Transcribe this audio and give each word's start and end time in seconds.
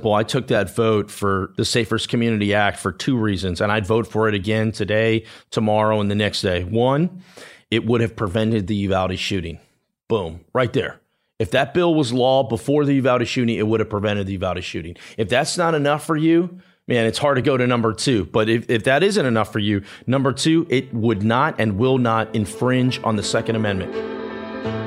Well, 0.00 0.14
I 0.14 0.22
took 0.22 0.46
that 0.46 0.72
vote 0.76 1.10
for 1.10 1.52
the 1.56 1.64
Safest 1.64 2.08
Community 2.08 2.54
Act 2.54 2.78
for 2.78 2.92
two 2.92 3.16
reasons, 3.16 3.60
and 3.60 3.72
I'd 3.72 3.84
vote 3.84 4.06
for 4.06 4.28
it 4.28 4.34
again 4.34 4.70
today, 4.70 5.24
tomorrow, 5.50 6.00
and 6.00 6.08
the 6.08 6.14
next 6.14 6.40
day. 6.40 6.62
One, 6.62 7.24
it 7.68 7.84
would 7.84 8.00
have 8.00 8.14
prevented 8.14 8.68
the 8.68 8.76
Uvalde 8.76 9.18
shooting. 9.18 9.58
Boom, 10.06 10.44
right 10.52 10.72
there. 10.72 11.00
If 11.40 11.50
that 11.50 11.74
bill 11.74 11.96
was 11.96 12.12
law 12.12 12.44
before 12.44 12.84
the 12.84 12.94
Uvalde 12.94 13.26
shooting, 13.26 13.56
it 13.56 13.66
would 13.66 13.80
have 13.80 13.90
prevented 13.90 14.28
the 14.28 14.34
Uvalde 14.34 14.62
shooting. 14.62 14.96
If 15.16 15.28
that's 15.28 15.58
not 15.58 15.74
enough 15.74 16.06
for 16.06 16.16
you, 16.16 16.60
man, 16.86 17.04
it's 17.04 17.18
hard 17.18 17.34
to 17.34 17.42
go 17.42 17.56
to 17.56 17.66
number 17.66 17.92
two. 17.92 18.26
But 18.26 18.48
if, 18.48 18.70
if 18.70 18.84
that 18.84 19.02
isn't 19.02 19.26
enough 19.26 19.52
for 19.52 19.58
you, 19.58 19.82
number 20.06 20.32
two, 20.32 20.64
it 20.70 20.94
would 20.94 21.24
not 21.24 21.56
and 21.58 21.76
will 21.76 21.98
not 21.98 22.32
infringe 22.36 23.00
on 23.02 23.16
the 23.16 23.24
Second 23.24 23.56
Amendment. 23.56 23.92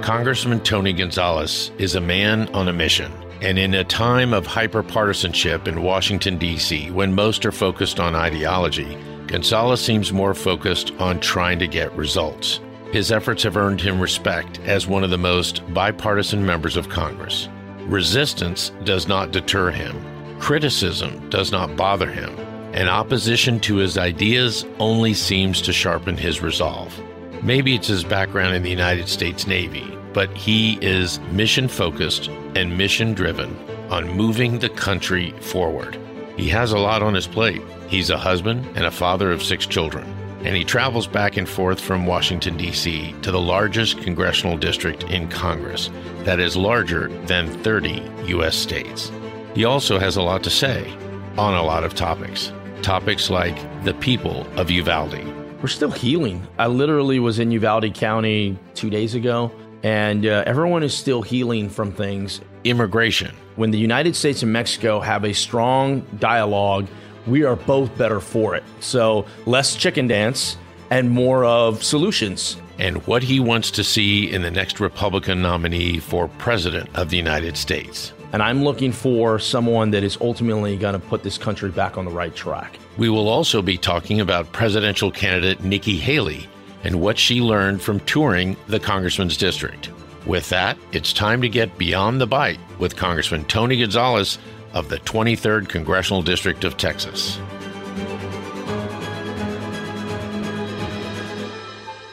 Congressman 0.02 0.62
Tony 0.62 0.94
Gonzales 0.94 1.72
is 1.78 1.96
a 1.96 2.02
man 2.02 2.48
on 2.56 2.70
a 2.70 2.74
mission. 2.74 3.12
And 3.42 3.58
in 3.58 3.74
a 3.74 3.84
time 3.84 4.34
of 4.34 4.46
hyperpartisanship 4.46 5.68
in 5.68 5.82
Washington, 5.82 6.38
D.C., 6.38 6.92
when 6.92 7.16
most 7.16 7.44
are 7.44 7.52
focused 7.52 8.00
on 8.00 8.14
ideology, 8.14 8.96
Gonzales 9.26 9.82
seems 9.82 10.14
more 10.14 10.36
focused 10.36 10.92
on 11.00 11.20
trying 11.20 11.58
to 11.58 11.68
get 11.68 11.92
results. 11.96 12.60
His 12.92 13.12
efforts 13.12 13.42
have 13.42 13.58
earned 13.58 13.82
him 13.82 14.00
respect 14.00 14.60
as 14.66 14.86
one 14.86 15.04
of 15.04 15.10
the 15.10 15.18
most 15.18 15.64
bipartisan 15.74 16.46
members 16.46 16.78
of 16.78 16.90
Congress. 16.90 17.50
Resistance 17.88 18.74
does 18.84 19.08
not 19.08 19.32
deter 19.32 19.72
him, 19.72 20.06
criticism 20.40 21.28
does 21.30 21.52
not 21.52 21.76
bother 21.76 22.12
him, 22.12 22.38
and 22.74 22.90
opposition 22.90 23.60
to 23.62 23.78
his 23.78 23.98
ideas 23.98 24.66
only 24.78 25.16
seems 25.16 25.62
to 25.64 25.74
sharpen 25.74 26.16
his 26.16 26.42
resolve. 26.42 26.94
Maybe 27.42 27.74
it's 27.74 27.88
his 27.88 28.04
background 28.04 28.54
in 28.54 28.62
the 28.62 28.70
United 28.70 29.08
States 29.08 29.48
Navy, 29.48 29.98
but 30.14 30.36
he 30.36 30.78
is 30.82 31.20
mission 31.32 31.68
focused 31.68 32.28
and 32.56 32.78
mission 32.78 33.14
driven 33.14 33.56
on 33.90 34.10
moving 34.10 34.60
the 34.60 34.70
country 34.70 35.32
forward. 35.42 35.98
He 36.38 36.48
has 36.50 36.72
a 36.72 36.80
lot 36.80 37.04
on 37.04 37.14
his 37.14 37.28
plate. 37.28 37.62
He's 37.88 38.10
a 38.10 38.18
husband 38.18 38.66
and 38.76 38.86
a 38.86 38.92
father 38.92 39.32
of 39.32 39.44
six 39.44 39.66
children, 39.66 40.06
and 40.44 40.56
he 40.56 40.64
travels 40.64 41.08
back 41.08 41.38
and 41.38 41.48
forth 41.48 41.80
from 41.80 42.06
Washington, 42.06 42.58
D.C. 42.58 43.14
to 43.22 43.32
the 43.32 43.40
largest 43.40 44.02
congressional 44.02 44.58
district 44.58 45.04
in 45.04 45.28
Congress 45.28 45.90
that 46.24 46.40
is 46.40 46.56
larger 46.56 47.10
than 47.26 47.48
30 47.64 48.02
U.S. 48.28 48.56
states. 48.56 49.12
He 49.54 49.66
also 49.66 50.00
has 50.00 50.16
a 50.16 50.22
lot 50.22 50.44
to 50.44 50.50
say 50.50 50.90
on 51.38 51.54
a 51.54 51.64
lot 51.64 51.84
of 51.84 51.94
topics. 51.94 52.52
Topics 52.82 53.30
like 53.30 53.58
the 53.84 53.94
people 53.96 54.48
of 54.58 54.72
Uvalde. 54.72 55.24
We're 55.62 55.68
still 55.68 55.92
healing. 55.92 56.48
I 56.58 56.68
literally 56.68 57.20
was 57.20 57.38
in 57.38 57.52
Uvalde 57.52 57.94
County 57.94 58.58
two 58.74 58.90
days 58.90 59.14
ago 59.14 59.52
and 59.84 60.26
uh, 60.26 60.44
everyone 60.46 60.84
is 60.84 60.94
still 60.94 61.22
healing 61.22 61.70
from 61.70 61.92
things. 61.92 62.42
Immigration. 62.64 63.36
When 63.56 63.72
the 63.72 63.80
United 63.80 64.16
States 64.16 64.44
and 64.44 64.54
Mexico 64.54 65.00
have 65.00 65.24
a 65.24 65.34
strong 65.34 66.02
dialogue, 66.20 66.88
we 67.28 67.44
are 67.44 67.56
both 67.56 67.96
better 67.98 68.20
for 68.20 68.56
it. 68.56 68.64
So 68.80 69.26
less 69.46 69.76
chicken 69.76 70.08
dance 70.08 70.58
and 70.90 71.10
more 71.10 71.46
of 71.46 71.84
solutions. 71.84 72.58
And 72.80 73.06
what 73.08 73.24
he 73.24 73.40
wants 73.40 73.72
to 73.72 73.84
see 73.84 74.32
in 74.32 74.42
the 74.42 74.52
next 74.52 74.80
Republican 74.80 75.42
nominee 75.42 76.00
for 76.00 76.28
President 76.28 76.90
of 76.96 77.10
the 77.10 77.18
United 77.18 77.56
States. 77.58 78.14
And 78.34 78.42
I'm 78.42 78.64
looking 78.64 78.92
for 78.92 79.40
someone 79.40 79.92
that 79.92 80.04
is 80.04 80.18
ultimately 80.22 80.78
going 80.78 80.94
to 80.94 81.00
put 81.00 81.22
this 81.22 81.38
country 81.38 81.70
back 81.70 81.98
on 81.98 82.06
the 82.06 82.12
right 82.12 82.34
track. 82.34 82.80
We 82.98 83.10
will 83.10 83.28
also 83.28 83.62
be 83.62 83.78
talking 83.78 84.22
about 84.22 84.52
presidential 84.52 85.12
candidate 85.12 85.64
Nikki 85.64 85.98
Haley 85.98 86.48
and 86.84 87.02
what 87.02 87.18
she 87.18 87.42
learned 87.42 87.82
from 87.82 88.00
touring 88.02 88.58
the 88.68 88.80
congressman's 88.80 89.38
district. 89.38 89.90
With 90.26 90.50
that, 90.50 90.78
it's 90.92 91.14
time 91.14 91.42
to 91.42 91.50
get 91.50 91.78
beyond 91.78 92.22
the 92.22 92.28
bite 92.28 92.60
with 92.80 92.96
Congressman 92.96 93.46
Tony 93.46 93.78
Gonzales 93.78 94.38
of 94.74 94.90
the 94.90 94.98
23rd 95.00 95.68
Congressional 95.68 96.22
District 96.22 96.64
of 96.64 96.78
Texas. 96.78 97.40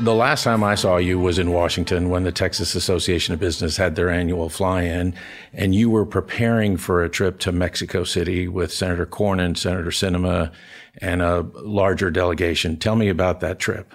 The 0.01 0.15
last 0.15 0.45
time 0.45 0.63
I 0.63 0.77
saw 0.77 0.97
you 0.97 1.19
was 1.19 1.41
in 1.41 1.51
Washington 1.51 2.09
when 2.09 2.23
the 2.23 2.31
Texas 2.31 2.77
Association 2.77 3.35
of 3.35 3.41
Business 3.41 3.77
had 3.77 3.97
their 3.97 4.09
annual 4.09 4.49
fly 4.49 4.83
in, 4.83 5.13
and 5.53 5.75
you 5.75 5.91
were 5.91 6.07
preparing 6.07 6.77
for 6.77 7.03
a 7.03 7.09
trip 7.09 7.41
to 7.41 7.51
Mexico 7.51 8.05
City 8.05 8.47
with 8.47 8.73
Senator 8.73 9.07
Cornyn, 9.07 9.57
Senator 9.57 9.91
Sinema, 9.91 10.53
and 10.99 11.21
a 11.21 11.41
larger 11.57 12.13
delegation. 12.13 12.77
Tell 12.77 12.95
me 12.95 13.09
about 13.09 13.41
that 13.41 13.59
trip. 13.59 13.93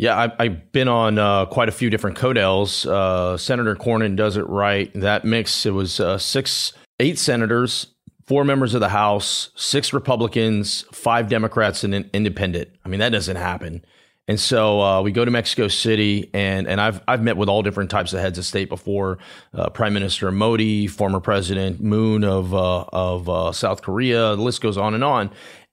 Yeah, 0.00 0.30
I, 0.38 0.44
have 0.44 0.72
been 0.72 0.88
on 0.88 1.18
uh, 1.18 1.44
quite 1.44 1.68
a 1.68 1.72
few 1.72 1.90
different 1.90 2.16
CODELs. 2.16 2.86
Uh, 2.86 3.36
Senator 3.36 3.76
Cornyn 3.76 4.16
does 4.16 4.38
it 4.38 4.48
right. 4.48 4.90
That 4.94 5.26
mix, 5.26 5.66
it 5.66 5.72
was 5.72 6.00
uh, 6.00 6.16
six, 6.16 6.72
eight 7.00 7.18
senators, 7.18 7.88
four 8.26 8.42
members 8.46 8.72
of 8.72 8.80
the 8.80 8.88
House, 8.88 9.50
six 9.56 9.92
Republicans, 9.92 10.86
five 10.90 11.28
Democrats, 11.28 11.84
and 11.84 11.94
an 11.94 12.08
independent. 12.14 12.70
I 12.82 12.88
mean, 12.88 13.00
that 13.00 13.10
doesn't 13.10 13.36
happen. 13.36 13.84
And 14.26 14.40
so 14.40 14.80
uh, 14.80 15.02
we 15.02 15.12
go 15.12 15.26
to 15.26 15.30
Mexico 15.30 15.68
City, 15.68 16.30
and 16.32 16.66
and 16.66 16.80
I've 16.80 17.02
I've 17.06 17.22
met 17.22 17.36
with 17.36 17.50
all 17.50 17.60
different 17.60 17.90
types 17.90 18.14
of 18.14 18.20
heads 18.20 18.38
of 18.38 18.46
state 18.46 18.70
before, 18.70 19.18
uh, 19.52 19.68
Prime 19.68 19.92
Minister 19.92 20.32
Modi, 20.32 20.86
former 20.86 21.20
President 21.20 21.82
Moon 21.82 22.24
of 22.24 22.54
uh, 22.54 22.84
of 22.90 23.54
South 23.54 23.82
Korea. 23.82 24.34
The 24.34 24.42
list 24.42 24.62
goes 24.62 24.78
on 24.78 24.94
and 24.94 25.04
on. 25.04 25.30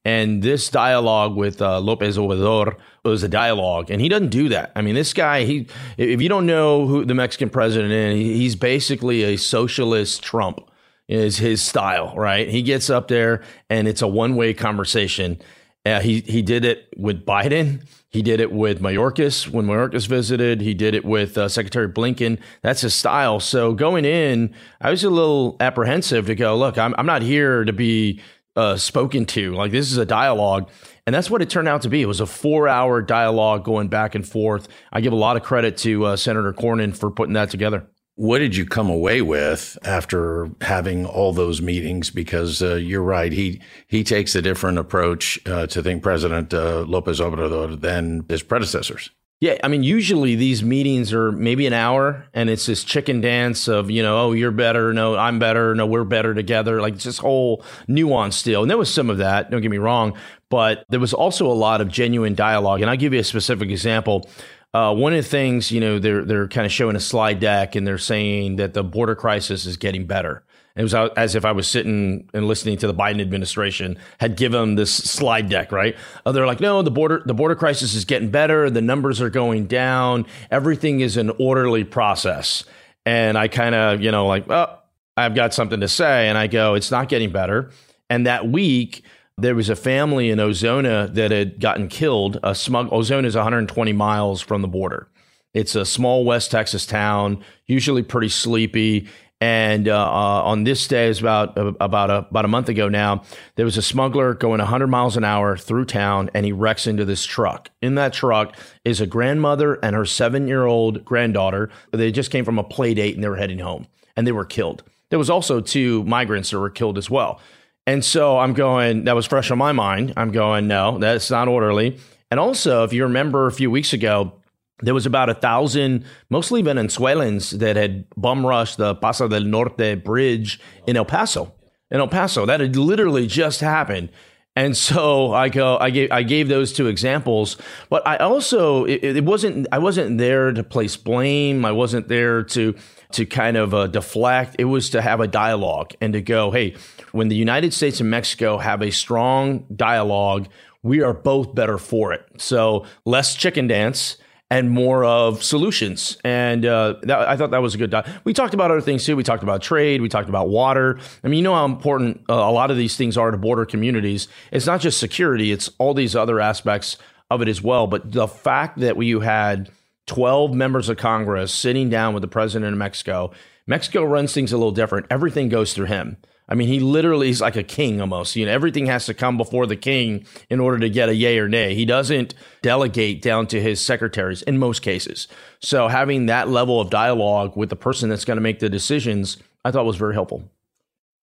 And 0.08 0.42
this 0.42 0.70
dialogue 0.70 1.36
with 1.36 1.62
uh, 1.62 1.82
Lopez 1.82 2.18
Obrador 2.18 2.78
was 3.04 3.24
a 3.24 3.28
dialogue, 3.28 3.92
and 3.92 4.00
he 4.00 4.08
doesn't 4.08 4.30
do 4.30 4.48
that. 4.48 4.72
I 4.74 4.82
mean, 4.82 4.96
this 4.96 5.12
guy, 5.12 5.44
he 5.44 5.68
if 5.98 6.22
you 6.22 6.30
don't 6.30 6.46
know 6.46 6.88
who 6.88 7.04
the 7.04 7.14
Mexican 7.14 7.50
president 7.50 7.92
is, 7.92 8.16
he's 8.16 8.56
basically 8.56 9.24
a 9.24 9.36
socialist 9.36 10.24
Trump 10.24 10.62
is 11.10 11.40
his 11.40 11.62
style, 11.62 12.14
right? 12.16 12.48
He 12.48 12.62
gets 12.62 12.90
up 12.90 13.10
there 13.10 13.44
and 13.70 13.86
it's 13.86 14.02
a 14.02 14.08
one 14.08 14.38
way 14.38 14.54
conversation. 14.54 15.42
Uh, 15.86 16.00
he 16.00 16.22
he 16.22 16.42
did 16.42 16.64
it 16.64 16.88
with 16.96 17.26
Biden. 17.26 17.86
He 18.10 18.22
did 18.22 18.40
it 18.40 18.54
with 18.54 18.82
Mayorkas 18.82 19.50
when 19.50 19.66
Mayorkas 19.66 20.08
visited. 20.08 20.62
He 20.62 20.74
did 20.74 20.96
it 20.96 21.04
with 21.04 21.38
uh, 21.38 21.50
Secretary 21.50 21.90
Blinken. 21.90 22.40
That's 22.62 22.80
his 22.80 22.96
style. 22.96 23.42
So 23.42 23.74
going 23.74 24.06
in, 24.06 24.54
I 24.80 24.90
was 24.90 25.04
a 25.04 25.10
little 25.10 25.58
apprehensive 25.60 26.28
to 26.28 26.36
go. 26.36 26.58
Look, 26.58 26.78
I'm 26.78 26.96
I'm 26.98 27.06
not 27.06 27.22
here 27.22 27.66
to 27.66 27.74
be 27.74 28.22
uh, 28.58 28.76
spoken 28.76 29.26
to. 29.28 29.54
Like 29.54 29.72
this 29.72 29.92
is 29.92 29.98
a 29.98 30.06
dialogue. 30.06 30.70
And 31.06 31.14
that's 31.14 31.30
what 31.30 31.42
it 31.42 31.50
turned 31.50 31.70
out 31.70 31.84
to 31.84 31.90
be. 31.90 32.02
It 32.02 32.08
was 32.08 32.20
a 32.20 32.26
four 32.26 32.68
hour 32.68 33.02
dialogue 33.02 33.64
going 33.64 33.88
back 33.88 34.16
and 34.16 34.28
forth. 34.28 34.68
I 34.92 35.00
give 35.00 35.14
a 35.14 35.18
lot 35.18 35.38
of 35.38 35.44
credit 35.44 35.78
to 35.78 36.06
uh, 36.06 36.16
Senator 36.18 36.52
Cornyn 36.52 36.98
for 36.98 37.10
putting 37.10 37.34
that 37.36 37.50
together. 37.50 37.88
What 38.16 38.40
did 38.40 38.56
you 38.56 38.66
come 38.66 38.90
away 38.90 39.22
with 39.22 39.78
after 39.84 40.50
having 40.62 41.06
all 41.06 41.34
those 41.34 41.62
meetings? 41.62 42.10
Because 42.10 42.64
uh, 42.64 42.76
you're 42.76 43.04
right, 43.04 43.32
he 43.32 43.62
he 43.88 44.04
takes 44.04 44.34
a 44.34 44.42
different 44.42 44.80
approach 44.80 45.40
uh, 45.46 45.68
to 45.68 45.84
think 45.84 46.02
President 46.02 46.52
uh, 46.52 46.80
Lopez 46.80 47.20
Obrador 47.20 47.80
than 47.80 48.26
his 48.28 48.42
predecessors. 48.42 49.12
Yeah, 49.40 49.58
I 49.64 49.68
mean, 49.68 49.84
usually 49.84 50.34
these 50.34 50.64
meetings 50.64 51.14
are 51.14 51.32
maybe 51.32 51.68
an 51.68 51.74
hour, 51.74 52.26
and 52.34 52.50
it's 52.50 52.66
this 52.66 52.84
chicken 52.84 53.22
dance 53.22 53.68
of 53.68 53.92
you 53.92 54.02
know, 54.02 54.18
oh, 54.18 54.32
you're 54.32 54.50
better, 54.50 54.94
no, 54.94 55.16
I'm 55.16 55.38
better, 55.38 55.76
no, 55.76 55.86
we're 55.86 56.06
better 56.06 56.34
together. 56.34 56.82
Like 56.82 56.98
this 56.98 57.20
whole 57.20 57.64
nuance 57.88 58.42
deal, 58.42 58.64
and 58.64 58.70
there 58.70 58.80
was 58.80 58.92
some 58.92 59.12
of 59.12 59.20
that. 59.20 59.52
Don't 59.52 59.62
get 59.62 59.70
me 59.70 59.78
wrong, 59.78 60.18
but 60.50 60.86
there 60.90 61.00
was 61.00 61.14
also 61.14 61.46
a 61.46 61.54
lot 61.54 61.82
of 61.82 61.88
genuine 61.88 62.34
dialogue. 62.34 62.82
And 62.82 62.90
I'll 62.90 62.98
give 62.98 63.14
you 63.14 63.20
a 63.20 63.24
specific 63.24 63.70
example. 63.70 64.28
Uh, 64.74 64.94
one 64.96 65.14
of 65.14 65.24
the 65.24 65.30
things, 65.30 65.72
you 65.72 65.82
know, 65.82 66.00
they're 66.00 66.26
they're 66.26 66.48
kind 66.48 66.66
of 66.66 66.72
showing 66.72 66.96
a 66.96 67.00
slide 67.00 67.40
deck, 67.40 67.76
and 67.76 67.86
they're 67.86 68.00
saying 68.00 68.56
that 68.56 68.74
the 68.74 68.84
border 68.84 69.16
crisis 69.16 69.68
is 69.68 69.78
getting 69.78 70.08
better. 70.08 70.44
It 70.78 70.84
was 70.84 70.94
as 70.94 71.36
if 71.36 71.44
I 71.44 71.52
was 71.52 71.68
sitting 71.68 72.30
and 72.34 72.48
listening 72.48 72.78
to 72.78 72.88
the 72.88 72.94
Biden 72.94 73.20
administration 73.20 73.98
had 74.20 74.38
given 74.38 74.76
this 74.76 74.94
slide 74.94 75.50
deck, 75.50 75.72
right? 75.72 75.96
Uh, 76.26 76.32
they're 76.32 76.46
like, 76.46 76.60
no, 76.60 76.82
the 76.84 76.92
border 76.92 77.24
the 77.26 77.34
border 77.34 77.56
crisis 77.56 77.96
is 77.96 78.06
getting 78.06 78.30
better. 78.30 78.70
The 78.70 78.82
numbers 78.82 79.20
are 79.20 79.32
going 79.32 79.66
down. 79.66 80.28
Everything 80.52 81.00
is 81.00 81.18
an 81.18 81.32
orderly 81.40 81.84
process. 81.84 82.64
And 83.06 83.38
I 83.38 83.48
kind 83.48 83.74
of, 83.74 84.02
you 84.02 84.12
know, 84.12 84.28
like, 84.28 84.50
oh, 84.50 84.78
I've 85.16 85.34
got 85.34 85.54
something 85.54 85.80
to 85.80 85.88
say, 85.88 86.30
and 86.30 86.38
I 86.38 86.48
go, 86.48 86.76
it's 86.76 86.92
not 86.92 87.10
getting 87.10 87.32
better. 87.32 87.72
And 88.10 88.28
that 88.28 88.48
week, 88.48 89.04
there 89.38 89.56
was 89.56 89.70
a 89.70 89.76
family 89.76 90.30
in 90.30 90.40
Ozona 90.40 91.14
that 91.14 91.32
had 91.32 91.60
gotten 91.60 91.88
killed. 91.88 92.40
A 92.44 92.54
smug 92.54 92.90
Ozona 92.90 93.26
is 93.26 93.36
120 93.36 93.94
miles 93.94 94.42
from 94.42 94.62
the 94.62 94.68
border. 94.68 95.08
It's 95.54 95.76
a 95.76 95.86
small 95.86 96.24
West 96.24 96.52
Texas 96.52 96.86
town, 96.86 97.44
usually 97.66 98.04
pretty 98.04 98.30
sleepy. 98.30 99.08
And 99.40 99.88
uh, 99.88 99.94
uh, 99.94 100.42
on 100.44 100.64
this 100.64 100.88
day, 100.88 101.10
is 101.10 101.20
about 101.20 101.58
uh, 101.58 101.74
about 101.80 102.10
a, 102.10 102.18
about 102.30 102.46
a 102.46 102.48
month 102.48 102.70
ago 102.70 102.90
now, 102.90 103.24
there 103.56 103.66
was 103.66 103.78
a 103.78 103.84
smuggler 103.84 104.34
going 104.34 104.60
100 104.60 104.88
miles 104.88 105.16
an 105.16 105.24
hour 105.24 105.56
through 105.56 105.86
town, 105.86 106.32
and 106.34 106.44
he 106.44 106.52
wrecks 106.52 106.88
into 106.88 107.06
this 107.06 107.24
truck. 107.24 107.70
In 107.82 107.96
that 107.96 108.14
truck 108.14 108.56
is 108.84 109.00
a 109.00 109.06
grandmother 109.06 109.76
and 109.76 109.96
her 109.96 110.06
seven 110.06 110.48
year 110.48 110.66
old 110.66 111.06
granddaughter. 111.06 111.70
They 111.92 112.12
just 112.12 112.32
came 112.32 112.46
from 112.46 112.58
a 112.58 112.64
play 112.64 112.96
date 112.96 113.14
and 113.14 113.24
they 113.24 113.30
were 113.30 113.36
heading 113.36 113.60
home, 113.60 113.86
and 114.16 114.26
they 114.26 114.32
were 114.32 114.46
killed. 114.46 114.84
There 115.10 115.20
was 115.20 115.30
also 115.30 115.62
two 115.62 116.04
migrants 116.06 116.50
that 116.50 116.60
were 116.60 116.72
killed 116.72 116.98
as 116.98 117.10
well. 117.10 117.40
And 117.86 118.04
so 118.04 118.40
I'm 118.40 118.54
going. 118.54 119.04
That 119.04 119.16
was 119.16 119.28
fresh 119.28 119.52
on 119.52 119.60
my 119.60 119.72
mind. 119.72 120.14
I'm 120.18 120.32
going. 120.32 120.68
No, 120.68 120.98
that's 120.98 121.30
not 121.30 121.48
orderly. 121.48 122.00
And 122.32 122.40
also, 122.40 122.84
if 122.84 122.92
you 122.92 123.04
remember 123.04 123.48
a 123.48 123.52
few 123.52 123.72
weeks 123.72 123.94
ago, 123.94 124.34
there 124.82 124.94
was 124.94 125.06
about 125.06 125.30
a 125.30 125.34
thousand, 125.34 126.06
mostly 126.30 126.62
Venezuelans, 126.62 127.52
that 127.52 127.76
had 127.76 128.06
bum 128.16 128.46
rushed 128.46 128.78
the 128.78 128.96
Paso 128.96 129.28
del 129.28 129.44
Norte 129.44 130.04
bridge 130.04 130.60
in 130.86 130.96
El 130.96 131.06
Paso. 131.06 131.54
in 131.90 132.00
El 132.00 132.08
Paso. 132.08 132.46
That 132.46 132.60
had 132.60 132.76
literally 132.76 133.28
just 133.28 133.62
happened. 133.62 134.10
And 134.56 134.76
so 134.76 135.34
I 135.34 135.50
go, 135.50 135.78
I 135.78 135.92
gave, 135.92 136.12
I 136.12 136.24
gave 136.24 136.48
those 136.48 136.74
two 136.74 136.88
examples, 136.88 137.58
but 137.90 138.06
I 138.08 138.18
also, 138.18 138.86
it, 138.86 139.04
it 139.04 139.24
wasn't, 139.24 139.68
I 139.72 139.78
wasn't 139.78 140.18
there 140.18 140.52
to 140.52 140.64
place 140.64 140.98
blame. 140.98 141.64
I 141.64 141.72
wasn't 141.72 142.08
there 142.08 142.42
to, 142.42 142.76
to 143.12 143.26
kind 143.28 143.56
of 143.56 143.76
uh, 143.76 143.86
deflect. 143.86 144.56
It 144.58 144.66
was 144.66 144.90
to 144.92 145.02
have 145.02 145.20
a 145.20 145.28
dialogue 145.28 145.94
and 146.02 146.12
to 146.14 146.22
go, 146.22 146.50
hey, 146.50 146.76
when 147.12 147.28
the 147.28 147.36
United 147.36 147.72
States 147.72 148.00
and 148.00 148.10
Mexico 148.10 148.58
have 148.58 148.82
a 148.82 148.92
strong 148.92 149.66
dialogue, 149.76 150.48
we 150.82 151.04
are 151.04 151.14
both 151.14 151.54
better 151.54 151.78
for 151.78 152.12
it. 152.12 152.26
So 152.38 152.86
less 153.06 153.36
chicken 153.36 153.68
dance 153.68 154.18
and 154.50 154.72
more 154.72 155.04
of 155.04 155.44
solutions. 155.44 156.18
And 156.24 156.66
uh, 156.66 156.96
that, 157.04 157.28
I 157.28 157.36
thought 157.36 157.52
that 157.52 157.62
was 157.62 157.76
a 157.76 157.78
good. 157.78 157.90
Di- 157.90 158.10
we 158.24 158.34
talked 158.34 158.54
about 158.54 158.72
other 158.72 158.82
things 158.82 159.06
too. 159.06 159.16
We 159.16 159.24
talked 159.24 159.44
about 159.44 159.62
trade. 159.62 160.02
We 160.02 160.10
talked 160.10 160.30
about 160.30 160.50
water. 160.50 161.00
I 161.24 161.28
mean, 161.28 161.40
you 161.40 161.44
know 161.44 161.56
how 161.56 161.66
important 161.66 162.24
uh, 162.30 162.34
a 162.34 162.52
lot 162.52 162.72
of 162.72 162.78
these 162.78 162.96
things 162.96 163.18
are 163.18 163.32
to 163.32 163.38
border 163.38 163.66
communities. 163.66 164.28
It's 164.52 164.66
not 164.66 164.80
just 164.80 165.00
security; 165.00 165.52
it's 165.52 165.70
all 165.78 165.94
these 165.94 166.16
other 166.16 166.40
aspects 166.40 166.98
of 167.30 167.42
it 167.42 167.48
as 167.48 167.62
well. 167.62 167.88
But 167.88 168.12
the 168.12 168.28
fact 168.28 168.80
that 168.80 168.96
we 168.96 169.12
had 169.12 169.70
12 170.08 170.54
members 170.54 170.90
of 170.90 170.98
Congress 170.98 171.54
sitting 171.54 171.90
down 171.90 172.14
with 172.14 172.22
the 172.22 172.28
president 172.28 172.72
of 172.72 172.78
Mexico. 172.78 173.32
Mexico 173.70 174.04
runs 174.04 174.34
things 174.34 174.54
a 174.54 174.58
little 174.58 174.72
different. 174.72 175.06
Everything 175.10 175.50
goes 175.50 175.74
through 175.74 175.88
him. 175.88 176.16
I 176.50 176.56
mean, 176.56 176.68
he 176.68 176.80
literally 176.80 177.30
is 177.30 177.42
like 177.42 177.58
a 177.58 177.64
king 177.64 178.00
almost. 178.00 178.36
You 178.36 178.46
know, 178.46 178.52
everything 178.52 178.86
has 178.86 179.06
to 179.08 179.14
come 179.14 179.38
before 179.38 179.66
the 179.66 179.76
king 179.76 180.26
in 180.50 180.60
order 180.60 180.80
to 180.80 180.90
get 180.90 181.10
a 181.10 181.16
yay 181.16 181.38
or 181.40 181.50
nay. 181.50 181.76
He 181.76 181.86
doesn't 181.86 182.34
delegate 182.62 183.22
down 183.22 183.48
to 183.48 183.62
his 183.62 183.82
secretaries 183.82 184.44
in 184.44 184.58
most 184.58 184.82
cases. 184.82 185.28
So 185.60 185.90
having 185.90 186.28
that 186.28 186.48
level 186.48 186.80
of 186.80 186.90
dialogue 186.90 187.58
with 187.58 187.70
the 187.70 187.76
person 187.76 188.10
that's 188.10 188.26
going 188.26 188.38
to 188.38 188.42
make 188.42 188.60
the 188.60 188.70
decisions, 188.70 189.38
I 189.66 189.72
thought 189.72 189.86
was 189.86 189.98
very 189.98 190.14
helpful. 190.14 190.50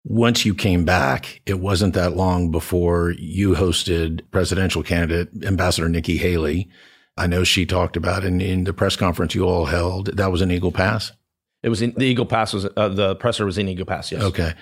Once 0.07 0.45
you 0.45 0.55
came 0.55 0.85
back, 0.85 1.41
it 1.47 1.59
wasn't 1.59 1.95
that 1.95 2.15
long 2.15 2.51
before 2.51 3.13
you 3.13 3.55
hosted 3.55 4.21
presidential 4.31 4.83
candidate 4.83 5.31
Ambassador 5.45 5.89
Nikki 5.89 6.19
Haley. 6.19 6.69
I 7.17 7.27
know 7.27 7.45
she 7.45 7.65
talked 7.65 7.97
about 7.97 8.25
in, 8.25 8.43
in 8.43 8.65
the 8.65 8.75
press 8.75 8.97
conference 8.97 9.35
you 9.35 9.49
all 9.49 9.65
held. 9.65 10.15
That 10.17 10.31
was 10.31 10.43
an 10.43 10.51
Eagle 10.51 10.73
Pass. 10.73 11.13
It 11.65 11.71
was 11.71 11.81
in 11.81 11.93
the 11.93 12.05
Eagle 12.05 12.27
Pass 12.27 12.53
was 12.53 12.69
uh, 12.77 12.91
the 12.91 13.17
presser 13.17 13.47
was 13.47 13.57
in 13.57 13.69
Eagle 13.69 13.87
Pass. 13.87 14.13
Yes. 14.13 14.23
Okay. 14.23 14.53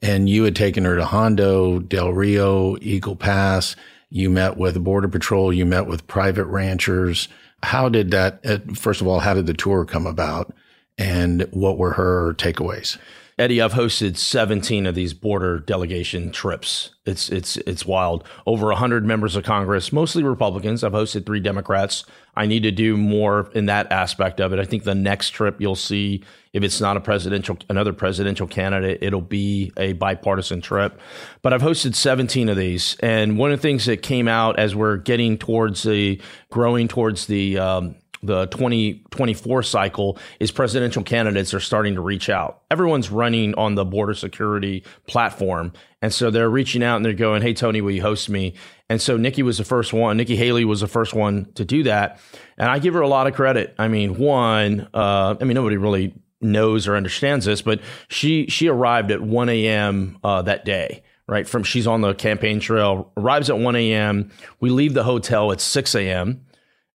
And 0.00 0.28
you 0.28 0.44
had 0.44 0.54
taken 0.54 0.84
her 0.84 0.94
to 0.94 1.04
Hondo, 1.04 1.80
Del 1.80 2.12
Rio, 2.12 2.76
Eagle 2.80 3.16
Pass. 3.16 3.74
You 4.10 4.30
met 4.30 4.56
with 4.56 4.82
Border 4.82 5.08
Patrol. 5.08 5.52
You 5.52 5.66
met 5.66 5.88
with 5.88 6.06
private 6.06 6.44
ranchers. 6.44 7.26
How 7.64 7.88
did 7.88 8.12
that, 8.12 8.38
uh, 8.46 8.58
first 8.74 9.00
of 9.00 9.08
all, 9.08 9.18
how 9.18 9.34
did 9.34 9.46
the 9.46 9.54
tour 9.54 9.84
come 9.84 10.06
about? 10.06 10.54
And 10.96 11.48
what 11.50 11.78
were 11.78 11.94
her 11.94 12.34
takeaways? 12.34 12.96
Eddie, 13.38 13.62
I've 13.62 13.72
hosted 13.72 14.16
17 14.16 14.86
of 14.86 14.94
these 14.94 15.14
border 15.14 15.58
delegation 15.58 16.32
trips. 16.32 16.90
It's 17.06 17.30
it's 17.30 17.56
it's 17.58 17.86
wild. 17.86 18.24
Over 18.46 18.66
100 18.66 19.04
members 19.04 19.36
of 19.36 19.44
Congress, 19.44 19.92
mostly 19.92 20.22
Republicans. 20.22 20.84
I've 20.84 20.92
hosted 20.92 21.24
3 21.24 21.40
Democrats. 21.40 22.04
I 22.36 22.46
need 22.46 22.62
to 22.62 22.70
do 22.70 22.96
more 22.96 23.50
in 23.54 23.66
that 23.66 23.90
aspect 23.90 24.40
of 24.40 24.52
it. 24.52 24.58
I 24.58 24.64
think 24.64 24.84
the 24.84 24.94
next 24.94 25.30
trip 25.30 25.60
you'll 25.60 25.74
see 25.74 26.22
if 26.52 26.62
it's 26.62 26.80
not 26.80 26.96
a 26.96 27.00
presidential 27.00 27.56
another 27.70 27.94
presidential 27.94 28.46
candidate, 28.46 28.98
it'll 29.02 29.22
be 29.22 29.72
a 29.78 29.94
bipartisan 29.94 30.60
trip. 30.60 31.00
But 31.40 31.54
I've 31.54 31.62
hosted 31.62 31.94
17 31.94 32.50
of 32.50 32.56
these, 32.56 32.96
and 33.00 33.38
one 33.38 33.50
of 33.50 33.58
the 33.58 33.62
things 33.62 33.86
that 33.86 34.02
came 34.02 34.28
out 34.28 34.58
as 34.58 34.76
we're 34.76 34.98
getting 34.98 35.38
towards 35.38 35.82
the 35.82 36.20
growing 36.50 36.86
towards 36.86 37.26
the 37.26 37.58
um, 37.58 37.94
the 38.22 38.46
2024 38.46 39.62
cycle 39.64 40.18
is 40.38 40.52
presidential 40.52 41.02
candidates 41.02 41.52
are 41.52 41.60
starting 41.60 41.94
to 41.96 42.00
reach 42.00 42.28
out. 42.28 42.62
Everyone's 42.70 43.10
running 43.10 43.54
on 43.56 43.74
the 43.74 43.84
border 43.84 44.14
security 44.14 44.84
platform. 45.06 45.72
And 46.00 46.12
so 46.12 46.30
they're 46.30 46.50
reaching 46.50 46.82
out 46.82 46.96
and 46.96 47.04
they're 47.04 47.14
going, 47.14 47.42
Hey, 47.42 47.52
Tony, 47.52 47.80
will 47.80 47.90
you 47.90 48.02
host 48.02 48.28
me? 48.28 48.54
And 48.88 49.00
so 49.00 49.16
Nikki 49.16 49.42
was 49.42 49.58
the 49.58 49.64
first 49.64 49.92
one. 49.92 50.16
Nikki 50.16 50.36
Haley 50.36 50.64
was 50.64 50.80
the 50.80 50.86
first 50.86 51.14
one 51.14 51.50
to 51.54 51.64
do 51.64 51.82
that. 51.84 52.20
And 52.58 52.70
I 52.70 52.78
give 52.78 52.94
her 52.94 53.00
a 53.00 53.08
lot 53.08 53.26
of 53.26 53.34
credit. 53.34 53.74
I 53.78 53.88
mean, 53.88 54.16
one, 54.16 54.88
uh, 54.94 55.34
I 55.40 55.44
mean, 55.44 55.54
nobody 55.54 55.76
really 55.76 56.14
knows 56.40 56.86
or 56.86 56.96
understands 56.96 57.46
this, 57.46 57.62
but 57.62 57.80
she, 58.08 58.46
she 58.48 58.68
arrived 58.68 59.10
at 59.10 59.20
1 59.20 59.48
a.m. 59.48 60.18
Uh, 60.22 60.42
that 60.42 60.64
day 60.64 61.02
right? 61.28 61.48
From 61.48 61.62
she's 61.62 61.86
on 61.86 62.02
the 62.02 62.14
campaign 62.14 62.60
trail, 62.60 63.10
arrives 63.16 63.48
at 63.48 63.56
1 63.56 63.76
a.m. 63.76 64.30
We 64.60 64.68
leave 64.68 64.92
the 64.92 65.04
hotel 65.04 65.52
at 65.52 65.60
6 65.60 65.94
a.m. 65.94 66.44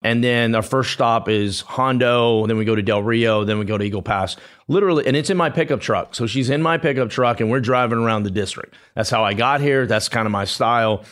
And 0.03 0.23
then 0.23 0.53
our 0.53 0.61
first 0.61 0.91
stop 0.91 1.27
is 1.27 1.61
Hondo. 1.61 2.45
Then 2.45 2.57
we 2.57 2.65
go 2.65 2.75
to 2.75 2.81
Del 2.81 3.01
Rio. 3.01 3.43
Then 3.43 3.57
we 3.57 3.65
go 3.65 3.77
to 3.77 3.83
Eagle 3.83 4.03
Pass. 4.03 4.35
Literally, 4.67 5.07
and 5.07 5.15
it's 5.15 5.29
in 5.29 5.37
my 5.37 5.49
pickup 5.49 5.81
truck. 5.81 6.13
So 6.13 6.27
she's 6.27 6.49
in 6.49 6.61
my 6.61 6.77
pickup 6.77 7.09
truck 7.09 7.39
and 7.39 7.49
we're 7.49 7.61
driving 7.61 7.97
around 7.97 8.23
the 8.23 8.31
district. 8.31 8.75
That's 8.95 9.09
how 9.09 9.23
I 9.23 9.33
got 9.33 9.61
here. 9.61 9.87
That's 9.87 10.07
kind 10.07 10.25
of 10.25 10.31
my 10.31 10.45
style. 10.45 11.03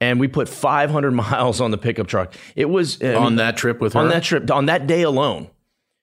And 0.00 0.20
we 0.20 0.28
put 0.28 0.48
500 0.48 1.10
miles 1.12 1.60
on 1.60 1.70
the 1.70 1.78
pickup 1.78 2.06
truck. 2.06 2.34
It 2.54 2.66
was 2.66 3.00
on 3.02 3.22
mean, 3.22 3.36
that 3.36 3.56
trip 3.56 3.80
with 3.80 3.94
her? 3.94 4.00
On 4.00 4.08
that 4.08 4.22
trip, 4.22 4.50
on 4.50 4.66
that 4.66 4.86
day 4.86 5.02
alone. 5.02 5.48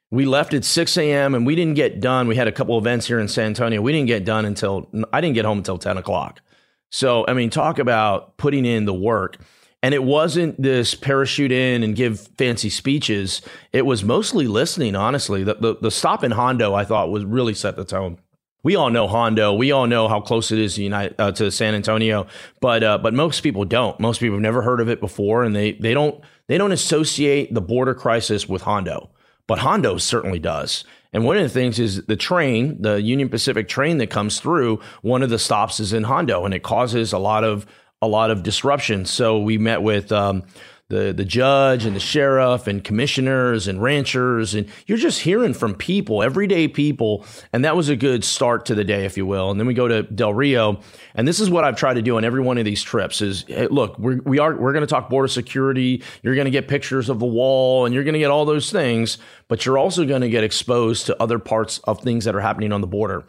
We 0.10 0.26
left 0.26 0.54
at 0.54 0.66
6 0.66 0.98
a.m. 0.98 1.36
and 1.36 1.46
we 1.46 1.56
didn't 1.56 1.76
get 1.76 2.02
done. 2.02 2.28
We 2.28 2.36
had 2.36 2.50
a 2.50 2.52
couple 2.52 2.78
events 2.78 3.08
here 3.08 3.20
in 3.20 3.30
San 3.30 3.46
Antonio. 3.46 3.82
We 3.82 3.94
didn't 3.94 4.08
get 4.08 4.26
done 4.26 4.44
until, 4.44 4.90
I 5.14 5.22
didn't 5.22 5.36
get 5.36 5.46
home 5.46 5.60
until 5.60 5.78
10 5.78 5.98
o'clock. 5.98 6.42
So, 6.90 7.26
I 7.26 7.34
mean, 7.34 7.50
talk 7.50 7.80
about 7.80 8.36
putting 8.36 8.66
in 8.66 8.84
the 8.84 8.94
work. 8.94 9.38
And 9.84 9.96
it 9.96 10.04
wasn't 10.04 10.62
this 10.62 10.94
parachute 10.94 11.52
in 11.52 11.82
and 11.82 11.96
give 11.96 12.28
fancy 12.38 12.70
speeches. 12.70 13.42
It 13.74 13.86
was 13.86 14.04
mostly 14.04 14.48
listening, 14.48 14.96
honestly. 14.96 15.44
The, 15.44 15.56
the, 15.56 15.76
the 15.82 15.92
stop 15.92 16.24
in 16.24 16.32
Hondo, 16.32 16.76
I 16.76 16.86
thought, 16.86 17.10
was 17.10 17.26
really 17.26 17.56
set 17.56 17.76
the 17.76 17.86
tone. 17.86 18.20
We 18.64 18.76
all 18.76 18.92
know 18.92 19.08
Hondo. 19.08 19.54
We 19.54 19.72
all 19.72 19.88
know 19.88 20.08
how 20.08 20.22
close 20.22 20.52
it 20.52 20.60
is 20.60 20.76
to, 20.76 20.84
United, 20.84 21.16
uh, 21.20 21.32
to 21.32 21.50
San 21.50 21.74
Antonio, 21.74 22.28
but 22.60 22.84
uh, 22.84 23.00
but 23.00 23.14
most 23.14 23.42
people 23.42 23.66
don't. 23.66 24.00
Most 24.00 24.20
people 24.20 24.36
have 24.36 24.42
never 24.44 24.62
heard 24.62 24.80
of 24.80 24.88
it 24.88 25.00
before, 25.00 25.44
and 25.44 25.56
they 25.56 25.72
they 25.72 25.96
don't 25.96 26.24
they 26.48 26.60
don't 26.60 26.72
associate 26.72 27.52
the 27.52 27.62
border 27.62 27.96
crisis 27.96 28.48
with 28.48 28.62
Hondo. 28.62 29.10
But 29.48 29.60
Hondo 29.60 29.98
certainly 29.98 30.38
does. 30.38 30.86
And 31.12 31.26
one 31.26 31.38
of 31.38 31.44
the 31.44 31.50
things 31.50 31.80
is 31.80 32.06
the 32.06 32.16
train, 32.16 32.82
the 32.82 33.02
Union 33.02 33.30
Pacific 33.30 33.68
train 33.68 33.98
that 33.98 34.10
comes 34.10 34.40
through, 34.40 34.80
one 35.02 35.24
of 35.24 35.30
the 35.30 35.40
stops 35.40 35.80
is 35.80 35.92
in 35.92 36.04
Hondo, 36.04 36.46
and 36.46 36.54
it 36.54 36.64
causes 36.64 37.12
a 37.12 37.18
lot 37.18 37.44
of 37.44 37.66
a 38.02 38.08
lot 38.08 38.32
of 38.32 38.44
disruption. 38.44 39.06
So 39.06 39.40
we 39.40 39.58
met 39.58 39.82
with 39.82 40.12
um, 40.12 40.44
the 40.92 41.14
the 41.14 41.24
judge 41.24 41.86
and 41.86 41.96
the 41.96 42.00
sheriff 42.00 42.68
and 42.68 42.84
commissioners 42.84 43.68
and 43.68 43.82
ranchers, 43.82 44.54
and 44.54 44.68
you're 44.88 44.98
just 44.98 45.22
hearing 45.22 45.54
from 45.54 45.74
people, 45.74 46.22
everyday 46.22 46.68
people, 46.68 47.26
and 47.54 47.64
that 47.64 47.76
was 47.76 47.90
a 47.90 47.96
good 47.96 48.24
start 48.24 48.66
to 48.66 48.76
the 48.76 48.84
day, 48.84 49.06
if 49.06 49.18
you 49.18 49.26
will. 49.26 49.50
And 49.50 49.60
then 49.60 49.68
we 49.68 49.74
go 49.74 49.88
to 49.88 50.04
Del 50.04 50.34
Rio, 50.34 50.82
and 51.16 51.28
this 51.28 51.40
is 51.40 51.50
what 51.50 51.64
I've 51.64 51.78
tried 51.78 51.94
to 51.94 52.02
do 52.02 52.18
on 52.18 52.26
every 52.26 52.42
one 52.42 52.58
of 52.58 52.66
these 52.66 52.84
trips: 52.84 53.22
is 53.22 53.46
hey, 53.48 53.68
look, 53.68 53.98
we're, 53.98 54.20
we 54.26 54.40
are 54.40 54.56
we're 54.56 54.74
going 54.74 54.86
to 54.86 54.88
talk 54.88 55.10
border 55.10 55.30
security. 55.30 56.04
You're 56.24 56.36
going 56.36 56.46
to 56.46 56.52
get 56.52 56.68
pictures 56.68 57.08
of 57.08 57.20
the 57.20 57.26
wall, 57.26 57.86
and 57.86 57.96
you're 57.96 58.04
going 58.04 58.14
to 58.14 58.20
get 58.20 58.32
all 58.32 58.46
those 58.46 58.72
things, 58.72 59.18
but 59.48 59.66
you're 59.66 59.78
also 59.78 60.06
going 60.06 60.22
to 60.22 60.30
get 60.30 60.44
exposed 60.44 61.06
to 61.06 61.22
other 61.22 61.40
parts 61.40 61.80
of 61.86 62.02
things 62.02 62.26
that 62.26 62.36
are 62.36 62.42
happening 62.42 62.74
on 62.74 62.82
the 62.82 62.88
border. 62.88 63.24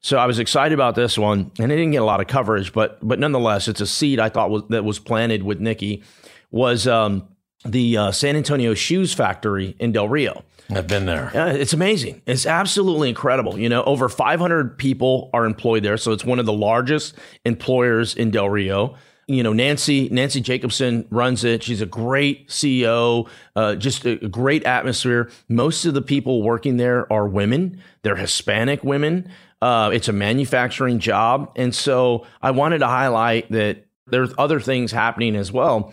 So 0.00 0.16
I 0.16 0.26
was 0.26 0.38
excited 0.38 0.74
about 0.74 0.94
this 0.94 1.18
one, 1.18 1.50
and 1.58 1.72
it 1.72 1.76
didn't 1.76 1.90
get 1.90 2.02
a 2.02 2.04
lot 2.04 2.20
of 2.20 2.28
coverage, 2.28 2.72
but 2.72 2.98
but 3.06 3.18
nonetheless, 3.18 3.66
it's 3.68 3.80
a 3.80 3.86
seed 3.86 4.20
I 4.20 4.28
thought 4.28 4.50
was, 4.50 4.62
that 4.68 4.84
was 4.84 4.98
planted 4.98 5.42
with 5.42 5.60
Nikki 5.60 6.02
was 6.50 6.86
um, 6.86 7.28
the 7.64 7.96
uh, 7.96 8.12
San 8.12 8.36
Antonio 8.36 8.74
Shoes 8.74 9.12
Factory 9.12 9.76
in 9.78 9.92
Del 9.92 10.08
Rio. 10.08 10.44
I've 10.70 10.86
been 10.86 11.06
there. 11.06 11.34
Uh, 11.34 11.52
it's 11.52 11.72
amazing. 11.72 12.22
It's 12.26 12.46
absolutely 12.46 13.08
incredible. 13.08 13.58
You 13.58 13.68
know, 13.68 13.82
over 13.84 14.08
500 14.08 14.76
people 14.76 15.30
are 15.32 15.46
employed 15.46 15.82
there, 15.82 15.96
so 15.96 16.12
it's 16.12 16.24
one 16.24 16.38
of 16.38 16.46
the 16.46 16.52
largest 16.52 17.14
employers 17.44 18.14
in 18.14 18.30
Del 18.30 18.50
Rio. 18.50 18.96
You 19.26 19.42
know, 19.42 19.52
Nancy 19.52 20.08
Nancy 20.10 20.40
Jacobson 20.40 21.06
runs 21.10 21.44
it. 21.44 21.62
She's 21.62 21.82
a 21.82 21.86
great 21.86 22.48
CEO. 22.48 23.28
Uh, 23.56 23.74
just 23.74 24.06
a, 24.06 24.24
a 24.24 24.28
great 24.28 24.64
atmosphere. 24.64 25.30
Most 25.48 25.84
of 25.84 25.94
the 25.94 26.02
people 26.02 26.42
working 26.42 26.76
there 26.76 27.10
are 27.12 27.26
women. 27.26 27.82
They're 28.02 28.16
Hispanic 28.16 28.84
women. 28.84 29.30
Uh, 29.60 29.90
it's 29.92 30.08
a 30.08 30.12
manufacturing 30.12 30.98
job. 30.98 31.52
And 31.56 31.74
so 31.74 32.26
I 32.40 32.52
wanted 32.52 32.78
to 32.78 32.86
highlight 32.86 33.50
that 33.50 33.86
there's 34.06 34.32
other 34.38 34.60
things 34.60 34.92
happening 34.92 35.36
as 35.36 35.52
well. 35.52 35.92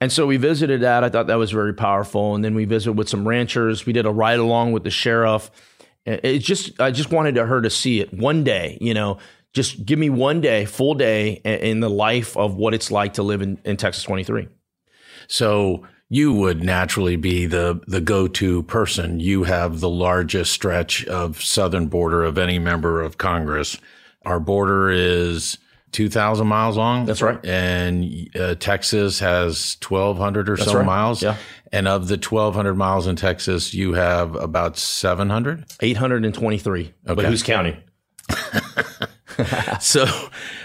And 0.00 0.12
so 0.12 0.26
we 0.26 0.36
visited 0.36 0.82
that. 0.82 1.02
I 1.02 1.08
thought 1.08 1.26
that 1.28 1.36
was 1.36 1.50
very 1.50 1.74
powerful. 1.74 2.34
And 2.34 2.44
then 2.44 2.54
we 2.54 2.64
visited 2.64 2.98
with 2.98 3.08
some 3.08 3.26
ranchers. 3.26 3.86
We 3.86 3.92
did 3.92 4.06
a 4.06 4.10
ride 4.10 4.38
along 4.38 4.72
with 4.72 4.84
the 4.84 4.90
sheriff. 4.90 5.50
It 6.04 6.38
just, 6.38 6.80
I 6.80 6.92
just 6.92 7.10
wanted 7.10 7.36
her 7.36 7.60
to 7.60 7.70
see 7.70 8.00
it 8.00 8.14
one 8.14 8.44
day, 8.44 8.78
you 8.80 8.94
know, 8.94 9.18
just 9.52 9.84
give 9.84 9.98
me 9.98 10.08
one 10.10 10.40
day, 10.40 10.64
full 10.64 10.94
day 10.94 11.40
in 11.44 11.80
the 11.80 11.90
life 11.90 12.36
of 12.36 12.54
what 12.56 12.74
it's 12.74 12.90
like 12.90 13.14
to 13.14 13.22
live 13.22 13.42
in, 13.42 13.58
in 13.64 13.76
Texas 13.76 14.04
23. 14.04 14.48
So 15.28 15.84
you 16.08 16.32
would 16.32 16.62
naturally 16.62 17.16
be 17.16 17.46
the 17.46 17.80
the 17.86 18.00
go-to 18.00 18.62
person. 18.64 19.20
You 19.20 19.44
have 19.44 19.80
the 19.80 19.90
largest 19.90 20.52
stretch 20.52 21.04
of 21.06 21.42
southern 21.42 21.86
border 21.86 22.24
of 22.24 22.38
any 22.38 22.58
member 22.58 23.02
of 23.02 23.18
Congress. 23.18 23.78
Our 24.24 24.40
border 24.40 24.90
is 24.90 25.58
2,000 25.92 26.46
miles 26.46 26.76
long. 26.76 27.06
That's 27.06 27.22
right. 27.22 27.42
And 27.44 28.28
uh, 28.36 28.56
Texas 28.56 29.18
has 29.20 29.76
1,200 29.86 30.50
or 30.50 30.56
That's 30.56 30.70
so 30.70 30.78
right. 30.78 30.86
miles. 30.86 31.22
Yeah. 31.22 31.36
And 31.72 31.88
of 31.88 32.08
the 32.08 32.16
1,200 32.16 32.74
miles 32.74 33.06
in 33.06 33.16
Texas, 33.16 33.72
you 33.72 33.94
have 33.94 34.34
about 34.34 34.76
700? 34.76 35.64
823. 35.80 36.82
Okay. 36.82 36.92
But 37.14 37.24
who's 37.24 37.42
counting? 37.42 37.76
so 39.80 40.06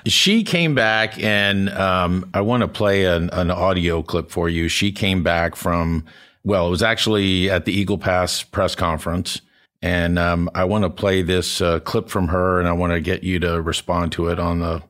she 0.05 0.43
came 0.43 0.75
back, 0.75 1.21
and 1.21 1.69
um, 1.69 2.29
I 2.33 2.41
want 2.41 2.61
to 2.61 2.67
play 2.67 3.05
an, 3.05 3.29
an 3.31 3.51
audio 3.51 4.03
clip 4.03 4.31
for 4.31 4.49
you. 4.49 4.67
She 4.67 4.91
came 4.91 5.23
back 5.23 5.55
from, 5.55 6.05
well, 6.43 6.67
it 6.67 6.69
was 6.69 6.83
actually 6.83 7.49
at 7.49 7.65
the 7.65 7.73
Eagle 7.73 7.97
Pass 7.97 8.43
press 8.43 8.75
conference. 8.75 9.41
And 9.83 10.19
um, 10.19 10.49
I 10.53 10.65
want 10.65 10.83
to 10.83 10.91
play 10.91 11.23
this 11.23 11.59
uh, 11.59 11.79
clip 11.79 12.07
from 12.07 12.27
her, 12.27 12.59
and 12.59 12.67
I 12.67 12.73
want 12.73 12.93
to 12.93 13.01
get 13.01 13.23
you 13.23 13.39
to 13.39 13.61
respond 13.61 14.11
to 14.13 14.27
it 14.27 14.39
on 14.39 14.59
the 14.59 14.83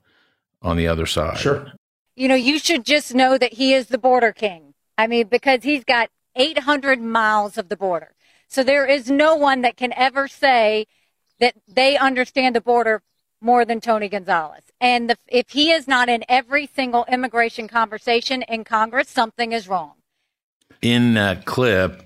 on 0.62 0.78
the 0.78 0.88
other 0.88 1.06
side. 1.06 1.38
Sure. 1.38 1.72
You 2.16 2.28
know, 2.28 2.36
you 2.36 2.60
should 2.60 2.86
just 2.86 3.16
know 3.16 3.38
that 3.38 3.54
he 3.54 3.74
is 3.74 3.88
the 3.88 3.98
border 3.98 4.32
king. 4.32 4.74
I 4.98 5.08
mean, 5.08 5.28
because 5.28 5.64
he's 5.64 5.84
got 5.84 6.10
800 6.36 7.02
miles 7.02 7.58
of 7.58 7.70
the 7.70 7.78
border. 7.78 8.14
So 8.48 8.64
there 8.64 8.86
is 8.86 9.10
no 9.10 9.36
one 9.36 9.62
that 9.62 9.78
can 9.78 9.94
ever 9.94 10.28
say 10.28 10.86
that 11.40 11.56
they 11.68 11.98
understand 11.98 12.56
the 12.56 12.62
border 12.62 13.02
more 13.42 13.66
than 13.66 13.82
Tony 13.82 14.08
Gonzales. 14.08 14.64
And 14.80 15.10
the, 15.10 15.18
if 15.28 15.50
he 15.50 15.72
is 15.72 15.88
not 15.88 16.10
in 16.10 16.24
every 16.30 16.70
single 16.74 17.06
immigration 17.12 17.68
conversation 17.68 18.44
in 18.44 18.64
Congress, 18.64 19.10
something 19.10 19.52
is 19.52 19.68
wrong. 19.68 19.94
In 20.82 21.16
that 21.16 21.46
clip, 21.46 22.04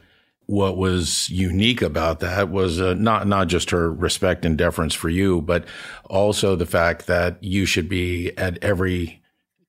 what 0.48 0.78
was 0.78 1.30
unique 1.30 1.82
about 1.82 2.20
that 2.20 2.50
was 2.50 2.80
uh, 2.80 2.94
not 2.94 3.28
not 3.28 3.48
just 3.48 3.72
her 3.72 3.92
respect 3.92 4.46
and 4.46 4.58
deference 4.58 4.94
for 4.94 5.10
you, 5.10 5.42
but 5.42 5.66
also 6.06 6.56
the 6.56 6.66
fact 6.66 7.08
that 7.08 7.44
you 7.44 7.66
should 7.66 7.90
be 7.90 8.32
at 8.38 8.58
every 8.64 9.22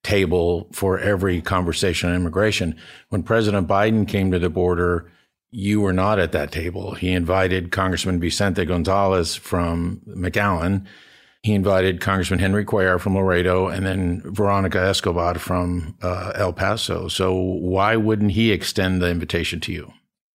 table 0.02 0.68
for 0.72 0.98
every 0.98 1.40
conversation 1.40 2.10
on 2.10 2.16
immigration. 2.16 2.76
When 3.08 3.22
President 3.22 3.66
Biden 3.66 4.06
came 4.06 4.30
to 4.30 4.38
the 4.38 4.50
border, 4.50 5.10
you 5.50 5.80
were 5.80 5.92
not 5.92 6.18
at 6.18 6.32
that 6.32 6.52
table. 6.52 6.94
He 6.94 7.10
invited 7.12 7.72
Congressman 7.72 8.20
Vicente 8.20 8.64
Gonzalez 8.64 9.34
from 9.34 10.02
McAllen. 10.06 10.86
He 11.46 11.54
invited 11.54 12.00
Congressman 12.00 12.40
Henry 12.40 12.64
Cuellar 12.64 12.98
from 12.98 13.14
Laredo 13.14 13.68
and 13.68 13.86
then 13.86 14.20
Veronica 14.24 14.80
Escobar 14.80 15.38
from 15.38 15.96
uh, 16.02 16.32
El 16.34 16.52
Paso. 16.52 17.06
So 17.06 17.32
why 17.32 17.94
wouldn't 17.94 18.32
he 18.32 18.50
extend 18.50 19.00
the 19.00 19.08
invitation 19.08 19.60
to 19.60 19.72
you? 19.72 19.92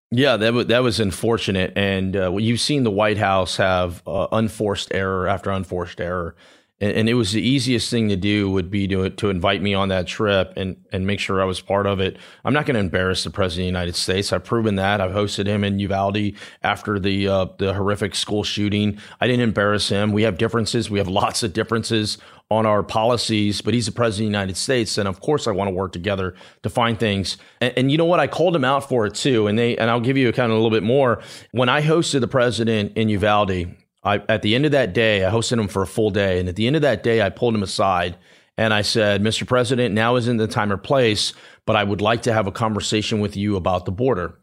Yeah, 0.09 0.37
that 0.37 0.53
was, 0.53 0.67
that 0.67 0.83
was 0.83 1.01
unfortunate. 1.01 1.73
And 1.75 2.15
uh, 2.15 2.37
you've 2.37 2.61
seen 2.61 2.85
the 2.85 2.91
White 2.91 3.17
House 3.17 3.57
have 3.57 4.01
uh, 4.07 4.27
unforced 4.31 4.93
error 4.93 5.27
after 5.27 5.51
unforced 5.51 5.99
error. 5.99 6.33
And, 6.81 6.91
and, 6.93 7.09
it 7.09 7.13
was 7.13 7.31
the 7.31 7.41
easiest 7.41 7.89
thing 7.89 8.09
to 8.09 8.15
do 8.15 8.49
would 8.49 8.69
be 8.69 8.87
to, 8.87 9.09
to 9.11 9.29
invite 9.29 9.61
me 9.61 9.73
on 9.73 9.89
that 9.89 10.07
trip 10.07 10.53
and, 10.57 10.75
and 10.91 11.07
make 11.07 11.19
sure 11.19 11.41
I 11.41 11.45
was 11.45 11.61
part 11.61 11.85
of 11.85 11.99
it. 11.99 12.17
I'm 12.43 12.53
not 12.53 12.65
going 12.65 12.73
to 12.73 12.79
embarrass 12.79 13.23
the 13.23 13.29
President 13.29 13.61
of 13.61 13.73
the 13.73 13.79
United 13.79 13.95
States. 13.95 14.33
I've 14.33 14.43
proven 14.43 14.75
that. 14.75 14.99
I've 14.99 15.11
hosted 15.11 15.45
him 15.45 15.63
in 15.63 15.79
Uvalde 15.79 16.33
after 16.63 16.99
the, 16.99 17.27
uh, 17.27 17.45
the 17.59 17.73
horrific 17.75 18.15
school 18.15 18.43
shooting. 18.43 18.97
I 19.21 19.27
didn't 19.27 19.43
embarrass 19.43 19.89
him. 19.89 20.11
We 20.11 20.23
have 20.23 20.37
differences. 20.37 20.89
We 20.89 20.97
have 20.97 21.07
lots 21.21 21.43
of 21.43 21.53
differences 21.53 22.17
on 22.51 22.65
our 22.65 22.83
policies, 22.83 23.61
but 23.61 23.73
he's 23.73 23.85
the 23.85 23.93
president 23.93 24.27
of 24.27 24.31
the 24.31 24.37
United 24.37 24.57
States, 24.57 24.97
and 24.97 25.07
of 25.07 25.21
course 25.21 25.47
I 25.47 25.51
want 25.51 25.69
to 25.69 25.73
work 25.73 25.93
together 25.93 26.35
to 26.63 26.69
find 26.69 26.99
things. 26.99 27.37
And, 27.61 27.73
and, 27.77 27.91
you 27.91 27.97
know 27.97 28.03
what? 28.03 28.19
I 28.19 28.27
called 28.27 28.53
him 28.53 28.65
out 28.65 28.89
for 28.89 29.05
it 29.05 29.15
too, 29.15 29.47
and 29.47 29.57
they 29.57 29.77
and 29.77 29.89
I'll 29.89 30.01
give 30.01 30.17
you 30.17 30.27
a 30.27 30.33
kind 30.33 30.51
of 30.51 30.57
a 30.57 30.61
little 30.61 30.69
bit 30.69 30.83
more. 30.83 31.21
When 31.51 31.69
I 31.69 31.81
hosted 31.81 32.19
the 32.19 32.27
president 32.27 32.97
in 32.97 33.07
Uvalde, 33.07 33.73
I, 34.03 34.21
at 34.27 34.41
the 34.41 34.55
end 34.55 34.65
of 34.65 34.71
that 34.71 34.93
day, 34.93 35.25
I 35.25 35.31
hosted 35.31 35.59
him 35.59 35.67
for 35.67 35.81
a 35.81 35.87
full 35.87 36.09
day, 36.09 36.39
and 36.39 36.49
at 36.49 36.55
the 36.55 36.67
end 36.67 36.75
of 36.75 36.81
that 36.81 37.03
day, 37.03 37.21
I 37.21 37.29
pulled 37.29 37.53
him 37.53 37.63
aside 37.63 38.17
and 38.57 38.73
I 38.73 38.81
said, 38.81 39.21
"Mr. 39.21 39.47
President, 39.47 39.93
now 39.93 40.15
isn't 40.15 40.37
the 40.37 40.47
time 40.47 40.71
or 40.71 40.77
place, 40.77 41.33
but 41.65 41.75
I 41.75 41.83
would 41.83 42.01
like 42.01 42.23
to 42.23 42.33
have 42.33 42.47
a 42.47 42.51
conversation 42.51 43.19
with 43.19 43.37
you 43.37 43.55
about 43.55 43.85
the 43.85 43.91
border." 43.91 44.37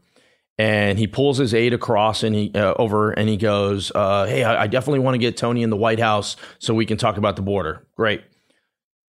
and 0.59 0.99
he 0.99 1.07
pulls 1.07 1.37
his 1.37 1.53
aide 1.53 1.73
across 1.73 2.21
and 2.21 2.35
he 2.35 2.51
uh, 2.53 2.73
over 2.77 3.11
and 3.11 3.29
he 3.29 3.37
goes, 3.37 3.91
uh, 3.95 4.25
"Hey, 4.25 4.43
I, 4.43 4.63
I 4.63 4.67
definitely 4.67 4.99
want 4.99 5.15
to 5.15 5.19
get 5.19 5.37
Tony 5.37 5.63
in 5.63 5.69
the 5.69 5.77
White 5.77 5.99
House 5.99 6.35
so 6.59 6.73
we 6.73 6.85
can 6.85 6.97
talk 6.97 7.17
about 7.17 7.37
the 7.37 7.41
border." 7.41 7.87
Great. 7.95 8.21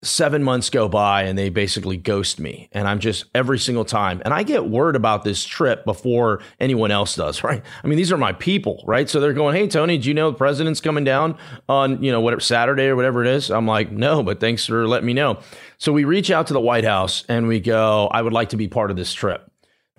Seven 0.01 0.43
months 0.43 0.69
go 0.69 0.87
by 0.87 1.23
and 1.23 1.37
they 1.37 1.49
basically 1.49 1.97
ghost 1.97 2.39
me, 2.39 2.69
and 2.71 2.87
I'm 2.87 2.99
just 2.99 3.25
every 3.35 3.59
single 3.59 3.83
time, 3.83 4.21
and 4.23 4.33
I 4.33 4.43
get 4.43 4.69
word 4.69 4.95
about 4.95 5.25
this 5.25 5.43
trip 5.43 5.83
before 5.83 6.41
anyone 6.59 6.91
else 6.91 7.15
does. 7.15 7.43
Right? 7.49 7.63
I 7.83 7.87
mean, 7.87 7.97
these 7.97 8.11
are 8.11 8.17
my 8.17 8.33
people, 8.33 8.83
right? 8.85 9.09
So 9.09 9.19
they're 9.19 9.33
going, 9.33 9.55
"Hey, 9.55 9.67
Tony, 9.67 9.97
do 9.97 10.07
you 10.07 10.13
know 10.13 10.31
the 10.31 10.37
president's 10.37 10.81
coming 10.81 11.03
down 11.03 11.37
on 11.67 12.01
you 12.03 12.11
know 12.11 12.21
whatever 12.21 12.39
Saturday 12.39 12.85
or 12.85 12.95
whatever 12.95 13.23
it 13.23 13.29
is?" 13.29 13.49
I'm 13.49 13.67
like, 13.67 13.91
"No, 13.91 14.23
but 14.23 14.39
thanks 14.39 14.65
for 14.65 14.87
letting 14.87 15.07
me 15.07 15.13
know." 15.13 15.39
So 15.77 15.91
we 15.91 16.05
reach 16.05 16.31
out 16.31 16.47
to 16.47 16.53
the 16.53 16.61
White 16.61 16.85
House 16.85 17.23
and 17.27 17.47
we 17.47 17.59
go, 17.59 18.07
"I 18.07 18.21
would 18.21 18.33
like 18.33 18.49
to 18.49 18.57
be 18.57 18.67
part 18.67 18.91
of 18.91 18.97
this 18.97 19.13
trip." 19.13 19.49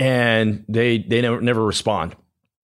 and 0.01 0.65
they 0.67 0.99
they 0.99 1.21
never, 1.21 1.41
never 1.41 1.65
respond. 1.65 2.17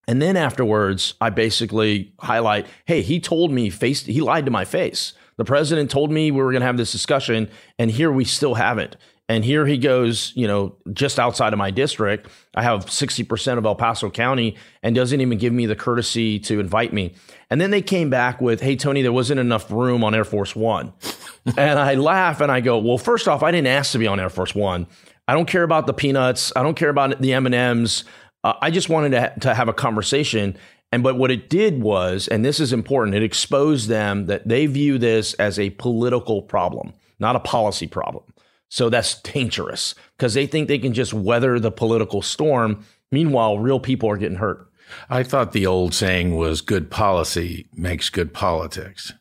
And 0.09 0.23
then 0.23 0.37
afterwards, 0.37 1.15
I 1.21 1.31
basically 1.31 2.13
highlight, 2.21 2.67
hey, 2.85 3.03
he 3.03 3.19
told 3.21 3.51
me 3.51 3.71
face 3.71 4.05
he 4.05 4.21
lied 4.21 4.45
to 4.45 4.51
my 4.51 4.65
face. 4.65 5.15
The 5.37 5.45
president 5.45 5.91
told 5.91 6.11
me 6.11 6.31
we 6.31 6.43
were 6.43 6.53
going 6.53 6.61
to 6.61 6.67
have 6.67 6.77
this 6.77 6.93
discussion, 6.93 7.51
and 7.79 7.91
here 7.91 8.11
we 8.11 8.25
still 8.25 8.55
haven't. 8.55 8.97
And 9.29 9.45
here 9.45 9.67
he 9.67 9.77
goes, 9.77 10.33
you 10.37 10.47
know, 10.47 10.77
just 10.93 11.19
outside 11.19 11.53
of 11.53 11.59
my 11.59 11.73
district. 11.73 12.29
I 12.55 12.63
have 12.63 12.87
60% 12.87 13.59
of 13.59 13.67
El 13.67 13.75
Paso 13.75 14.09
County 14.09 14.57
and 14.85 14.95
doesn't 14.95 15.21
even 15.21 15.37
give 15.37 15.53
me 15.53 15.67
the 15.67 15.75
courtesy 15.75 16.39
to 16.41 16.61
invite 16.61 16.93
me. 16.93 17.15
And 17.51 17.61
then 17.61 17.73
they 17.73 17.83
came 17.83 18.09
back 18.09 18.41
with, 18.41 18.61
hey, 18.61 18.77
Tony, 18.77 19.03
there 19.03 19.13
wasn't 19.13 19.41
enough 19.41 19.71
room 19.71 20.05
on 20.05 20.15
Air 20.15 20.25
Force 20.25 20.55
One. 20.55 20.93
and 21.57 21.79
I 21.79 21.95
laugh 21.95 22.41
and 22.41 22.53
I 22.53 22.61
go, 22.61 22.79
well, 22.79 22.99
first 22.99 23.27
off, 23.27 23.43
I 23.43 23.51
didn't 23.51 23.67
ask 23.67 23.93
to 23.93 23.99
be 23.99 24.07
on 24.07 24.21
Air 24.21 24.31
Force 24.31 24.55
One. 24.55 24.87
I 25.27 25.35
don't 25.35 25.47
care 25.47 25.65
about 25.65 25.89
the 25.89 25.93
peanuts. 25.93 26.53
I 26.55 26.63
don't 26.63 26.77
care 26.77 26.91
about 26.91 27.21
the 27.21 27.33
M 27.33 27.47
and 27.47 27.55
M's. 27.55 28.05
Uh, 28.47 28.57
I 28.63 28.71
just 28.71 28.89
wanted 28.89 29.11
to, 29.11 29.21
ha- 29.21 29.33
to 29.41 29.55
have 29.55 29.69
a 29.69 29.73
conversation. 29.73 30.57
And 30.93 31.03
but 31.03 31.17
what 31.17 31.33
it 31.33 31.51
did 31.51 31.83
was, 31.83 32.29
and 32.29 32.45
this 32.45 32.61
is 32.61 32.73
important, 32.73 33.17
it 33.17 33.25
exposed 33.25 33.89
them 33.89 34.27
that 34.27 34.47
they 34.47 34.67
view 34.67 34.99
this 34.99 35.35
as 35.35 35.59
a 35.59 35.71
political 35.71 36.43
problem, 36.43 36.93
not 37.19 37.35
a 37.35 37.41
policy 37.41 37.89
problem. 37.89 38.23
So 38.69 38.89
that's 38.89 39.21
dangerous 39.23 39.97
because 40.17 40.35
they 40.35 40.47
think 40.47 40.69
they 40.69 40.79
can 40.79 40.93
just 40.93 41.13
weather 41.13 41.59
the 41.59 41.73
political 41.73 42.23
storm. 42.23 42.85
Meanwhile, 43.11 43.59
real 43.59 43.81
people 43.81 44.09
are 44.11 44.17
getting 44.17 44.39
hurt. 44.39 44.71
I 45.11 45.25
thought 45.25 45.51
the 45.51 45.67
old 45.67 45.93
saying 45.93 46.37
was 46.37 46.61
good 46.61 46.89
policy 46.89 47.67
makes 47.75 48.11
good 48.11 48.33
politics. 48.33 49.13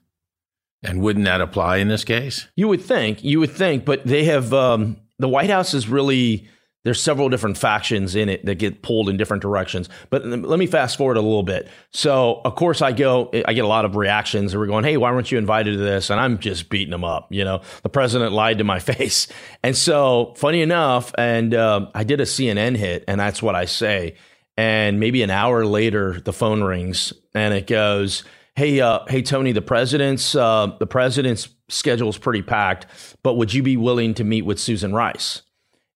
And 0.84 1.02
wouldn't 1.02 1.26
that 1.26 1.42
apply 1.42 1.78
in 1.78 1.88
this 1.88 2.04
case? 2.04 2.48
You 2.56 2.68
would 2.68 2.82
think, 2.82 3.24
you 3.24 3.40
would 3.40 3.52
think, 3.52 3.86
but 3.86 4.06
they 4.06 4.26
have 4.26 4.54
um, 4.54 4.98
the 5.18 5.28
White 5.28 5.50
House 5.50 5.74
is 5.74 5.90
really 5.90 6.48
there's 6.86 7.02
several 7.02 7.30
different 7.30 7.58
factions 7.58 8.16
in 8.16 8.30
it 8.30 8.46
that 8.46 8.56
get 8.56 8.84
pulled 8.84 9.10
in 9.10 9.18
different 9.18 9.42
directions. 9.42 9.90
But 10.12 10.24
let 10.24 10.60
me 10.60 10.68
fast 10.68 10.98
forward 10.98 11.18
a 11.18 11.22
little 11.22 11.44
bit. 11.44 11.68
So, 11.90 12.42
of 12.46 12.56
course, 12.56 12.82
I 12.82 12.92
go, 12.92 13.32
I 13.46 13.54
get 13.54 13.66
a 13.66 13.68
lot 13.68 13.86
of 13.86 13.96
reactions. 13.96 14.56
We're 14.56 14.68
going, 14.68 14.84
hey, 14.84 14.96
why 14.96 15.12
weren't 15.12 15.32
you 15.32 15.40
invited 15.40 15.72
to 15.72 15.78
this? 15.78 16.12
And 16.12 16.20
I'm 16.20 16.38
just 16.38 16.70
beating 16.70 16.92
them 16.92 17.04
up. 17.04 17.28
You 17.32 17.44
know, 17.44 17.62
the 17.82 17.90
president 17.90 18.34
lied 18.34 18.60
to 18.60 18.64
my 18.64 18.78
face. 18.92 19.28
And 19.64 19.76
so, 19.76 20.36
funny 20.38 20.62
enough, 20.62 21.12
and 21.18 21.56
uh, 21.56 21.88
I 21.96 22.04
did 22.04 22.22
a 22.22 22.26
CNN 22.26 22.78
hit, 22.78 23.04
and 23.08 23.20
that's 23.20 23.42
what 23.42 23.56
I 23.56 23.66
say. 23.66 24.16
And 24.56 25.00
maybe 25.00 25.24
an 25.24 25.32
hour 25.32 25.66
later, 25.66 26.22
the 26.22 26.32
phone 26.32 26.62
rings, 26.64 27.14
and 27.34 27.54
it 27.54 27.66
goes, 27.66 28.24
hey, 28.56 28.80
uh, 28.80 29.00
hey, 29.08 29.24
Tony, 29.24 29.52
the 29.54 29.62
president's 29.62 30.36
uh, 30.36 30.68
the 30.80 30.88
president's 30.88 31.50
schedule 31.68 32.10
is 32.10 32.18
pretty 32.20 32.44
packed, 32.44 32.86
but 33.24 33.34
would 33.34 33.54
you 33.54 33.64
be 33.64 33.76
willing 33.76 34.14
to 34.14 34.24
meet 34.24 34.44
with 34.44 34.60
Susan 34.60 34.94
Rice? 34.94 35.42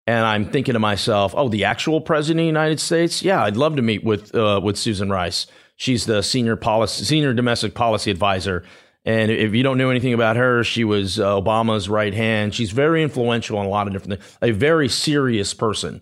And 0.10 0.26
I'm 0.26 0.50
thinking 0.50 0.74
to 0.74 0.80
myself, 0.80 1.36
oh, 1.38 1.50
the 1.50 1.66
actual 1.66 2.02
president 2.02 2.40
of 2.40 2.44
the 2.46 2.48
United 2.48 2.80
States? 2.80 3.22
Yeah, 3.22 3.44
I'd 3.44 3.56
love 3.56 3.76
to 3.76 3.84
meet 3.84 4.04
with 4.04 4.34
uh, 4.34 4.60
with 4.64 4.76
Susan 4.76 5.12
Rice. 5.12 5.46
She's 5.76 6.08
the 6.08 6.24
senior 6.24 6.56
policy, 6.56 7.06
senior 7.06 7.32
domestic 7.32 7.76
policy 7.76 8.10
advisor. 8.10 8.64
And 9.06 9.30
if 9.30 9.54
you 9.54 9.62
don't 9.62 9.78
know 9.78 9.92
anything 9.92 10.16
about 10.16 10.36
her, 10.36 10.64
she 10.64 10.84
was 10.84 11.20
uh, 11.20 11.40
Obama's 11.40 11.88
right 11.90 12.12
hand. 12.12 12.56
She's 12.56 12.72
very 12.72 13.04
influential 13.04 13.60
on 13.60 13.68
a 13.68 13.70
lot 13.70 13.86
of 13.86 13.94
different 13.94 14.20
things. 14.20 14.38
A 14.42 14.50
very 14.50 14.90
serious 14.90 15.54
person. 15.54 16.02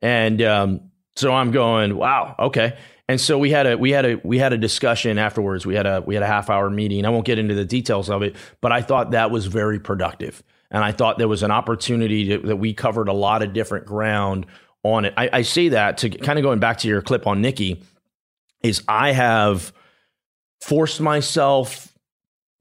And 0.00 0.40
um, 0.40 0.92
so 1.16 1.32
I'm 1.32 1.50
going, 1.50 1.96
wow, 1.96 2.36
okay. 2.38 2.78
And 3.08 3.20
so 3.20 3.38
we 3.38 3.50
had 3.50 3.66
a 3.66 3.76
we 3.76 3.90
had 3.90 4.06
a 4.06 4.20
we 4.22 4.38
had 4.38 4.52
a 4.52 4.58
discussion 4.58 5.18
afterwards. 5.18 5.66
We 5.66 5.74
had 5.74 5.86
a 5.86 6.00
we 6.00 6.14
had 6.14 6.22
a 6.22 6.28
half 6.28 6.48
hour 6.48 6.70
meeting. 6.70 7.04
I 7.04 7.08
won't 7.08 7.26
get 7.26 7.40
into 7.40 7.54
the 7.54 7.64
details 7.64 8.08
of 8.08 8.22
it, 8.22 8.36
but 8.60 8.70
I 8.70 8.82
thought 8.82 9.10
that 9.10 9.32
was 9.32 9.46
very 9.46 9.80
productive, 9.80 10.44
and 10.70 10.84
I 10.84 10.92
thought 10.92 11.18
there 11.18 11.28
was 11.28 11.42
an 11.42 11.50
opportunity 11.50 12.28
to, 12.28 12.38
that 12.46 12.56
we 12.56 12.74
covered 12.74 13.08
a 13.08 13.12
lot 13.12 13.42
of 13.42 13.52
different 13.52 13.86
ground 13.86 14.46
on 14.82 15.04
it. 15.04 15.14
I, 15.16 15.30
I 15.32 15.42
say 15.42 15.70
that 15.70 15.98
to 15.98 16.10
kind 16.10 16.38
of 16.38 16.42
going 16.42 16.58
back 16.58 16.78
to 16.78 16.88
your 16.88 17.02
clip 17.02 17.26
on 17.26 17.40
Nikki, 17.40 17.82
is 18.62 18.82
I 18.88 19.12
have 19.12 19.72
forced 20.60 21.00
myself 21.00 21.92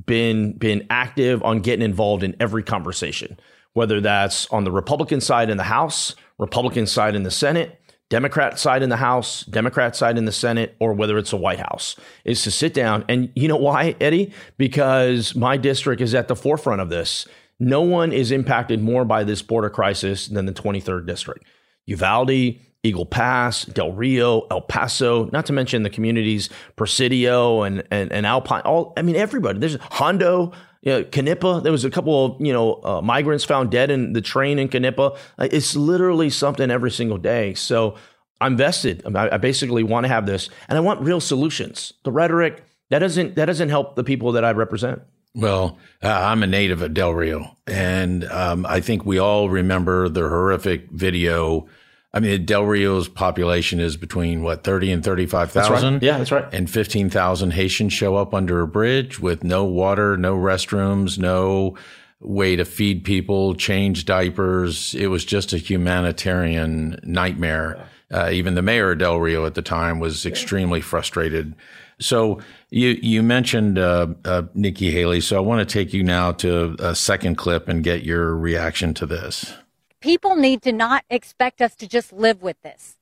been 0.05 0.53
been 0.53 0.85
active 0.89 1.41
on 1.43 1.59
getting 1.59 1.83
involved 1.83 2.23
in 2.23 2.35
every 2.39 2.63
conversation, 2.63 3.39
whether 3.73 3.99
that's 3.99 4.47
on 4.51 4.63
the 4.63 4.71
Republican 4.71 5.21
side 5.21 5.49
in 5.49 5.57
the 5.57 5.63
House, 5.63 6.15
Republican 6.37 6.85
side 6.85 7.15
in 7.15 7.23
the 7.23 7.31
Senate 7.31 7.79
Democrat 8.09 8.57
side 8.57 8.83
in 8.83 8.89
the 8.89 8.97
House, 8.97 9.43
Democrat 9.43 9.95
side 9.95 10.17
in 10.17 10.25
the 10.25 10.31
Senate, 10.31 10.75
or 10.79 10.93
whether 10.93 11.17
it's 11.17 11.33
a 11.33 11.37
White 11.37 11.59
House, 11.59 11.97
is 12.23 12.41
to 12.43 12.51
sit 12.51 12.73
down. 12.73 13.03
And 13.09 13.31
you 13.35 13.49
know 13.49 13.57
why, 13.57 13.95
Eddie? 13.99 14.31
Because 14.57 15.35
my 15.35 15.57
district 15.57 16.01
is 16.01 16.15
at 16.15 16.29
the 16.29 16.35
forefront 16.35 16.79
of 16.79 16.89
this. 16.89 17.27
No 17.59 17.81
one 17.81 18.11
is 18.11 18.31
impacted 18.31 18.81
more 18.81 19.05
by 19.05 19.23
this 19.23 19.41
border 19.41 19.69
crisis 19.69 20.27
than 20.27 20.45
the 20.45 20.53
23rd 20.53 21.07
district. 21.07 21.45
Uvalde, 21.85 22.59
Eagle 22.83 23.05
Pass, 23.05 23.65
Del 23.65 23.91
Rio, 23.91 24.41
El 24.51 24.61
Paso, 24.61 25.29
not 25.33 25.45
to 25.47 25.53
mention 25.53 25.83
the 25.83 25.89
communities 25.89 26.49
Presidio 26.75 27.63
and, 27.63 27.83
and, 27.91 28.11
and 28.11 28.25
Alpine. 28.25 28.61
All 28.61 28.93
I 28.97 29.01
mean, 29.01 29.15
everybody. 29.15 29.59
There's 29.59 29.77
Hondo. 29.91 30.53
You 30.83 30.93
know, 30.93 31.03
Knippa, 31.03 31.63
there 31.63 31.71
was 31.71 31.83
a 31.83 31.89
couple 31.89 32.25
of 32.25 32.45
you 32.45 32.53
know 32.53 32.75
uh, 32.83 33.01
migrants 33.01 33.43
found 33.43 33.71
dead 33.71 33.89
in 33.89 34.13
the 34.13 34.21
train 34.21 34.59
in 34.59 34.69
Knippa. 34.69 35.17
Uh, 35.37 35.47
it's 35.51 35.75
literally 35.75 36.29
something 36.29 36.69
every 36.69 36.91
single 36.91 37.17
day. 37.17 37.55
So 37.55 37.95
I'm 38.39 38.55
vested. 38.55 39.03
I, 39.15 39.29
I 39.33 39.37
basically 39.37 39.83
want 39.83 40.05
to 40.05 40.07
have 40.07 40.25
this, 40.25 40.49
and 40.69 40.77
I 40.77 40.81
want 40.81 41.01
real 41.01 41.19
solutions. 41.19 41.93
The 42.03 42.11
rhetoric 42.11 42.63
that 42.89 42.99
doesn't 42.99 43.35
that 43.35 43.45
doesn't 43.45 43.69
help 43.69 43.95
the 43.95 44.03
people 44.03 44.33
that 44.33 44.45
I 44.45 44.51
represent. 44.51 45.01
Well, 45.33 45.77
uh, 46.01 46.07
I'm 46.07 46.43
a 46.43 46.47
native 46.47 46.81
of 46.81 46.93
Del 46.93 47.13
Rio, 47.13 47.57
and 47.67 48.25
um, 48.25 48.65
I 48.65 48.79
think 48.79 49.05
we 49.05 49.19
all 49.19 49.49
remember 49.49 50.09
the 50.09 50.21
horrific 50.21 50.89
video. 50.91 51.67
I 52.13 52.19
mean, 52.19 52.45
Del 52.45 52.63
Rio's 52.63 53.07
population 53.07 53.79
is 53.79 53.97
between 53.97 54.41
what 54.41 54.63
30 54.63 54.91
and 54.91 55.03
35,000. 55.03 55.93
Right. 55.93 56.03
Yeah, 56.03 56.17
that's 56.17 56.31
right. 56.31 56.51
And 56.51 56.69
15,000 56.69 57.51
Haitians 57.51 57.93
show 57.93 58.15
up 58.15 58.33
under 58.33 58.61
a 58.61 58.67
bridge 58.67 59.19
with 59.19 59.43
no 59.43 59.65
water, 59.65 60.17
no 60.17 60.35
restrooms, 60.35 61.19
no 61.19 61.77
way 62.19 62.55
to 62.55 62.65
feed 62.65 63.03
people, 63.03 63.53
change 63.53 64.05
diapers. 64.05 64.95
It 64.95 65.07
was 65.07 65.23
just 65.23 65.53
a 65.53 65.57
humanitarian 65.57 66.99
nightmare. 67.03 67.87
Uh, 68.09 68.29
even 68.31 68.55
the 68.55 68.61
mayor 68.61 68.91
of 68.91 68.99
Del 68.99 69.19
Rio 69.19 69.45
at 69.45 69.53
the 69.53 69.61
time 69.61 69.99
was 69.99 70.25
extremely 70.25 70.81
frustrated. 70.81 71.53
So 71.99 72.39
you 72.69 72.89
you 73.01 73.23
mentioned 73.23 73.77
uh, 73.77 74.07
uh, 74.25 74.43
Nikki 74.53 74.91
Haley, 74.91 75.21
so 75.21 75.37
I 75.37 75.39
want 75.39 75.67
to 75.67 75.71
take 75.71 75.93
you 75.93 76.03
now 76.03 76.31
to 76.33 76.75
a 76.79 76.95
second 76.95 77.35
clip 77.35 77.67
and 77.67 77.83
get 77.83 78.03
your 78.03 78.35
reaction 78.35 78.93
to 78.95 79.05
this. 79.05 79.53
People 80.01 80.35
need 80.35 80.61
to 80.63 80.71
not 80.71 81.05
expect 81.09 81.61
us 81.61 81.75
to 81.75 81.87
just 81.87 82.13
live 82.13 82.41
with 82.41 82.61
this. 82.61 82.97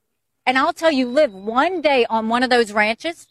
And 0.46 0.58
I'll 0.58 0.74
tell 0.74 0.92
you, 0.92 1.08
live 1.08 1.34
one 1.34 1.82
day 1.82 2.06
on 2.10 2.30
one 2.30 2.44
of 2.44 2.50
those 2.50 2.72
ranches 2.72 3.28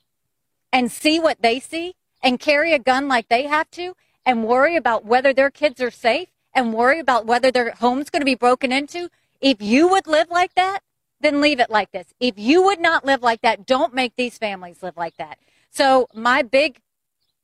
and 0.72 0.90
see 0.90 1.20
what 1.20 1.40
they 1.40 1.60
see 1.60 1.94
and 2.22 2.40
carry 2.40 2.72
a 2.72 2.78
gun 2.78 3.06
like 3.06 3.28
they 3.28 3.44
have 3.44 3.70
to 3.72 3.94
and 4.26 4.44
worry 4.44 4.76
about 4.76 5.04
whether 5.04 5.32
their 5.32 5.50
kids 5.50 5.80
are 5.80 5.90
safe 5.90 6.28
and 6.54 6.74
worry 6.74 6.98
about 6.98 7.26
whether 7.26 7.50
their 7.50 7.70
home's 7.72 8.10
going 8.10 8.20
to 8.20 8.26
be 8.26 8.34
broken 8.34 8.72
into. 8.72 9.08
If 9.40 9.62
you 9.62 9.88
would 9.88 10.06
live 10.06 10.30
like 10.30 10.54
that, 10.54 10.80
then 11.20 11.40
leave 11.40 11.60
it 11.60 11.70
like 11.70 11.92
this. 11.92 12.12
If 12.18 12.34
you 12.38 12.62
would 12.64 12.80
not 12.80 13.04
live 13.04 13.22
like 13.22 13.42
that, 13.42 13.66
don't 13.66 13.94
make 13.94 14.16
these 14.16 14.36
families 14.36 14.82
live 14.82 14.96
like 14.96 15.16
that. 15.16 15.38
So 15.74 16.06
my 16.14 16.42
big 16.42 16.78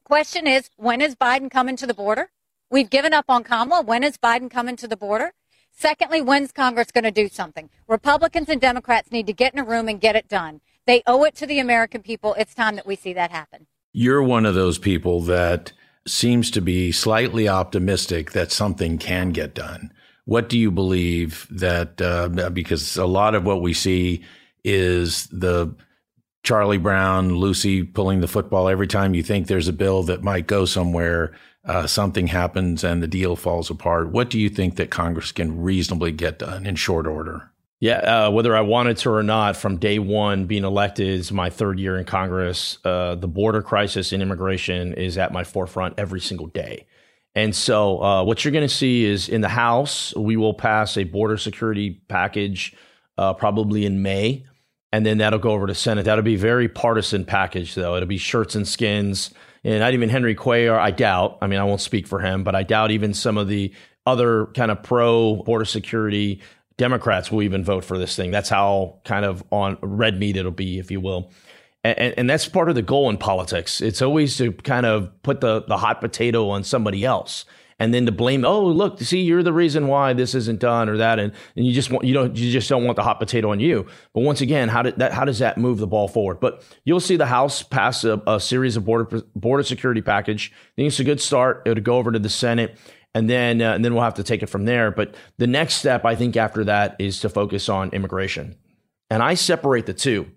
question 0.04 0.46
is, 0.46 0.70
when 0.76 1.00
is 1.00 1.16
Biden 1.16 1.50
coming 1.50 1.74
to 1.74 1.86
the 1.86 1.94
border? 1.94 2.30
We've 2.70 2.88
given 2.88 3.12
up 3.12 3.24
on 3.28 3.42
Kamala. 3.42 3.82
When 3.82 4.04
is 4.04 4.16
Biden 4.18 4.48
coming 4.48 4.76
to 4.76 4.86
the 4.86 4.96
border? 4.96 5.32
Secondly, 5.72 6.22
when's 6.22 6.52
Congress 6.52 6.92
going 6.92 7.04
to 7.04 7.10
do 7.10 7.28
something? 7.28 7.70
Republicans 7.88 8.48
and 8.48 8.60
Democrats 8.60 9.10
need 9.10 9.26
to 9.26 9.32
get 9.32 9.52
in 9.52 9.58
a 9.58 9.64
room 9.64 9.88
and 9.88 10.00
get 10.00 10.14
it 10.14 10.28
done. 10.28 10.60
They 10.86 11.02
owe 11.08 11.24
it 11.24 11.34
to 11.36 11.46
the 11.46 11.58
American 11.58 12.02
people. 12.02 12.34
It's 12.38 12.54
time 12.54 12.76
that 12.76 12.86
we 12.86 12.94
see 12.94 13.12
that 13.14 13.32
happen. 13.32 13.66
You're 13.92 14.22
one 14.22 14.46
of 14.46 14.54
those 14.54 14.78
people 14.78 15.22
that 15.22 15.72
seems 16.06 16.52
to 16.52 16.60
be 16.60 16.92
slightly 16.92 17.48
optimistic 17.48 18.30
that 18.30 18.52
something 18.52 18.98
can 18.98 19.32
get 19.32 19.54
done. 19.54 19.92
What 20.24 20.48
do 20.48 20.56
you 20.56 20.70
believe 20.70 21.48
that, 21.50 22.00
uh, 22.00 22.50
because 22.50 22.96
a 22.96 23.06
lot 23.06 23.34
of 23.34 23.44
what 23.44 23.60
we 23.60 23.74
see 23.74 24.24
is 24.62 25.26
the 25.32 25.74
Charlie 26.42 26.78
Brown, 26.78 27.36
Lucy 27.36 27.82
pulling 27.82 28.20
the 28.20 28.28
football 28.28 28.68
every 28.68 28.86
time 28.86 29.14
you 29.14 29.22
think 29.22 29.46
there's 29.46 29.68
a 29.68 29.72
bill 29.72 30.02
that 30.04 30.22
might 30.22 30.46
go 30.46 30.64
somewhere, 30.64 31.32
uh, 31.64 31.86
something 31.86 32.28
happens 32.28 32.82
and 32.82 33.02
the 33.02 33.06
deal 33.06 33.36
falls 33.36 33.70
apart. 33.70 34.10
What 34.10 34.30
do 34.30 34.38
you 34.38 34.48
think 34.48 34.76
that 34.76 34.90
Congress 34.90 35.32
can 35.32 35.60
reasonably 35.60 36.12
get 36.12 36.38
done 36.38 36.66
in 36.66 36.76
short 36.76 37.06
order? 37.06 37.50
Yeah, 37.80 37.98
uh, 38.26 38.30
whether 38.30 38.54
I 38.54 38.60
wanted 38.60 38.98
to 38.98 39.10
or 39.10 39.22
not, 39.22 39.56
from 39.56 39.78
day 39.78 39.98
one, 39.98 40.44
being 40.44 40.64
elected 40.64 41.08
is 41.08 41.32
my 41.32 41.48
third 41.48 41.78
year 41.78 41.96
in 41.96 42.04
Congress. 42.04 42.78
Uh, 42.84 43.14
the 43.14 43.28
border 43.28 43.62
crisis 43.62 44.12
and 44.12 44.22
immigration 44.22 44.92
is 44.94 45.16
at 45.16 45.32
my 45.32 45.44
forefront 45.44 45.94
every 45.98 46.20
single 46.20 46.46
day. 46.46 46.86
And 47.34 47.56
so, 47.56 48.02
uh, 48.02 48.24
what 48.24 48.44
you're 48.44 48.52
going 48.52 48.68
to 48.68 48.74
see 48.74 49.04
is 49.04 49.30
in 49.30 49.40
the 49.40 49.48
House, 49.48 50.14
we 50.14 50.36
will 50.36 50.52
pass 50.52 50.98
a 50.98 51.04
border 51.04 51.38
security 51.38 52.02
package 52.08 52.74
uh, 53.16 53.32
probably 53.32 53.86
in 53.86 54.02
May 54.02 54.44
and 54.92 55.06
then 55.06 55.18
that'll 55.18 55.38
go 55.38 55.50
over 55.50 55.66
to 55.66 55.74
Senate. 55.74 56.04
That'll 56.04 56.24
be 56.24 56.36
very 56.36 56.68
partisan 56.68 57.24
package, 57.24 57.74
though. 57.74 57.96
It'll 57.96 58.08
be 58.08 58.18
shirts 58.18 58.54
and 58.54 58.66
skins, 58.66 59.32
and 59.62 59.80
not 59.80 59.94
even 59.94 60.08
Henry 60.08 60.34
Cuellar. 60.34 60.78
I 60.78 60.90
doubt. 60.90 61.38
I 61.42 61.46
mean, 61.46 61.60
I 61.60 61.64
won't 61.64 61.80
speak 61.80 62.06
for 62.06 62.20
him, 62.20 62.44
but 62.44 62.54
I 62.54 62.62
doubt 62.62 62.90
even 62.90 63.14
some 63.14 63.38
of 63.38 63.48
the 63.48 63.72
other 64.06 64.46
kind 64.46 64.70
of 64.70 64.82
pro 64.82 65.36
border 65.36 65.64
security 65.64 66.40
Democrats 66.76 67.30
will 67.30 67.42
even 67.42 67.62
vote 67.62 67.84
for 67.84 67.98
this 67.98 68.16
thing. 68.16 68.30
That's 68.30 68.48
how 68.48 69.00
kind 69.04 69.24
of 69.24 69.44
on 69.50 69.76
red 69.82 70.18
meat 70.18 70.36
it'll 70.36 70.50
be, 70.50 70.78
if 70.78 70.90
you 70.90 71.00
will. 71.00 71.30
And, 71.84 72.14
and, 72.18 72.28
that's 72.28 72.46
part 72.46 72.68
of 72.68 72.74
the 72.74 72.82
goal 72.82 73.08
in 73.08 73.16
politics. 73.16 73.80
It's 73.80 74.02
always 74.02 74.36
to 74.36 74.52
kind 74.52 74.84
of 74.84 75.10
put 75.22 75.40
the, 75.40 75.62
the 75.62 75.78
hot 75.78 76.00
potato 76.00 76.50
on 76.50 76.62
somebody 76.62 77.04
else 77.04 77.46
and 77.80 77.92
then 77.92 78.06
to 78.06 78.12
blame, 78.12 78.44
oh, 78.44 78.64
look, 78.64 79.00
see, 79.00 79.22
you're 79.22 79.42
the 79.42 79.52
reason 79.52 79.88
why 79.88 80.12
this 80.12 80.34
isn't 80.34 80.60
done 80.60 80.88
or 80.88 80.98
that, 80.98 81.18
and, 81.18 81.32
and 81.56 81.66
you 81.66 81.72
just 81.72 81.90
want 81.90 82.04
you 82.04 82.14
don't 82.14 82.36
you 82.36 82.52
just 82.52 82.68
don't 82.68 82.84
want 82.84 82.96
the 82.96 83.02
hot 83.02 83.18
potato 83.18 83.50
on 83.50 83.58
you. 83.58 83.86
But 84.14 84.20
once 84.20 84.40
again, 84.40 84.68
how 84.68 84.82
did 84.82 84.98
that 84.98 85.12
how 85.12 85.24
does 85.24 85.40
that 85.40 85.58
move 85.58 85.78
the 85.78 85.86
ball 85.88 86.06
forward? 86.06 86.38
But 86.38 86.62
you'll 86.84 87.00
see 87.00 87.16
the 87.16 87.26
House 87.26 87.62
pass 87.62 88.04
a, 88.04 88.22
a 88.26 88.38
series 88.38 88.76
of 88.76 88.84
border 88.84 89.22
border 89.34 89.64
security 89.64 90.02
package. 90.02 90.52
I 90.54 90.70
think 90.76 90.88
it's 90.88 91.00
a 91.00 91.04
good 91.04 91.20
start. 91.20 91.62
It'll 91.66 91.82
go 91.82 91.96
over 91.96 92.12
to 92.12 92.18
the 92.18 92.28
Senate 92.28 92.78
and 93.14 93.28
then 93.28 93.60
uh, 93.60 93.72
and 93.72 93.84
then 93.84 93.94
we'll 93.94 94.04
have 94.04 94.14
to 94.14 94.22
take 94.22 94.42
it 94.42 94.48
from 94.48 94.66
there. 94.66 94.90
But 94.90 95.14
the 95.38 95.46
next 95.46 95.74
step, 95.74 96.04
I 96.04 96.14
think, 96.14 96.36
after 96.36 96.64
that 96.64 96.96
is 96.98 97.20
to 97.20 97.28
focus 97.28 97.68
on 97.68 97.90
immigration, 97.90 98.56
and 99.08 99.22
I 99.22 99.34
separate 99.34 99.86
the 99.86 99.94
two 99.94 100.30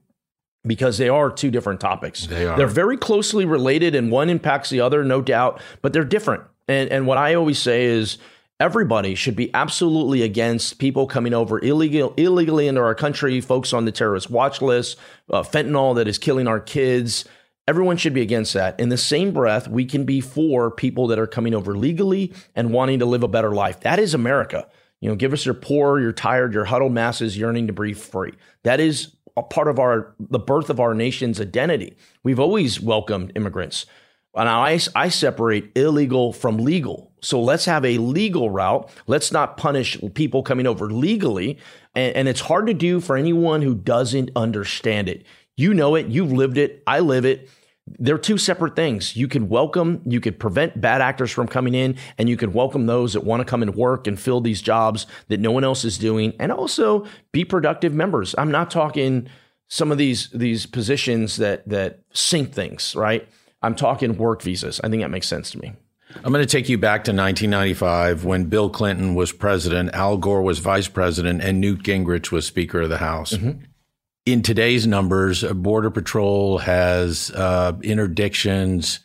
because 0.66 0.98
they 0.98 1.10
are 1.10 1.30
two 1.30 1.52
different 1.52 1.82
topics. 1.82 2.26
They 2.26 2.48
are. 2.48 2.58
They're 2.58 2.68
very 2.68 2.98
closely 2.98 3.46
related, 3.46 3.96
and 3.96 4.12
one 4.12 4.30
impacts 4.30 4.70
the 4.70 4.80
other, 4.80 5.04
no 5.04 5.22
doubt, 5.22 5.62
but 5.82 5.94
they're 5.94 6.06
different. 6.06 6.44
And 6.68 6.90
and 6.90 7.08
what 7.08 7.18
I 7.18 7.34
always 7.34 7.60
say 7.60 7.86
is 7.86 8.18
everybody 8.60 9.16
should 9.16 9.36
be 9.36 9.54
absolutely 9.54 10.22
against 10.22 10.80
people 10.80 11.08
coming 11.08 11.34
over 11.34 11.60
illegal 11.60 12.14
illegally 12.18 12.68
into 12.68 12.82
our 12.82 12.96
country, 12.96 13.42
folks 13.42 13.74
on 13.74 13.86
the 13.86 13.92
terrorist 13.92 14.30
watch 14.30 14.62
list, 14.62 14.98
uh, 15.30 15.44
fentanyl 15.44 15.96
that 15.96 16.08
is 16.08 16.18
killing 16.18 16.48
our 16.48 16.60
kids. 16.60 17.26
Everyone 17.68 17.96
should 17.96 18.14
be 18.14 18.22
against 18.22 18.54
that. 18.54 18.78
In 18.80 18.90
the 18.90 18.98
same 18.98 19.32
breath, 19.32 19.70
we 19.70 19.86
can 19.86 20.04
be 20.04 20.20
for 20.20 20.70
people 20.70 21.08
that 21.08 21.20
are 21.20 21.28
coming 21.28 21.54
over 21.54 21.78
legally 21.78 22.34
and 22.56 22.74
wanting 22.74 23.00
to 23.00 23.06
live 23.06 23.24
a 23.24 23.28
better 23.28 23.52
life. 23.52 23.80
That 23.82 24.00
is 24.00 24.14
America. 24.14 24.68
You 25.00 25.10
know, 25.10 25.16
give 25.16 25.34
us 25.34 25.46
your 25.46 25.54
poor, 25.54 26.00
your 26.00 26.12
tired, 26.12 26.54
your 26.54 26.66
huddled 26.66 26.94
masses 26.94 27.38
yearning 27.38 27.68
to 27.68 27.74
breathe 27.74 27.98
free. 27.98 28.34
That 28.64 28.80
is 28.80 29.16
a 29.36 29.44
part 29.44 29.68
of 29.68 29.80
our 29.80 30.14
the 30.20 30.40
birth 30.40 30.70
of 30.70 30.80
our 30.80 30.94
nation's 30.94 31.42
identity. 31.42 31.98
We've 32.24 32.40
always 32.40 32.80
welcomed 32.80 33.32
immigrants. 33.36 33.86
Now, 34.36 34.64
I, 34.64 34.80
I 34.96 35.10
separate 35.10 35.72
illegal 35.76 36.34
from 36.34 36.58
legal. 36.58 37.12
So 37.22 37.42
let's 37.42 37.66
have 37.66 37.86
a 37.86 37.98
legal 38.00 38.50
route. 38.50 38.90
Let's 39.08 39.32
not 39.32 39.58
punish 39.58 39.98
people 40.14 40.44
coming 40.44 40.68
over 40.68 40.90
legally. 40.92 41.58
And, 41.96 42.16
and, 42.16 42.28
it's 42.28 42.42
hard 42.42 42.68
to 42.68 42.74
do 42.74 43.00
for 43.00 43.16
anyone 43.16 43.62
who 43.62 43.76
doesn't 43.76 44.32
understand 44.36 45.08
it. 45.08 45.26
You 45.56 45.74
know 45.74 45.96
it. 45.96 46.08
You've 46.08 46.32
lived 46.32 46.58
it. 46.58 46.84
I 46.88 47.00
live 47.00 47.26
it. 47.26 47.50
They're 47.86 48.18
two 48.18 48.38
separate 48.38 48.76
things. 48.76 49.16
You 49.16 49.28
can 49.28 49.50
welcome, 49.50 50.02
you 50.06 50.22
could 50.22 50.40
prevent 50.40 50.80
bad 50.80 51.02
actors 51.02 51.32
from 51.32 51.48
coming 51.48 51.74
in, 51.74 51.98
and 52.18 52.30
you 52.30 52.38
can 52.38 52.54
welcome 52.54 52.86
those 52.86 53.14
that 53.14 53.26
want 53.26 53.42
to 53.42 53.46
come 53.46 53.62
and 53.62 53.76
work 53.76 54.08
and 54.08 54.18
fill 54.18 54.40
these 54.40 54.62
jobs 54.62 55.06
that 55.28 55.42
no 55.42 55.52
one 55.52 55.66
else 55.66 55.84
is 55.84 55.98
doing, 55.98 56.34
and 56.40 56.52
also 56.52 57.06
be 57.34 57.44
productive 57.44 57.94
members. 57.94 58.34
I'm 58.38 58.52
not 58.52 58.72
talking 58.72 59.28
some 59.68 59.92
of 59.92 59.98
these 59.98 60.30
these 60.30 60.66
positions 60.66 61.36
that 61.38 61.68
that 61.68 62.00
sink 62.14 62.54
things, 62.54 62.96
right? 62.96 63.28
I'm 63.64 63.76
talking 63.76 64.18
work 64.18 64.42
visas. 64.42 64.80
I 64.84 64.90
think 64.90 65.02
that 65.02 65.10
makes 65.10 65.28
sense 65.28 65.52
to 65.52 65.60
me. 65.60 65.74
I'm 66.24 66.32
going 66.32 66.46
to 66.46 66.52
take 66.52 66.70
you 66.70 66.78
back 66.78 67.06
to 67.06 67.12
1995 67.12 68.24
when 68.26 68.46
Bill 68.46 68.70
Clinton 68.70 69.16
was 69.16 69.32
president, 69.32 69.92
Al 69.94 70.18
Gore 70.18 70.44
was 70.44 70.60
vice 70.60 70.88
president, 70.88 71.42
and 71.42 71.60
Newt 71.60 71.82
Gingrich 71.82 72.32
was 72.32 72.46
Speaker 72.46 72.82
of 72.82 72.90
the 72.90 72.98
House. 72.98 73.34
Mm-hmm. 73.34 73.64
In 74.26 74.42
today's 74.42 74.86
numbers, 74.86 75.44
Border 75.44 75.90
Patrol 75.90 76.60
has 76.60 77.32
uh, 77.36 77.74
interdictions 77.82 79.00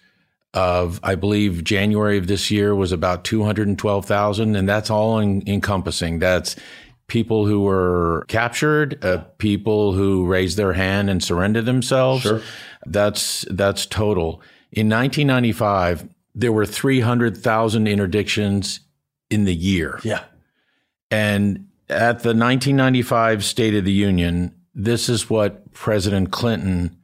of, 0.54 1.00
I 1.02 1.14
believe, 1.14 1.64
January 1.64 2.18
of 2.18 2.26
this 2.26 2.50
year 2.50 2.74
was 2.74 2.92
about 2.92 3.24
212,000, 3.24 4.54
and 4.54 4.68
that's 4.68 4.90
all 4.90 5.18
in, 5.18 5.42
encompassing. 5.48 6.18
That's 6.18 6.56
people 7.08 7.46
who 7.46 7.62
were 7.62 8.24
captured, 8.28 9.04
uh, 9.04 9.18
people 9.38 9.92
who 9.92 10.26
raised 10.26 10.56
their 10.56 10.74
hand 10.74 11.10
and 11.10 11.22
surrendered 11.22 11.66
themselves. 11.66 12.22
Sure. 12.22 12.42
That's 12.86 13.44
that's 13.50 13.86
total. 13.86 14.42
In 14.70 14.88
1995, 14.88 16.08
there 16.34 16.52
were 16.52 16.66
300,000 16.66 17.86
interdictions 17.86 18.80
in 19.30 19.44
the 19.44 19.54
year. 19.54 19.98
Yeah. 20.04 20.24
And 21.10 21.68
at 21.88 22.20
the 22.20 22.34
1995 22.34 23.44
State 23.44 23.74
of 23.74 23.84
the 23.84 23.92
Union, 23.92 24.54
this 24.74 25.08
is 25.08 25.28
what 25.28 25.72
President 25.72 26.30
Clinton 26.30 26.96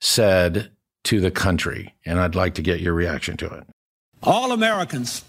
said 0.00 0.70
to 1.04 1.20
the 1.20 1.30
country. 1.30 1.94
And 2.04 2.18
I'd 2.18 2.34
like 2.34 2.54
to 2.54 2.62
get 2.62 2.80
your 2.80 2.94
reaction 2.94 3.36
to 3.38 3.46
it. 3.46 3.66
All 4.22 4.52
Americans, 4.52 5.24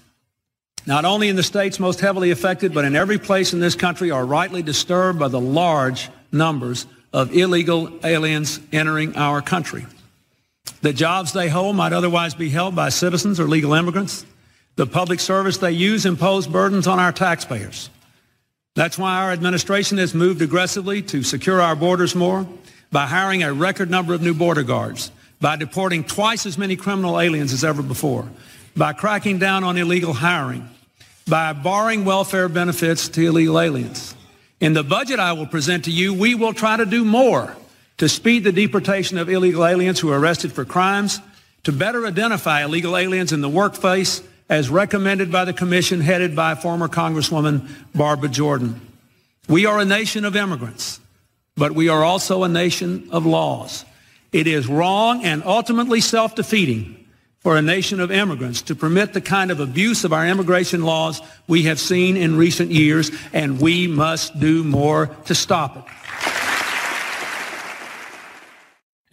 not 0.85 1.05
only 1.05 1.29
in 1.29 1.35
the 1.35 1.43
states 1.43 1.79
most 1.79 1.99
heavily 1.99 2.31
affected, 2.31 2.73
but 2.73 2.85
in 2.85 2.95
every 2.95 3.17
place 3.17 3.53
in 3.53 3.59
this 3.59 3.75
country, 3.75 4.11
are 4.11 4.25
rightly 4.25 4.63
disturbed 4.63 5.19
by 5.19 5.27
the 5.27 5.39
large 5.39 6.09
numbers 6.31 6.85
of 7.13 7.35
illegal 7.35 7.91
aliens 8.03 8.59
entering 8.71 9.15
our 9.15 9.41
country. 9.41 9.85
The 10.81 10.93
jobs 10.93 11.33
they 11.33 11.49
hold 11.49 11.75
might 11.75 11.93
otherwise 11.93 12.33
be 12.33 12.49
held 12.49 12.75
by 12.75 12.89
citizens 12.89 13.39
or 13.39 13.47
legal 13.47 13.73
immigrants. 13.73 14.25
The 14.75 14.87
public 14.87 15.19
service 15.19 15.57
they 15.57 15.71
use 15.71 16.05
impose 16.05 16.47
burdens 16.47 16.87
on 16.87 16.99
our 16.99 17.11
taxpayers. 17.11 17.89
That's 18.73 18.97
why 18.97 19.17
our 19.17 19.31
administration 19.31 19.97
has 19.97 20.13
moved 20.13 20.41
aggressively 20.41 21.01
to 21.03 21.23
secure 21.23 21.61
our 21.61 21.75
borders 21.75 22.15
more 22.15 22.47
by 22.91 23.05
hiring 23.05 23.43
a 23.43 23.53
record 23.53 23.91
number 23.91 24.13
of 24.13 24.21
new 24.21 24.33
border 24.33 24.63
guards, 24.63 25.11
by 25.39 25.57
deporting 25.57 26.03
twice 26.03 26.45
as 26.45 26.57
many 26.57 26.75
criminal 26.75 27.19
aliens 27.19 27.53
as 27.53 27.63
ever 27.63 27.81
before, 27.81 28.29
by 28.75 28.93
cracking 28.93 29.37
down 29.37 29.63
on 29.63 29.77
illegal 29.77 30.13
hiring, 30.13 30.69
by 31.27 31.53
barring 31.53 32.05
welfare 32.05 32.49
benefits 32.49 33.09
to 33.09 33.27
illegal 33.27 33.59
aliens. 33.59 34.15
In 34.59 34.73
the 34.73 34.83
budget 34.83 35.19
I 35.19 35.33
will 35.33 35.47
present 35.47 35.85
to 35.85 35.91
you, 35.91 36.13
we 36.13 36.35
will 36.35 36.53
try 36.53 36.77
to 36.77 36.85
do 36.85 37.03
more 37.03 37.55
to 37.97 38.09
speed 38.09 38.43
the 38.43 38.51
deportation 38.51 39.17
of 39.17 39.29
illegal 39.29 39.65
aliens 39.65 39.99
who 39.99 40.11
are 40.11 40.19
arrested 40.19 40.51
for 40.51 40.65
crimes, 40.65 41.19
to 41.63 41.71
better 41.71 42.07
identify 42.07 42.63
illegal 42.63 42.97
aliens 42.97 43.31
in 43.31 43.41
the 43.41 43.49
workplace 43.49 44.23
as 44.49 44.69
recommended 44.69 45.31
by 45.31 45.45
the 45.45 45.53
commission 45.53 46.01
headed 46.01 46.35
by 46.35 46.55
former 46.55 46.87
Congresswoman 46.87 47.69
Barbara 47.93 48.29
Jordan. 48.29 48.81
We 49.47 49.65
are 49.65 49.79
a 49.79 49.85
nation 49.85 50.25
of 50.25 50.35
immigrants, 50.35 50.99
but 51.55 51.73
we 51.73 51.89
are 51.89 52.03
also 52.03 52.43
a 52.43 52.49
nation 52.49 53.09
of 53.11 53.25
laws. 53.25 53.85
It 54.31 54.47
is 54.47 54.67
wrong 54.67 55.23
and 55.23 55.43
ultimately 55.43 56.01
self-defeating 56.01 57.00
for 57.41 57.57
a 57.57 57.61
nation 57.61 57.99
of 57.99 58.11
immigrants 58.11 58.61
to 58.61 58.75
permit 58.75 59.13
the 59.13 59.21
kind 59.21 59.51
of 59.51 59.59
abuse 59.59 60.03
of 60.03 60.13
our 60.13 60.27
immigration 60.27 60.83
laws 60.83 61.21
we 61.47 61.63
have 61.63 61.79
seen 61.79 62.15
in 62.15 62.37
recent 62.37 62.71
years, 62.71 63.11
and 63.33 63.59
we 63.59 63.87
must 63.87 64.39
do 64.39 64.63
more 64.63 65.07
to 65.25 65.35
stop 65.35 65.75
it. 65.77 65.83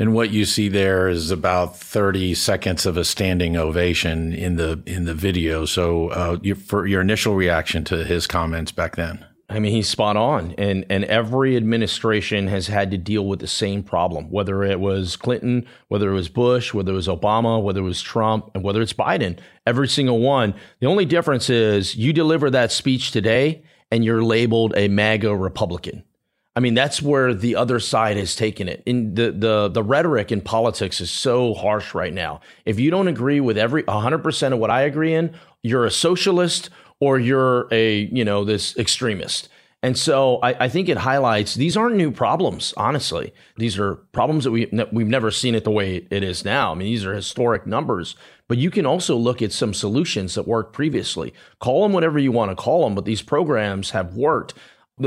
And 0.01 0.15
what 0.15 0.31
you 0.31 0.45
see 0.45 0.69
there 0.69 1.09
is 1.09 1.33
about 1.33 1.77
30 1.77 2.35
seconds 2.35 2.87
of 2.87 2.97
a 2.97 3.05
standing 3.05 3.57
ovation 3.57 4.33
in 4.33 4.55
the 4.55 4.81
in 4.87 5.07
the 5.07 5.15
video. 5.15 5.65
So, 5.65 6.09
uh, 6.11 6.39
your, 6.41 6.55
for 6.55 6.87
your 6.87 7.01
initial 7.01 7.35
reaction 7.35 7.83
to 7.85 8.05
his 8.05 8.29
comments 8.29 8.71
back 8.71 8.95
then. 8.95 9.25
I 9.51 9.61
mean, 9.61 9.73
he's 9.73 9.89
spot 9.89 10.17
on, 10.17 10.55
and 10.59 10.85
and 10.91 11.05
every 11.07 11.57
administration 11.57 12.49
has 12.49 12.67
had 12.67 12.91
to 12.91 12.99
deal 12.99 13.27
with 13.27 13.41
the 13.41 13.47
same 13.47 13.83
problem. 13.83 14.31
Whether 14.31 14.63
it 14.63 14.79
was 14.79 15.17
Clinton, 15.17 15.67
whether 15.89 16.11
it 16.11 16.15
was 16.15 16.29
Bush, 16.29 16.75
whether 16.75 16.93
it 16.93 16.97
was 16.97 17.09
Obama, 17.09 17.63
whether 17.63 17.81
it 17.81 17.85
was 17.85 18.03
Trump, 18.03 18.51
and 18.55 18.63
whether 18.63 18.83
it's 18.83 18.93
Biden, 18.93 19.39
every 19.67 19.89
single 19.89 20.19
one. 20.19 20.55
The 20.81 20.87
only 20.87 21.07
difference 21.07 21.49
is 21.49 21.97
you 21.97 22.13
deliver 22.13 22.51
that 22.51 22.73
speech 22.73 23.11
today, 23.11 23.63
and 23.91 24.05
you're 24.05 24.23
labeled 24.23 24.75
a 24.77 24.89
MAGA 24.89 25.35
Republican. 25.35 26.05
I 26.55 26.61
mean, 26.61 26.75
that's 26.75 27.01
where 27.01 27.33
the 27.33 27.57
other 27.57 27.81
side 27.81 28.17
has 28.17 28.37
taken 28.37 28.69
it. 28.69 28.83
In 28.85 29.15
the 29.15 29.31
the 29.31 29.69
the 29.69 29.83
rhetoric 29.83 30.31
in 30.31 30.43
politics 30.43 31.01
is 31.01 31.11
so 31.11 31.55
harsh 31.55 31.95
right 31.95 32.13
now. 32.13 32.41
If 32.67 32.79
you 32.79 32.91
don't 32.91 33.09
agree 33.09 33.41
with 33.41 33.57
every 33.57 33.85
100% 33.85 34.53
of 34.53 34.59
what 34.59 34.71
I 34.71 34.83
agree 34.83 35.15
in, 35.15 35.35
you're 35.63 35.87
a 35.87 35.91
socialist 35.91 36.69
or 37.01 37.19
you're 37.19 37.69
a, 37.71 38.07
you 38.13 38.25
know, 38.25 38.45
this 38.45 38.77
extremist. 38.77 39.49
And 39.83 39.97
so 39.97 40.39
I, 40.43 40.65
I, 40.65 40.69
think 40.69 40.89
it 40.89 40.97
highlights 40.97 41.55
these 41.55 41.77
aren't 41.77 41.95
new 41.95 42.11
problems, 42.11 42.75
honestly. 42.77 43.33
These 43.57 43.79
are 43.79 43.95
problems 43.95 44.43
that 44.43 44.51
we, 44.51 44.69
we've 44.91 45.07
never 45.07 45.31
seen 45.31 45.55
it 45.55 45.63
the 45.63 45.71
way 45.71 46.05
it 46.11 46.25
is 46.25 46.45
now. 46.45 46.73
I 46.73 46.75
mean, 46.75 46.87
these 46.87 47.05
are 47.05 47.15
historic 47.15 47.65
numbers, 47.65 48.17
but 48.49 48.59
you 48.59 48.73
can 48.73 48.87
also 48.87 49.15
look 49.15 49.41
at 49.41 49.53
some 49.53 49.73
solutions 49.73 50.35
that 50.35 50.49
worked 50.49 50.73
previously. 50.73 51.33
Call 51.61 51.85
them 51.85 51.93
whatever 51.93 52.19
you 52.19 52.33
want 52.33 52.51
to 52.51 52.57
call 52.57 52.83
them, 52.83 52.97
but 52.97 53.05
these 53.05 53.23
programs 53.23 53.91
have 53.91 54.17
worked. 54.17 54.55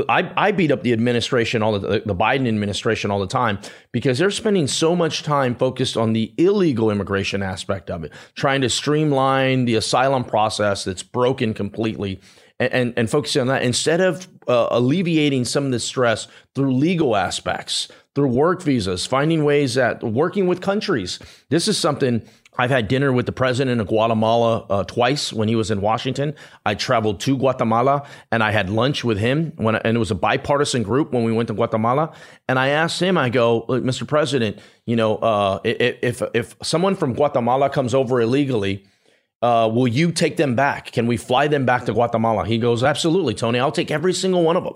I, 0.08 0.32
I 0.36 0.52
beat 0.52 0.70
up 0.70 0.82
the 0.82 0.92
administration, 0.92 1.62
all 1.62 1.78
the, 1.78 2.02
the 2.04 2.14
Biden 2.14 2.48
administration 2.48 3.10
all 3.10 3.20
the 3.20 3.26
time 3.26 3.58
because 3.92 4.18
they're 4.18 4.30
spending 4.30 4.66
so 4.66 4.96
much 4.96 5.22
time 5.22 5.54
focused 5.54 5.96
on 5.96 6.12
the 6.12 6.32
illegal 6.38 6.90
immigration 6.90 7.42
aspect 7.42 7.90
of 7.90 8.04
it, 8.04 8.12
trying 8.34 8.60
to 8.62 8.70
streamline 8.70 9.64
the 9.64 9.74
asylum 9.74 10.24
process 10.24 10.84
that's 10.84 11.02
broken 11.02 11.54
completely 11.54 12.20
and, 12.58 12.72
and, 12.72 12.94
and 12.96 13.10
focusing 13.10 13.40
on 13.40 13.48
that 13.48 13.62
instead 13.62 14.00
of 14.00 14.28
uh, 14.48 14.68
alleviating 14.70 15.44
some 15.44 15.66
of 15.66 15.72
the 15.72 15.80
stress 15.80 16.28
through 16.54 16.74
legal 16.74 17.16
aspects, 17.16 17.88
through 18.14 18.28
work 18.28 18.62
visas, 18.62 19.06
finding 19.06 19.44
ways 19.44 19.74
that 19.74 20.02
working 20.02 20.46
with 20.46 20.60
countries. 20.60 21.18
This 21.48 21.66
is 21.66 21.78
something 21.78 22.22
I've 22.58 22.70
had 22.70 22.86
dinner 22.86 23.12
with 23.12 23.26
the 23.26 23.32
president 23.32 23.80
of 23.80 23.86
Guatemala 23.86 24.66
uh, 24.68 24.84
twice 24.84 25.32
when 25.32 25.48
he 25.48 25.56
was 25.56 25.70
in 25.70 25.80
Washington. 25.80 26.34
I 26.66 26.74
traveled 26.74 27.20
to 27.20 27.36
Guatemala 27.36 28.06
and 28.30 28.42
I 28.42 28.50
had 28.50 28.68
lunch 28.68 29.04
with 29.04 29.18
him 29.18 29.52
when, 29.56 29.76
and 29.76 29.96
it 29.96 29.98
was 29.98 30.10
a 30.10 30.14
bipartisan 30.14 30.82
group 30.82 31.12
when 31.12 31.24
we 31.24 31.32
went 31.32 31.48
to 31.48 31.54
Guatemala. 31.54 32.12
And 32.48 32.58
I 32.58 32.68
asked 32.68 33.00
him, 33.00 33.16
I 33.16 33.30
go, 33.30 33.62
Mr. 33.68 34.06
President, 34.06 34.58
you 34.84 34.96
know, 34.96 35.16
uh, 35.16 35.60
if 35.64 36.22
if 36.34 36.56
someone 36.62 36.94
from 36.94 37.14
Guatemala 37.14 37.70
comes 37.70 37.94
over 37.94 38.20
illegally, 38.20 38.84
uh, 39.40 39.70
will 39.72 39.88
you 39.88 40.12
take 40.12 40.36
them 40.36 40.54
back? 40.54 40.92
Can 40.92 41.06
we 41.06 41.16
fly 41.16 41.48
them 41.48 41.64
back 41.64 41.86
to 41.86 41.92
Guatemala? 41.94 42.44
He 42.44 42.58
goes, 42.58 42.84
absolutely, 42.84 43.34
Tony. 43.34 43.60
I'll 43.60 43.72
take 43.72 43.90
every 43.90 44.12
single 44.12 44.42
one 44.42 44.56
of 44.56 44.64
them 44.64 44.74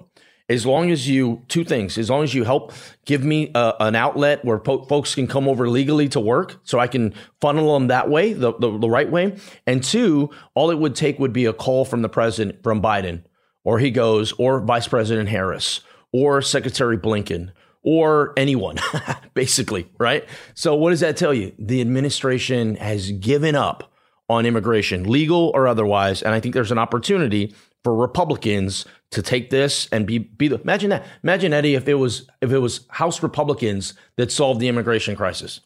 as 0.48 0.64
long 0.64 0.90
as 0.90 1.08
you 1.08 1.42
two 1.48 1.64
things 1.64 1.98
as 1.98 2.08
long 2.08 2.22
as 2.22 2.34
you 2.34 2.44
help 2.44 2.72
give 3.04 3.24
me 3.24 3.50
a, 3.54 3.74
an 3.80 3.94
outlet 3.94 4.44
where 4.44 4.58
po- 4.58 4.84
folks 4.84 5.14
can 5.14 5.26
come 5.26 5.48
over 5.48 5.68
legally 5.68 6.08
to 6.08 6.20
work 6.20 6.58
so 6.62 6.78
i 6.78 6.86
can 6.86 7.12
funnel 7.40 7.74
them 7.74 7.88
that 7.88 8.08
way 8.08 8.32
the, 8.32 8.52
the, 8.54 8.78
the, 8.78 8.88
right 8.88 9.10
way. 9.10 9.36
And 9.66 9.82
two 9.82 10.30
all 10.54 10.70
it 10.70 10.78
would 10.78 10.94
take 10.94 11.18
would 11.18 11.32
be 11.32 11.46
a 11.46 11.52
call 11.52 11.84
from 11.84 12.02
the 12.02 12.08
president 12.08 12.62
from 12.62 12.80
biden 12.80 13.24
or 13.64 13.78
he 13.78 13.90
goes 13.90 14.32
or 14.32 14.60
vice 14.60 14.88
president 14.88 15.28
harris 15.28 15.80
or 16.12 16.40
secretary 16.42 16.98
blinken 16.98 17.50
or 17.82 18.32
anyone 18.36 18.76
basically 19.34 19.88
right? 19.98 20.28
So 20.54 20.74
what 20.74 20.90
does 20.90 21.00
that 21.00 21.16
tell 21.16 21.34
you? 21.34 21.52
The 21.58 21.80
administration 21.80 22.76
has 22.76 23.10
given 23.12 23.54
up 23.54 23.92
on 24.28 24.44
immigration 24.44 25.04
legal 25.04 25.52
or 25.54 25.68
otherwise 25.68 26.20
and 26.22 26.34
i 26.34 26.40
think 26.40 26.52
there's 26.52 26.72
an 26.72 26.78
opportunity 26.78 27.54
for 27.86 27.94
Republicans 27.94 28.84
to 29.16 29.22
take 29.22 29.48
this 29.48 29.88
and 29.90 30.06
be 30.06 30.18
be 30.18 30.46
the 30.46 30.60
imagine 30.60 30.90
that 30.90 31.02
imagine 31.22 31.54
Eddie 31.54 31.74
if 31.74 31.88
it 31.88 31.94
was 31.94 32.28
if 32.42 32.52
it 32.52 32.58
was 32.58 32.86
House 32.90 33.22
Republicans 33.22 33.94
that 34.16 34.30
solved 34.30 34.60
the 34.60 34.68
immigration 34.68 35.16
crisis. 35.16 35.60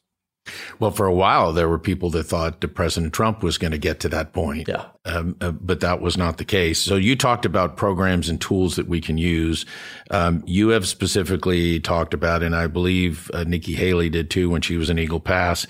Well, 0.79 0.91
for 0.91 1.07
a 1.07 1.15
while, 1.15 1.53
there 1.53 1.69
were 1.69 1.79
people 1.79 2.11
that 2.11 2.25
thought 2.25 2.61
that 2.61 2.69
President 2.69 3.13
Trump 3.13 3.43
was 3.43 3.59
going 3.59 3.73
to 3.73 3.79
get 3.79 4.01
to 4.01 4.09
that 4.11 4.33
point. 4.33 4.69
Yeah. 4.69 4.87
Um, 5.07 5.37
uh, 5.41 5.51
but 5.53 5.81
that 5.81 6.01
was 6.01 6.17
not 6.17 6.37
the 6.37 6.45
case. 6.45 6.79
So 6.79 6.97
you 6.97 7.17
talked 7.17 7.47
about 7.47 7.77
programs 7.77 8.29
and 8.29 8.39
tools 8.41 8.77
that 8.77 8.87
we 8.87 9.01
can 9.01 9.17
use. 9.17 9.65
Um, 10.11 10.43
you 10.47 10.69
have 10.69 10.87
specifically 10.87 11.81
talked 11.81 12.13
about, 12.13 12.43
and 12.43 12.55
I 12.55 12.67
believe 12.67 13.31
uh, 13.33 13.45
Nikki 13.45 13.75
Haley 13.75 14.11
did 14.11 14.31
too 14.31 14.51
when 14.51 14.61
she 14.61 14.77
was 14.77 14.91
in 14.91 14.99
Eagle 14.99 15.21
Pass, 15.21 15.67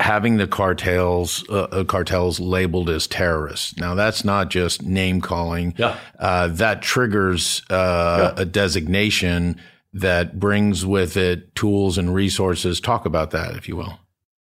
having 0.00 0.36
the 0.36 0.46
cartels 0.46 1.44
uh, 1.48 1.68
uh 1.72 1.84
cartels 1.84 2.40
labeled 2.40 2.90
as 2.90 3.06
terrorists. 3.06 3.76
Now 3.78 3.94
that's 3.94 4.24
not 4.24 4.50
just 4.50 4.82
name 4.82 5.20
calling. 5.20 5.74
Yeah. 5.78 5.98
Uh, 6.18 6.48
that 6.48 6.82
triggers 6.82 7.62
uh, 7.70 8.34
yeah. 8.36 8.42
a 8.42 8.44
designation 8.44 9.60
that 9.94 10.38
brings 10.38 10.84
with 10.84 11.16
it 11.16 11.54
tools 11.54 11.96
and 11.96 12.12
resources. 12.12 12.80
Talk 12.80 13.06
about 13.06 13.30
that, 13.30 13.56
if 13.56 13.68
you 13.68 13.76
will. 13.76 13.98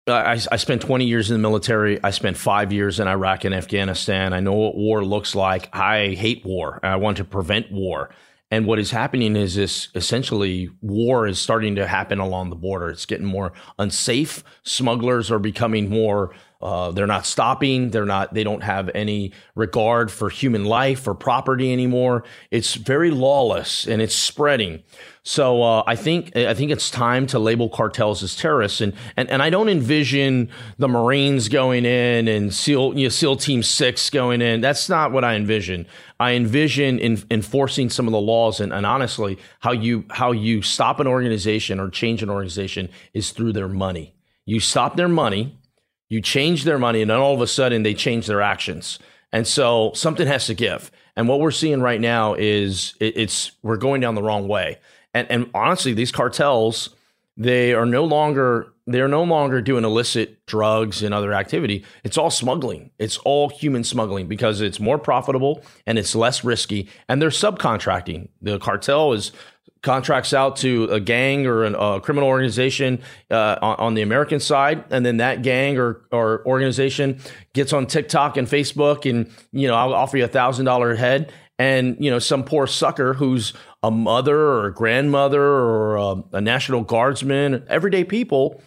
I, 0.08 0.40
I, 0.50 0.56
spent 0.56 0.82
20 0.82 1.04
years 1.04 1.30
in 1.30 1.34
the 1.34 1.38
military. 1.38 2.02
I 2.02 2.10
spent 2.10 2.36
five 2.36 2.72
years 2.72 3.00
in 3.00 3.08
Iraq 3.08 3.44
and 3.44 3.54
Afghanistan. 3.54 4.32
I 4.32 4.40
know 4.40 4.52
what 4.52 4.76
war 4.76 5.04
looks 5.04 5.34
like. 5.34 5.68
I 5.74 6.08
hate 6.10 6.44
war. 6.44 6.80
I 6.82 6.96
want 6.96 7.18
to 7.18 7.24
prevent 7.24 7.70
war. 7.70 8.10
And 8.50 8.66
what 8.66 8.78
is 8.78 8.90
happening 8.90 9.36
is 9.36 9.56
this 9.56 9.88
essentially 9.94 10.70
war 10.80 11.26
is 11.26 11.38
starting 11.38 11.74
to 11.76 11.86
happen 11.86 12.18
along 12.18 12.48
the 12.48 12.56
border. 12.56 12.88
It's 12.88 13.04
getting 13.04 13.26
more 13.26 13.52
unsafe. 13.78 14.42
Smugglers 14.62 15.30
are 15.30 15.38
becoming 15.38 15.90
more 15.90 16.34
uh, 16.60 16.90
they're 16.90 17.06
not 17.06 17.24
stopping. 17.24 17.90
They're 17.90 18.04
not. 18.04 18.34
They 18.34 18.42
don't 18.42 18.64
have 18.64 18.90
any 18.92 19.32
regard 19.54 20.10
for 20.10 20.28
human 20.28 20.64
life 20.64 21.06
or 21.06 21.14
property 21.14 21.72
anymore. 21.72 22.24
It's 22.50 22.74
very 22.74 23.12
lawless 23.12 23.86
and 23.86 24.02
it's 24.02 24.14
spreading. 24.14 24.82
So 25.22 25.62
uh, 25.62 25.84
I 25.86 25.94
think 25.94 26.34
I 26.36 26.54
think 26.54 26.72
it's 26.72 26.90
time 26.90 27.28
to 27.28 27.38
label 27.38 27.68
cartels 27.68 28.24
as 28.24 28.34
terrorists, 28.34 28.80
and 28.80 28.94
and, 29.16 29.30
and 29.30 29.40
I 29.40 29.50
don't 29.50 29.68
envision 29.68 30.48
the 30.78 30.88
Marines 30.88 31.48
going 31.48 31.84
in 31.84 32.26
and 32.26 32.52
SEAL 32.52 32.98
you 32.98 33.04
know, 33.04 33.10
SEAL 33.10 33.36
Team 33.36 33.62
Six 33.62 34.10
going 34.10 34.42
in. 34.42 34.60
That's 34.60 34.88
not 34.88 35.12
what 35.12 35.24
I 35.24 35.34
envision. 35.34 35.86
I 36.18 36.32
envision 36.32 36.98
in, 36.98 37.22
enforcing 37.30 37.88
some 37.88 38.08
of 38.08 38.12
the 38.12 38.20
laws, 38.20 38.58
and, 38.58 38.72
and 38.72 38.84
honestly, 38.84 39.38
how 39.60 39.72
you 39.72 40.06
how 40.10 40.32
you 40.32 40.62
stop 40.62 40.98
an 40.98 41.06
organization 41.06 41.78
or 41.78 41.88
change 41.88 42.20
an 42.20 42.30
organization 42.30 42.88
is 43.14 43.30
through 43.30 43.52
their 43.52 43.68
money. 43.68 44.14
You 44.44 44.60
stop 44.60 44.96
their 44.96 45.08
money 45.08 45.57
you 46.08 46.20
change 46.20 46.64
their 46.64 46.78
money, 46.78 47.02
and 47.02 47.10
then 47.10 47.18
all 47.18 47.34
of 47.34 47.40
a 47.40 47.46
sudden 47.46 47.82
they 47.82 47.94
change 47.94 48.26
their 48.26 48.42
actions. 48.42 48.98
And 49.32 49.46
so 49.46 49.92
something 49.94 50.26
has 50.26 50.46
to 50.46 50.54
give. 50.54 50.90
And 51.16 51.28
what 51.28 51.40
we're 51.40 51.50
seeing 51.50 51.80
right 51.80 52.00
now 52.00 52.34
is 52.34 52.94
it's 53.00 53.52
we're 53.62 53.76
going 53.76 54.00
down 54.00 54.14
the 54.14 54.22
wrong 54.22 54.48
way. 54.48 54.78
And 55.12 55.30
and 55.30 55.50
honestly, 55.54 55.92
these 55.92 56.12
cartels 56.12 56.90
they 57.38 57.72
are 57.72 57.86
no 57.86 58.04
longer 58.04 58.72
they're 58.86 59.06
no 59.06 59.22
longer 59.22 59.60
doing 59.60 59.84
illicit 59.84 60.44
drugs 60.46 61.02
and 61.02 61.12
other 61.14 61.32
activity. 61.32 61.84
It's 62.04 62.16
all 62.16 62.30
smuggling. 62.30 62.90
It's 62.98 63.18
all 63.18 63.50
human 63.50 63.84
smuggling 63.84 64.26
because 64.26 64.60
it's 64.60 64.80
more 64.80 64.98
profitable 64.98 65.62
and 65.86 65.98
it's 65.98 66.14
less 66.14 66.42
risky. 66.42 66.88
And 67.08 67.20
they're 67.20 67.28
subcontracting. 67.28 68.28
The 68.40 68.58
cartel 68.58 69.12
is 69.12 69.30
contracts 69.82 70.32
out 70.32 70.56
to 70.56 70.84
a 70.84 71.00
gang 71.00 71.46
or 71.46 71.64
an, 71.64 71.74
a 71.78 72.00
criminal 72.00 72.28
organization 72.28 73.00
uh, 73.30 73.56
on, 73.62 73.76
on, 73.76 73.94
the 73.94 74.02
American 74.02 74.40
side, 74.40 74.84
and 74.90 75.04
then 75.04 75.18
that 75.18 75.42
gang 75.42 75.78
or, 75.78 76.02
or 76.10 76.44
organization 76.46 77.20
gets 77.52 77.72
on 77.72 77.86
TikTok 77.86 78.36
and 78.36 78.48
Facebook, 78.48 79.08
and 79.08 79.30
you 79.52 79.68
know 79.68 79.74
I'll 79.74 79.94
offer 79.94 80.16
you 80.16 80.24
a 80.24 80.28
thousand 80.28 80.64
dollar 80.64 80.94
head, 80.94 81.32
and 81.58 81.96
you 82.00 82.10
know 82.10 82.18
some 82.18 82.44
poor 82.44 82.66
sucker 82.66 83.14
who's 83.14 83.52
a 83.82 83.90
mother 83.90 84.36
or 84.36 84.66
a 84.66 84.74
grandmother 84.74 85.42
or 85.42 85.96
a, 85.96 86.24
a 86.34 86.40
National 86.40 86.82
Guardsman, 86.82 87.64
everyday 87.68 88.04
people 88.04 88.60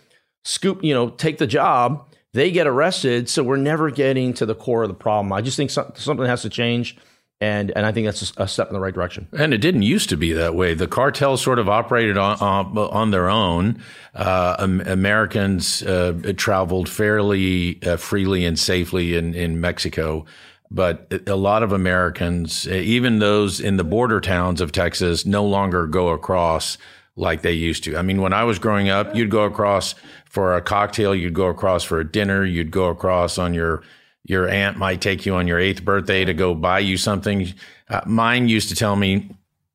scoop, 0.43 0.84
you 0.84 0.93
know, 0.93 1.10
take 1.10 1.38
the 1.38 1.47
job, 1.47 2.08
they 2.34 2.52
get 2.52 2.67
arrested. 2.67 3.30
So 3.30 3.43
we're 3.43 3.58
never 3.58 3.91
getting 3.91 4.34
to 4.36 4.45
the 4.45 4.56
core 4.56 4.84
of 4.84 4.89
the 4.89 4.95
problem. 4.95 5.32
I 5.34 5.41
just 5.41 5.58
think 5.58 5.69
something 5.69 6.26
has 6.26 6.41
to 6.43 6.50
change 6.50 6.97
and 7.41 7.71
and 7.75 7.86
I 7.86 7.91
think 7.91 8.06
that's 8.06 8.34
a, 8.38 8.47
step 8.47 8.67
in 8.67 8.73
the 8.73 8.80
right 8.80 8.93
direction. 8.93 9.27
And 9.38 9.54
it 9.54 9.58
didn't 9.58 9.82
used 9.82 10.10
to 10.10 10.17
be 10.17 10.32
that 10.34 10.54
way. 10.54 10.75
The 10.75 10.88
cartels 10.88 11.41
sort 11.41 11.58
of 11.60 11.67
operated 11.67 12.17
on 12.17 12.38
on, 12.39 12.77
on 12.77 13.12
their 13.12 13.30
own. 13.30 13.84
Uh, 14.13 14.56
Americans 14.60 15.82
uh, 15.84 16.34
traveled 16.38 16.88
fairly 16.88 17.82
uh, 17.84 17.97
freely 17.97 18.45
and 18.45 18.58
safely 18.58 19.15
in 19.15 19.34
in 19.34 19.60
Mexico. 19.60 20.25
But 20.73 21.12
a 21.27 21.36
lot 21.36 21.63
of 21.63 21.73
Americans, 21.73 22.65
even 22.65 23.19
those 23.19 23.60
in 23.60 23.75
the 23.75 23.84
border 23.84 24.21
towns 24.21 24.62
of 24.62 24.71
Texas, 24.71 25.25
no 25.25 25.43
longer 25.43 25.86
go 25.86 26.10
across 26.10 26.77
like 27.17 27.41
they 27.41 27.51
used 27.51 27.84
to. 27.84 27.97
I 27.97 28.04
mean, 28.04 28.21
when 28.21 28.32
I 28.32 28.45
was 28.45 28.58
growing 28.58 28.88
up, 28.88 29.13
you'd 29.13 29.30
go 29.30 29.43
across 29.43 29.95
for 30.23 30.56
a 30.56 30.62
cocktail, 30.62 31.13
you'd 31.13 31.34
go 31.34 31.47
across 31.47 31.84
for 31.84 31.99
a 31.99 32.10
dinner, 32.10 32.45
you'd 32.45 32.71
go 32.71 32.88
across 32.88 33.38
on 33.38 33.54
your 33.54 33.84
your 34.23 34.47
aunt 34.47 34.77
might 34.77 35.01
take 35.01 35.25
you 35.25 35.36
on 35.36 35.47
your 35.47 35.60
eighth 35.60 35.84
birthday 35.84 36.25
to 36.25 36.34
go 36.34 36.53
buy 36.53 36.79
you 36.79 36.97
something. 36.97 37.53
Uh, 37.89 38.01
mine 38.05 38.47
used 38.47 38.69
to 38.69 38.75
tell 38.75 38.95
me, 38.95 39.29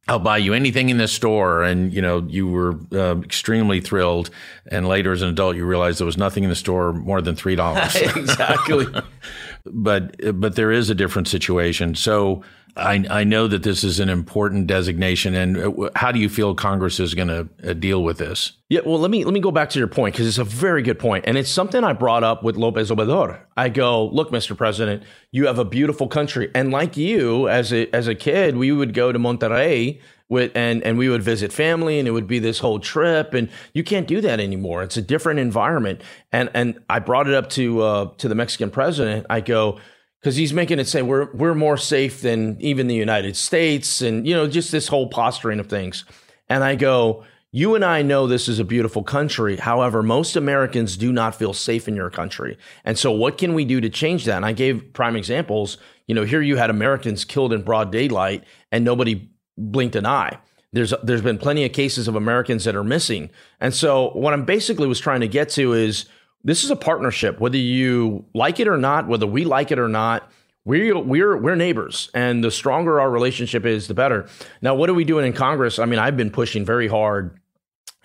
I'll 0.08 0.20
buy 0.20 0.38
you 0.38 0.54
anything 0.54 0.88
in 0.88 0.98
the 0.98 1.08
store. 1.08 1.64
And, 1.64 1.92
you 1.92 2.00
know, 2.00 2.24
you 2.28 2.46
were 2.46 2.78
uh, 2.92 3.20
extremely 3.20 3.80
thrilled. 3.80 4.30
And 4.70 4.86
later 4.86 5.12
as 5.12 5.22
an 5.22 5.28
adult, 5.28 5.56
you 5.56 5.64
realized 5.66 5.98
there 5.98 6.06
was 6.06 6.16
nothing 6.16 6.44
in 6.44 6.50
the 6.50 6.56
store 6.56 6.92
more 6.92 7.20
than 7.20 7.34
$3. 7.34 8.16
exactly. 8.16 8.86
but, 9.70 10.16
but 10.40 10.56
there 10.56 10.72
is 10.72 10.90
a 10.90 10.94
different 10.94 11.28
situation. 11.28 11.94
So 11.94 12.42
I, 12.76 13.04
I 13.08 13.24
know 13.24 13.48
that 13.48 13.62
this 13.62 13.84
is 13.84 14.00
an 14.00 14.10
important 14.10 14.66
designation, 14.66 15.34
and 15.34 15.56
uh, 15.56 15.90
how 15.96 16.12
do 16.12 16.18
you 16.18 16.28
feel 16.28 16.54
Congress 16.54 17.00
is 17.00 17.14
going 17.14 17.28
to 17.28 17.48
uh, 17.64 17.72
deal 17.72 18.02
with 18.02 18.18
this? 18.18 18.52
Yeah, 18.68 18.80
well, 18.84 18.98
let 18.98 19.10
me 19.10 19.24
let 19.24 19.32
me 19.32 19.40
go 19.40 19.50
back 19.50 19.70
to 19.70 19.78
your 19.78 19.88
point 19.88 20.14
because 20.14 20.26
it's 20.26 20.38
a 20.38 20.44
very 20.44 20.82
good 20.82 20.98
point, 20.98 21.24
and 21.26 21.38
it's 21.38 21.48
something 21.48 21.82
I 21.82 21.94
brought 21.94 22.22
up 22.22 22.42
with 22.42 22.56
Lopez 22.56 22.90
Obrador. 22.90 23.40
I 23.56 23.70
go, 23.70 24.08
look, 24.08 24.30
Mr. 24.30 24.54
President, 24.56 25.04
you 25.30 25.46
have 25.46 25.58
a 25.58 25.64
beautiful 25.64 26.06
country, 26.06 26.50
and 26.54 26.70
like 26.70 26.96
you, 26.98 27.48
as 27.48 27.72
a 27.72 27.88
as 27.94 28.08
a 28.08 28.14
kid, 28.14 28.56
we 28.56 28.72
would 28.72 28.92
go 28.92 29.10
to 29.10 29.18
Monterrey 29.18 30.00
with 30.28 30.52
and 30.54 30.82
and 30.82 30.98
we 30.98 31.08
would 31.08 31.22
visit 31.22 31.52
family, 31.52 31.98
and 31.98 32.08
it 32.08 32.10
would 32.10 32.26
be 32.26 32.38
this 32.38 32.58
whole 32.58 32.78
trip, 32.80 33.34
and 33.34 33.48
you 33.74 33.84
can't 33.84 34.08
do 34.08 34.20
that 34.20 34.40
anymore. 34.40 34.82
It's 34.82 34.96
a 34.96 35.02
different 35.02 35.40
environment, 35.40 36.02
and 36.32 36.50
and 36.54 36.80
I 36.90 36.98
brought 36.98 37.28
it 37.28 37.34
up 37.34 37.50
to 37.50 37.82
uh, 37.82 38.10
to 38.18 38.28
the 38.28 38.34
Mexican 38.34 38.70
president. 38.70 39.26
I 39.30 39.40
go 39.40 39.78
because 40.20 40.36
he's 40.36 40.52
making 40.52 40.78
it 40.78 40.86
say 40.86 41.02
we're 41.02 41.32
we're 41.32 41.54
more 41.54 41.76
safe 41.76 42.22
than 42.22 42.56
even 42.60 42.88
the 42.88 42.94
United 42.94 43.36
States, 43.36 44.02
and 44.02 44.26
you 44.26 44.34
know 44.34 44.48
just 44.48 44.72
this 44.72 44.88
whole 44.88 45.08
posturing 45.08 45.60
of 45.60 45.68
things. 45.68 46.04
And 46.48 46.62
I 46.62 46.76
go, 46.76 47.24
you 47.52 47.74
and 47.74 47.84
I 47.84 48.02
know 48.02 48.26
this 48.26 48.48
is 48.48 48.58
a 48.58 48.64
beautiful 48.64 49.02
country. 49.02 49.56
However, 49.56 50.02
most 50.02 50.36
Americans 50.36 50.96
do 50.96 51.12
not 51.12 51.34
feel 51.34 51.52
safe 51.52 51.88
in 51.88 51.96
your 51.96 52.10
country. 52.10 52.58
And 52.84 52.98
so, 52.98 53.12
what 53.12 53.38
can 53.38 53.54
we 53.54 53.64
do 53.64 53.80
to 53.80 53.88
change 53.88 54.24
that? 54.24 54.36
And 54.36 54.44
I 54.44 54.52
gave 54.52 54.92
prime 54.92 55.16
examples. 55.16 55.78
You 56.06 56.14
know, 56.14 56.24
here 56.24 56.42
you 56.42 56.56
had 56.56 56.70
Americans 56.70 57.24
killed 57.24 57.52
in 57.52 57.62
broad 57.62 57.90
daylight, 57.90 58.44
and 58.70 58.84
nobody 58.84 59.30
blinked 59.56 59.96
an 59.96 60.06
eye. 60.06 60.38
There's 60.72 60.92
there's 61.02 61.22
been 61.22 61.38
plenty 61.38 61.64
of 61.64 61.72
cases 61.72 62.08
of 62.08 62.16
Americans 62.16 62.64
that 62.64 62.76
are 62.76 62.84
missing. 62.84 63.30
And 63.60 63.72
so, 63.74 64.10
what 64.10 64.32
I'm 64.32 64.44
basically 64.44 64.86
was 64.86 65.00
trying 65.00 65.20
to 65.20 65.28
get 65.28 65.48
to 65.50 65.72
is 65.72 66.06
this 66.44 66.64
is 66.64 66.70
a 66.70 66.76
partnership, 66.76 67.40
whether 67.40 67.56
you 67.56 68.24
like 68.34 68.60
it 68.60 68.68
or 68.68 68.76
not, 68.76 69.08
whether 69.08 69.26
we 69.26 69.44
like 69.44 69.70
it 69.70 69.78
or 69.78 69.88
not. 69.88 70.30
We're, 70.64 70.98
we're, 70.98 71.36
we're 71.36 71.54
neighbors, 71.54 72.10
and 72.12 72.42
the 72.42 72.50
stronger 72.50 73.00
our 73.00 73.08
relationship 73.08 73.64
is, 73.64 73.86
the 73.86 73.94
better. 73.94 74.26
Now, 74.60 74.74
what 74.74 74.90
are 74.90 74.94
we 74.94 75.04
doing 75.04 75.24
in 75.24 75.32
Congress? 75.32 75.78
I 75.78 75.84
mean, 75.84 76.00
I've 76.00 76.16
been 76.16 76.30
pushing 76.32 76.64
very 76.64 76.88
hard 76.88 77.38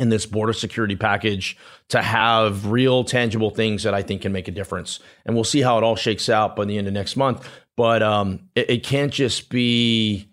in 0.01 0.09
this 0.09 0.25
border 0.25 0.51
security 0.51 0.95
package 0.95 1.55
to 1.89 2.01
have 2.01 2.65
real 2.65 3.03
tangible 3.03 3.51
things 3.51 3.83
that 3.83 3.93
I 3.93 4.01
think 4.01 4.23
can 4.23 4.31
make 4.31 4.47
a 4.47 4.51
difference. 4.51 4.99
And 5.25 5.35
we'll 5.35 5.43
see 5.43 5.61
how 5.61 5.77
it 5.77 5.83
all 5.83 5.95
shakes 5.95 6.27
out 6.27 6.55
by 6.55 6.65
the 6.65 6.77
end 6.77 6.87
of 6.87 6.93
next 6.93 7.15
month. 7.15 7.47
But 7.77 8.01
um, 8.01 8.49
it, 8.55 8.69
it, 8.69 8.83
can't 8.83 9.13
just 9.13 9.49
be. 9.49 10.27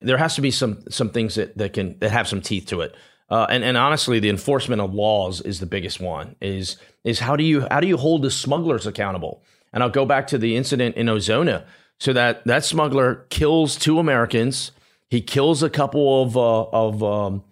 There 0.00 0.18
has 0.18 0.34
to 0.34 0.40
be 0.40 0.50
some 0.50 0.84
some 0.90 1.10
things 1.10 1.36
that, 1.36 1.56
that 1.58 1.72
can 1.72 1.98
that 2.00 2.10
have 2.10 2.28
some 2.28 2.40
teeth 2.40 2.66
to 2.66 2.82
it. 2.82 2.94
Uh, 3.28 3.46
and 3.50 3.64
and 3.64 3.76
honestly, 3.76 4.20
the 4.20 4.28
enforcement 4.28 4.80
of 4.80 4.94
laws 4.94 5.40
is 5.40 5.58
the 5.60 5.66
biggest 5.66 6.00
one. 6.00 6.36
Is 6.40 6.76
is 7.04 7.20
how 7.20 7.36
do 7.36 7.44
you 7.44 7.66
how 7.70 7.80
do 7.80 7.86
you 7.86 7.96
hold 7.96 8.22
the 8.22 8.30
smugglers 8.30 8.86
accountable? 8.86 9.42
And 9.72 9.82
I'll 9.82 9.90
go 9.90 10.06
back 10.06 10.28
to 10.28 10.38
the 10.38 10.56
incident 10.56 10.96
in 10.96 11.06
Ozona. 11.06 11.64
So 11.98 12.12
that 12.12 12.44
that 12.44 12.64
smuggler 12.64 13.26
kills 13.30 13.76
two 13.76 13.98
Americans. 13.98 14.72
He 15.08 15.20
kills 15.20 15.62
a 15.62 15.70
couple 15.70 16.22
of 16.22 16.36
uh, 16.36 16.62
of 16.64 17.02
um, 17.02 17.44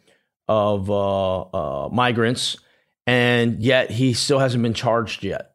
of 0.46 0.90
uh, 0.90 1.40
uh, 1.40 1.88
migrants, 1.90 2.56
and 3.06 3.62
yet 3.62 3.90
he 3.90 4.12
still 4.12 4.38
hasn't 4.38 4.62
been 4.62 4.74
charged 4.74 5.24
yet. 5.24 5.54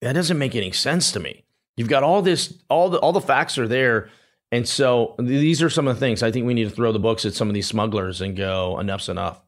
That 0.00 0.14
doesn't 0.14 0.38
make 0.38 0.56
any 0.56 0.72
sense 0.72 1.12
to 1.12 1.20
me. 1.20 1.44
You've 1.76 1.88
got 1.88 2.02
all 2.02 2.22
this, 2.22 2.58
all 2.68 2.90
the 2.90 2.98
all 2.98 3.12
the 3.12 3.20
facts 3.20 3.58
are 3.58 3.68
there, 3.68 4.08
and 4.52 4.68
so 4.68 5.14
these 5.18 5.62
are 5.62 5.70
some 5.70 5.88
of 5.88 5.96
the 5.96 6.00
things 6.00 6.22
I 6.22 6.30
think 6.30 6.46
we 6.46 6.54
need 6.54 6.68
to 6.68 6.74
throw 6.74 6.92
the 6.92 7.00
books 7.00 7.24
at 7.24 7.34
some 7.34 7.48
of 7.48 7.54
these 7.54 7.66
smugglers 7.66 8.20
and 8.20 8.36
go, 8.36 8.78
enough's 8.78 9.08
enough. 9.08 9.40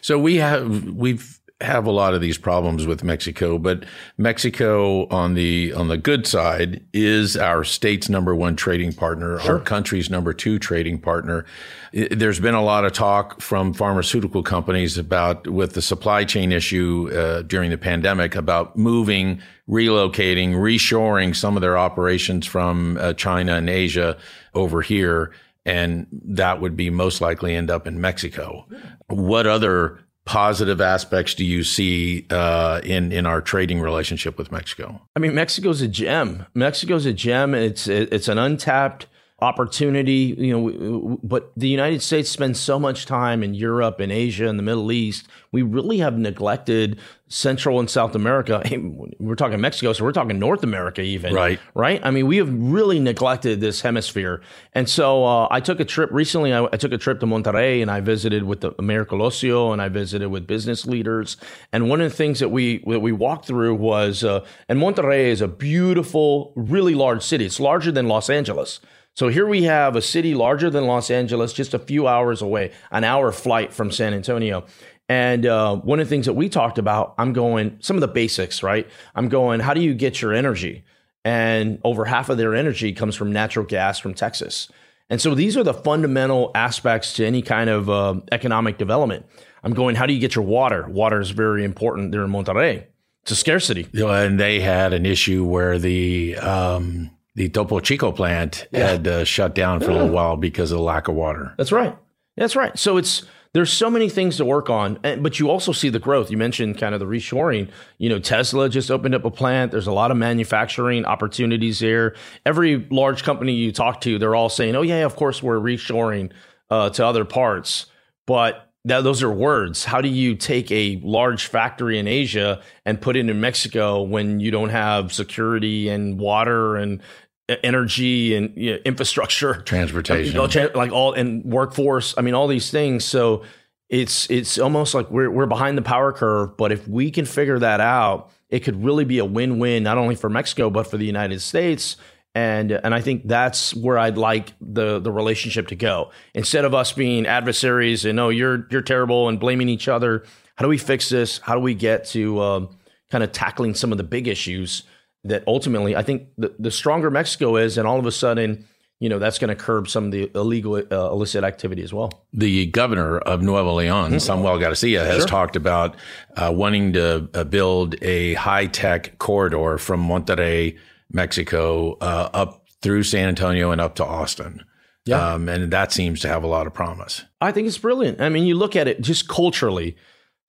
So 0.00 0.18
we 0.18 0.36
have 0.36 0.84
we've 0.86 1.38
have 1.60 1.86
a 1.86 1.90
lot 1.90 2.14
of 2.14 2.20
these 2.20 2.38
problems 2.38 2.86
with 2.86 3.02
Mexico, 3.02 3.58
but 3.58 3.84
Mexico 4.16 5.08
on 5.08 5.34
the 5.34 5.72
on 5.72 5.88
the 5.88 5.96
good 5.96 6.26
side 6.26 6.84
is 6.92 7.36
our 7.36 7.64
state's 7.64 8.08
number 8.08 8.34
one 8.34 8.54
trading 8.54 8.92
partner, 8.92 9.40
sure. 9.40 9.58
our 9.58 9.60
country's 9.60 10.08
number 10.08 10.32
two 10.32 10.58
trading 10.58 11.00
partner. 11.00 11.44
There's 11.92 12.38
been 12.38 12.54
a 12.54 12.62
lot 12.62 12.84
of 12.84 12.92
talk 12.92 13.40
from 13.40 13.74
pharmaceutical 13.74 14.44
companies 14.44 14.96
about 14.96 15.48
with 15.48 15.72
the 15.74 15.82
supply 15.82 16.24
chain 16.24 16.52
issue 16.52 17.10
uh, 17.12 17.42
during 17.42 17.70
the 17.70 17.78
pandemic 17.78 18.36
about 18.36 18.76
moving, 18.76 19.42
relocating, 19.68 20.54
reshoring 20.54 21.36
some 21.36 21.56
of 21.56 21.60
their 21.60 21.76
operations 21.76 22.46
from 22.46 22.96
uh, 22.98 23.12
China 23.12 23.54
and 23.54 23.68
Asia 23.68 24.16
over 24.54 24.82
here 24.82 25.32
and 25.68 26.06
that 26.10 26.62
would 26.62 26.76
be 26.76 26.88
most 26.88 27.20
likely 27.20 27.54
end 27.54 27.70
up 27.70 27.86
in 27.86 28.00
Mexico. 28.00 28.66
What 29.08 29.46
other 29.46 30.00
positive 30.24 30.80
aspects 30.80 31.34
do 31.34 31.44
you 31.44 31.62
see 31.62 32.26
uh, 32.30 32.80
in 32.82 33.12
in 33.12 33.26
our 33.26 33.42
trading 33.42 33.80
relationship 33.80 34.38
with 34.38 34.50
Mexico? 34.50 35.00
I 35.14 35.20
mean, 35.20 35.34
Mexico's 35.34 35.82
a 35.82 35.88
gem. 35.88 36.46
Mexico's 36.54 37.04
a 37.04 37.12
gem. 37.12 37.54
It's 37.54 37.86
it's 37.86 38.28
an 38.28 38.38
untapped 38.38 39.06
opportunity, 39.40 40.34
you 40.36 40.52
know, 40.52 41.18
but 41.22 41.52
the 41.56 41.68
United 41.68 42.02
States 42.02 42.28
spends 42.28 42.58
so 42.58 42.76
much 42.76 43.06
time 43.06 43.44
in 43.44 43.54
Europe 43.54 44.00
and 44.00 44.10
Asia 44.10 44.48
and 44.48 44.58
the 44.58 44.64
Middle 44.64 44.90
East. 44.90 45.28
We 45.52 45.62
really 45.62 45.98
have 45.98 46.18
neglected 46.18 46.98
Central 47.28 47.78
and 47.78 47.88
South 47.88 48.16
America. 48.16 48.62
We're 49.20 49.36
talking 49.36 49.60
Mexico, 49.60 49.92
so 49.92 50.02
we're 50.02 50.12
talking 50.12 50.38
North 50.40 50.64
America, 50.64 51.02
even. 51.02 51.34
Right. 51.34 51.60
Right. 51.74 52.00
I 52.02 52.10
mean, 52.10 52.26
we 52.26 52.38
have 52.38 52.48
really 52.50 52.98
neglected 52.98 53.60
this 53.60 53.80
hemisphere. 53.82 54.40
And 54.72 54.88
so 54.88 55.24
uh, 55.24 55.46
I 55.50 55.60
took 55.60 55.78
a 55.78 55.84
trip 55.84 56.10
recently. 56.10 56.52
I, 56.52 56.64
I, 56.64 56.76
took 56.76 56.92
a 56.92 56.98
trip 56.98 57.20
to 57.20 57.26
Monterrey 57.26 57.80
and 57.82 57.90
I 57.90 58.00
visited 58.00 58.44
with 58.44 58.62
the 58.62 58.74
Mayor 58.80 59.04
Colosio 59.04 59.72
and 59.72 59.80
I 59.80 59.88
visited 59.88 60.28
with 60.28 60.46
business 60.46 60.86
leaders. 60.86 61.36
And 61.72 61.88
one 61.88 62.00
of 62.00 62.10
the 62.10 62.16
things 62.16 62.40
that 62.40 62.48
we 62.48 62.78
that 62.86 63.00
we 63.00 63.12
walked 63.12 63.46
through 63.46 63.74
was, 63.74 64.24
uh, 64.24 64.44
and 64.68 64.80
Monterrey 64.80 65.26
is 65.26 65.40
a 65.40 65.48
beautiful, 65.48 66.52
really 66.56 66.94
large 66.94 67.22
city. 67.22 67.44
It's 67.44 67.60
larger 67.60 67.92
than 67.92 68.08
Los 68.08 68.30
Angeles. 68.30 68.80
So 69.18 69.26
here 69.26 69.48
we 69.48 69.64
have 69.64 69.96
a 69.96 70.00
city 70.00 70.32
larger 70.36 70.70
than 70.70 70.86
Los 70.86 71.10
Angeles, 71.10 71.52
just 71.52 71.74
a 71.74 71.78
few 71.80 72.06
hours 72.06 72.40
away, 72.40 72.70
an 72.92 73.02
hour 73.02 73.32
flight 73.32 73.72
from 73.72 73.90
San 73.90 74.14
Antonio. 74.14 74.64
And 75.08 75.44
uh, 75.44 75.74
one 75.74 75.98
of 75.98 76.06
the 76.06 76.08
things 76.08 76.26
that 76.26 76.34
we 76.34 76.48
talked 76.48 76.78
about, 76.78 77.16
I'm 77.18 77.32
going 77.32 77.78
some 77.80 77.96
of 77.96 78.00
the 78.00 78.06
basics, 78.06 78.62
right? 78.62 78.88
I'm 79.16 79.28
going, 79.28 79.58
how 79.58 79.74
do 79.74 79.80
you 79.80 79.92
get 79.92 80.22
your 80.22 80.32
energy? 80.32 80.84
And 81.24 81.80
over 81.82 82.04
half 82.04 82.28
of 82.28 82.38
their 82.38 82.54
energy 82.54 82.92
comes 82.92 83.16
from 83.16 83.32
natural 83.32 83.66
gas 83.66 83.98
from 83.98 84.14
Texas. 84.14 84.70
And 85.10 85.20
so 85.20 85.34
these 85.34 85.56
are 85.56 85.64
the 85.64 85.74
fundamental 85.74 86.52
aspects 86.54 87.14
to 87.14 87.26
any 87.26 87.42
kind 87.42 87.68
of 87.68 87.90
uh, 87.90 88.20
economic 88.30 88.78
development. 88.78 89.26
I'm 89.64 89.74
going, 89.74 89.96
how 89.96 90.06
do 90.06 90.12
you 90.12 90.20
get 90.20 90.36
your 90.36 90.44
water? 90.44 90.86
Water 90.88 91.20
is 91.20 91.30
very 91.30 91.64
important 91.64 92.12
there 92.12 92.22
in 92.22 92.30
Monterrey. 92.30 92.84
It's 93.24 93.32
a 93.32 93.34
scarcity. 93.34 93.88
And 93.94 94.38
they 94.38 94.60
had 94.60 94.92
an 94.92 95.06
issue 95.06 95.44
where 95.44 95.76
the 95.76 96.36
um, 96.36 97.10
the 97.38 97.48
Topo 97.48 97.78
Chico 97.78 98.10
plant 98.10 98.66
yeah. 98.72 98.88
had 98.88 99.06
uh, 99.06 99.24
shut 99.24 99.54
down 99.54 99.78
for 99.78 99.86
yeah. 99.86 99.92
a 99.92 99.94
little 99.94 100.08
while 100.10 100.36
because 100.36 100.72
of 100.72 100.78
the 100.78 100.82
lack 100.82 101.06
of 101.06 101.14
water. 101.14 101.54
That's 101.56 101.70
right. 101.70 101.96
That's 102.36 102.56
right. 102.56 102.76
So 102.76 102.96
it's 102.96 103.24
there's 103.52 103.72
so 103.72 103.88
many 103.88 104.08
things 104.08 104.36
to 104.38 104.44
work 104.44 104.68
on, 104.68 104.98
but 105.20 105.38
you 105.38 105.48
also 105.48 105.70
see 105.70 105.88
the 105.88 106.00
growth. 106.00 106.32
You 106.32 106.36
mentioned 106.36 106.78
kind 106.78 106.94
of 106.94 107.00
the 107.00 107.06
reshoring. 107.06 107.70
You 107.98 108.08
know, 108.08 108.18
Tesla 108.18 108.68
just 108.68 108.90
opened 108.90 109.14
up 109.14 109.24
a 109.24 109.30
plant. 109.30 109.70
There's 109.70 109.86
a 109.86 109.92
lot 109.92 110.10
of 110.10 110.16
manufacturing 110.16 111.04
opportunities 111.04 111.78
there. 111.78 112.16
Every 112.44 112.86
large 112.90 113.22
company 113.22 113.52
you 113.52 113.70
talk 113.70 114.00
to, 114.02 114.18
they're 114.18 114.34
all 114.34 114.48
saying, 114.48 114.74
"Oh 114.74 114.82
yeah, 114.82 115.04
of 115.06 115.14
course 115.14 115.40
we're 115.40 115.60
reshoring 115.60 116.32
uh, 116.70 116.90
to 116.90 117.06
other 117.06 117.24
parts." 117.24 117.86
But 118.26 118.68
that 118.84 119.04
those 119.04 119.22
are 119.22 119.30
words. 119.30 119.84
How 119.84 120.00
do 120.00 120.08
you 120.08 120.34
take 120.34 120.70
a 120.70 121.00
large 121.04 121.46
factory 121.46 121.98
in 121.98 122.08
Asia 122.08 122.62
and 122.84 123.00
put 123.00 123.16
it 123.16 123.28
in 123.28 123.40
Mexico 123.40 124.02
when 124.02 124.40
you 124.40 124.50
don't 124.50 124.70
have 124.70 125.12
security 125.12 125.88
and 125.88 126.18
water 126.18 126.76
and 126.76 127.00
energy 127.48 128.34
and 128.34 128.52
you 128.56 128.72
know, 128.72 128.78
infrastructure, 128.84 129.54
transportation, 129.62 130.36
like 130.74 130.92
all 130.92 131.12
and 131.12 131.44
workforce? 131.44 132.14
I 132.16 132.22
mean, 132.22 132.34
all 132.34 132.46
these 132.46 132.70
things. 132.70 133.04
So 133.04 133.42
it's 133.88 134.30
it's 134.30 134.58
almost 134.58 134.94
like 134.94 135.10
we're 135.10 135.30
we're 135.30 135.46
behind 135.46 135.78
the 135.78 135.82
power 135.82 136.12
curve. 136.12 136.56
But 136.56 136.72
if 136.72 136.86
we 136.86 137.10
can 137.10 137.24
figure 137.24 137.58
that 137.58 137.80
out, 137.80 138.30
it 138.48 138.60
could 138.60 138.82
really 138.82 139.04
be 139.04 139.18
a 139.18 139.24
win 139.24 139.58
win 139.58 139.82
not 139.82 139.98
only 139.98 140.14
for 140.14 140.28
Mexico 140.28 140.70
but 140.70 140.86
for 140.86 140.96
the 140.96 141.06
United 141.06 141.40
States 141.40 141.96
and 142.38 142.72
and 142.72 142.94
I 142.94 143.00
think 143.00 143.26
that's 143.26 143.74
where 143.74 143.98
I'd 143.98 144.16
like 144.16 144.52
the 144.60 145.00
the 145.00 145.10
relationship 145.10 145.68
to 145.68 145.76
go. 145.76 146.10
Instead 146.34 146.64
of 146.64 146.74
us 146.74 146.92
being 146.92 147.26
adversaries 147.26 148.04
and 148.04 148.20
oh 148.20 148.28
you're 148.28 148.66
you're 148.70 148.82
terrible 148.82 149.28
and 149.28 149.40
blaming 149.40 149.68
each 149.68 149.88
other, 149.88 150.24
how 150.54 150.64
do 150.64 150.68
we 150.68 150.78
fix 150.78 151.08
this? 151.08 151.38
How 151.38 151.54
do 151.54 151.60
we 151.60 151.74
get 151.74 152.04
to 152.06 152.40
um, 152.40 152.76
kind 153.10 153.24
of 153.24 153.32
tackling 153.32 153.74
some 153.74 153.90
of 153.90 153.98
the 153.98 154.04
big 154.04 154.28
issues 154.28 154.84
that 155.24 155.44
ultimately 155.46 155.96
I 155.96 156.02
think 156.02 156.28
the, 156.36 156.54
the 156.58 156.70
stronger 156.70 157.10
Mexico 157.10 157.56
is, 157.56 157.78
and 157.78 157.86
all 157.86 157.98
of 157.98 158.06
a 158.06 158.12
sudden. 158.12 158.66
You 159.00 159.08
know 159.08 159.20
that's 159.20 159.38
going 159.38 159.50
to 159.50 159.54
curb 159.54 159.88
some 159.88 160.06
of 160.06 160.10
the 160.10 160.28
illegal 160.34 160.74
uh, 160.74 161.12
illicit 161.12 161.44
activity 161.44 161.84
as 161.84 161.94
well. 161.94 162.26
The 162.32 162.66
governor 162.66 163.18
of 163.18 163.42
Nuevo 163.42 163.74
Leon, 163.74 164.10
mm-hmm. 164.10 164.18
Samuel 164.18 164.58
Garcia, 164.58 165.04
has 165.04 165.18
sure. 165.18 165.26
talked 165.28 165.54
about 165.54 165.94
uh, 166.34 166.52
wanting 166.52 166.94
to 166.94 167.28
uh, 167.32 167.44
build 167.44 167.94
a 168.02 168.34
high 168.34 168.66
tech 168.66 169.16
corridor 169.18 169.78
from 169.78 170.04
Monterrey 170.04 170.76
Mexico 171.12 171.96
uh, 172.00 172.30
up 172.34 172.66
through 172.82 173.04
San 173.04 173.28
Antonio 173.28 173.70
and 173.70 173.80
up 173.80 173.94
to 173.96 174.04
Austin. 174.04 174.64
Yeah. 175.04 175.34
Um, 175.34 175.48
and 175.48 175.70
that 175.72 175.92
seems 175.92 176.20
to 176.20 176.28
have 176.28 176.42
a 176.42 176.46
lot 176.48 176.66
of 176.66 176.74
promise. 176.74 177.24
I 177.40 177.52
think 177.52 177.66
it's 177.66 177.78
brilliant. 177.78 178.20
I 178.20 178.28
mean, 178.28 178.46
you 178.46 178.56
look 178.56 178.76
at 178.76 178.88
it 178.88 179.00
just 179.00 179.28
culturally, 179.28 179.96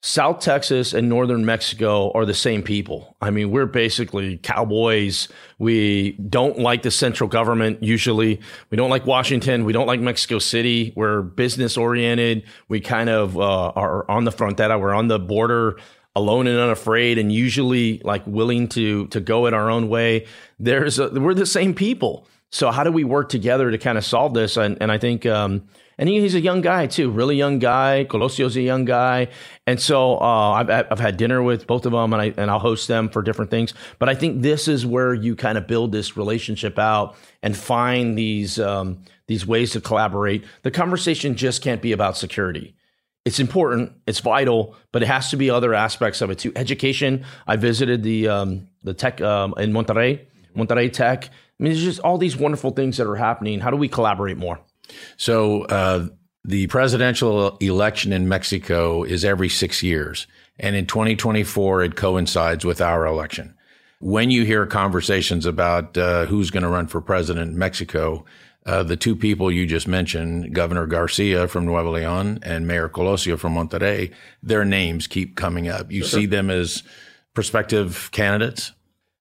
South 0.01 0.39
Texas 0.39 0.93
and 0.93 1.09
Northern 1.09 1.45
Mexico 1.45 2.11
are 2.13 2.25
the 2.25 2.33
same 2.33 2.63
people. 2.63 3.17
I 3.21 3.31
mean, 3.31 3.51
we're 3.51 3.65
basically 3.65 4.37
cowboys. 4.37 5.27
We 5.57 6.13
don't 6.13 6.57
like 6.57 6.83
the 6.83 6.91
central 6.91 7.27
government 7.27 7.83
usually. 7.83 8.39
We 8.69 8.77
don't 8.77 8.89
like 8.89 9.05
Washington. 9.05 9.65
We 9.65 9.73
don't 9.73 9.87
like 9.87 9.99
Mexico 9.99 10.39
City. 10.39 10.93
We're 10.95 11.21
business 11.21 11.75
oriented. 11.75 12.43
We 12.69 12.79
kind 12.79 13.09
of 13.09 13.37
uh, 13.37 13.69
are 13.75 14.09
on 14.09 14.23
the 14.23 14.31
front 14.31 14.57
that 14.57 14.79
we're 14.79 14.93
on 14.93 15.09
the 15.09 15.19
border 15.19 15.77
alone 16.15 16.47
and 16.47 16.57
unafraid 16.57 17.17
and 17.17 17.31
usually 17.31 18.01
like 18.03 18.25
willing 18.25 18.67
to 18.69 19.07
to 19.07 19.19
go 19.19 19.45
it 19.45 19.53
our 19.53 19.69
own 19.69 19.89
way 19.89 20.25
there's 20.59 20.97
a, 20.97 21.07
we're 21.09 21.35
the 21.35 21.45
same 21.45 21.73
people 21.73 22.27
so 22.49 22.71
how 22.71 22.83
do 22.83 22.91
we 22.91 23.03
work 23.03 23.29
together 23.29 23.69
to 23.69 23.77
kind 23.77 23.97
of 23.97 24.03
solve 24.03 24.33
this 24.33 24.57
and, 24.57 24.75
and 24.81 24.91
i 24.91 24.97
think 24.97 25.27
um, 25.27 25.63
and 25.99 26.09
he, 26.09 26.19
he's 26.19 26.33
a 26.33 26.41
young 26.41 26.61
guy 26.61 26.87
too 26.87 27.11
really 27.11 27.35
young 27.35 27.59
guy 27.59 28.05
colosio's 28.05 28.55
a 28.57 28.61
young 28.61 28.85
guy 28.85 29.27
and 29.67 29.79
so 29.79 30.17
uh, 30.19 30.51
I've, 30.53 30.69
I've 30.69 30.99
had 30.99 31.17
dinner 31.17 31.43
with 31.43 31.67
both 31.67 31.85
of 31.85 31.91
them 31.91 32.13
and, 32.13 32.21
I, 32.21 32.33
and 32.35 32.49
i'll 32.49 32.57
host 32.57 32.87
them 32.87 33.09
for 33.09 33.21
different 33.21 33.51
things 33.51 33.75
but 33.99 34.09
i 34.09 34.15
think 34.15 34.41
this 34.41 34.67
is 34.67 34.85
where 34.85 35.13
you 35.13 35.35
kind 35.35 35.57
of 35.57 35.67
build 35.67 35.91
this 35.91 36.17
relationship 36.17 36.79
out 36.79 37.15
and 37.43 37.55
find 37.55 38.17
these 38.17 38.59
um, 38.59 39.03
these 39.27 39.45
ways 39.45 39.73
to 39.73 39.81
collaborate 39.81 40.43
the 40.63 40.71
conversation 40.71 41.35
just 41.35 41.61
can't 41.61 41.83
be 41.83 41.91
about 41.91 42.17
security 42.17 42.73
it's 43.25 43.39
important, 43.39 43.91
it's 44.07 44.21
vital, 44.21 44.75
but 44.91 45.03
it 45.03 45.07
has 45.07 45.29
to 45.31 45.37
be 45.37 45.49
other 45.49 45.73
aspects 45.73 46.21
of 46.21 46.31
it 46.31 46.39
too. 46.39 46.53
Education. 46.55 47.25
I 47.45 47.57
visited 47.57 48.01
the 48.01 48.27
um, 48.27 48.69
the 48.83 48.93
tech 48.93 49.21
um, 49.21 49.53
in 49.57 49.71
Monterrey, 49.71 50.21
Monterrey 50.55 50.91
Tech. 50.91 51.25
I 51.25 51.29
mean, 51.59 51.73
there's 51.73 51.83
just 51.83 51.99
all 51.99 52.17
these 52.17 52.37
wonderful 52.37 52.71
things 52.71 52.97
that 52.97 53.05
are 53.07 53.17
happening. 53.17 53.59
How 53.59 53.71
do 53.71 53.77
we 53.77 53.89
collaborate 53.89 54.37
more? 54.37 54.61
So 55.17 55.63
uh, 55.63 56.07
the 56.43 56.67
presidential 56.67 57.57
election 57.57 58.13
in 58.13 58.27
Mexico 58.27 59.03
is 59.03 59.25
every 59.25 59.49
six 59.49 59.83
years, 59.83 60.27
and 60.59 60.75
in 60.75 60.85
2024 60.85 61.83
it 61.83 61.95
coincides 61.95 62.65
with 62.65 62.81
our 62.81 63.05
election. 63.05 63.55
When 64.01 64.31
you 64.31 64.45
hear 64.45 64.65
conversations 64.65 65.45
about 65.45 65.97
uh, 65.97 66.25
who's 66.25 66.51
going 66.51 66.63
to 66.63 66.69
run 66.69 66.87
for 66.87 67.01
president 67.01 67.51
in 67.51 67.57
Mexico, 67.57 68.23
uh, 68.65 68.83
the 68.83 68.95
two 68.95 69.15
people 69.15 69.51
you 69.51 69.65
just 69.65 69.87
mentioned, 69.87 70.53
Governor 70.53 70.85
Garcia 70.85 71.47
from 71.47 71.65
Nuevo 71.65 71.93
Leon 71.93 72.39
and 72.43 72.67
Mayor 72.67 72.87
Colosio 72.87 73.37
from 73.37 73.55
Monterrey, 73.55 74.13
their 74.43 74.63
names 74.63 75.07
keep 75.07 75.35
coming 75.35 75.67
up. 75.67 75.91
You 75.91 76.03
sure. 76.03 76.19
see 76.19 76.25
them 76.25 76.49
as 76.49 76.83
prospective 77.33 78.09
candidates? 78.11 78.71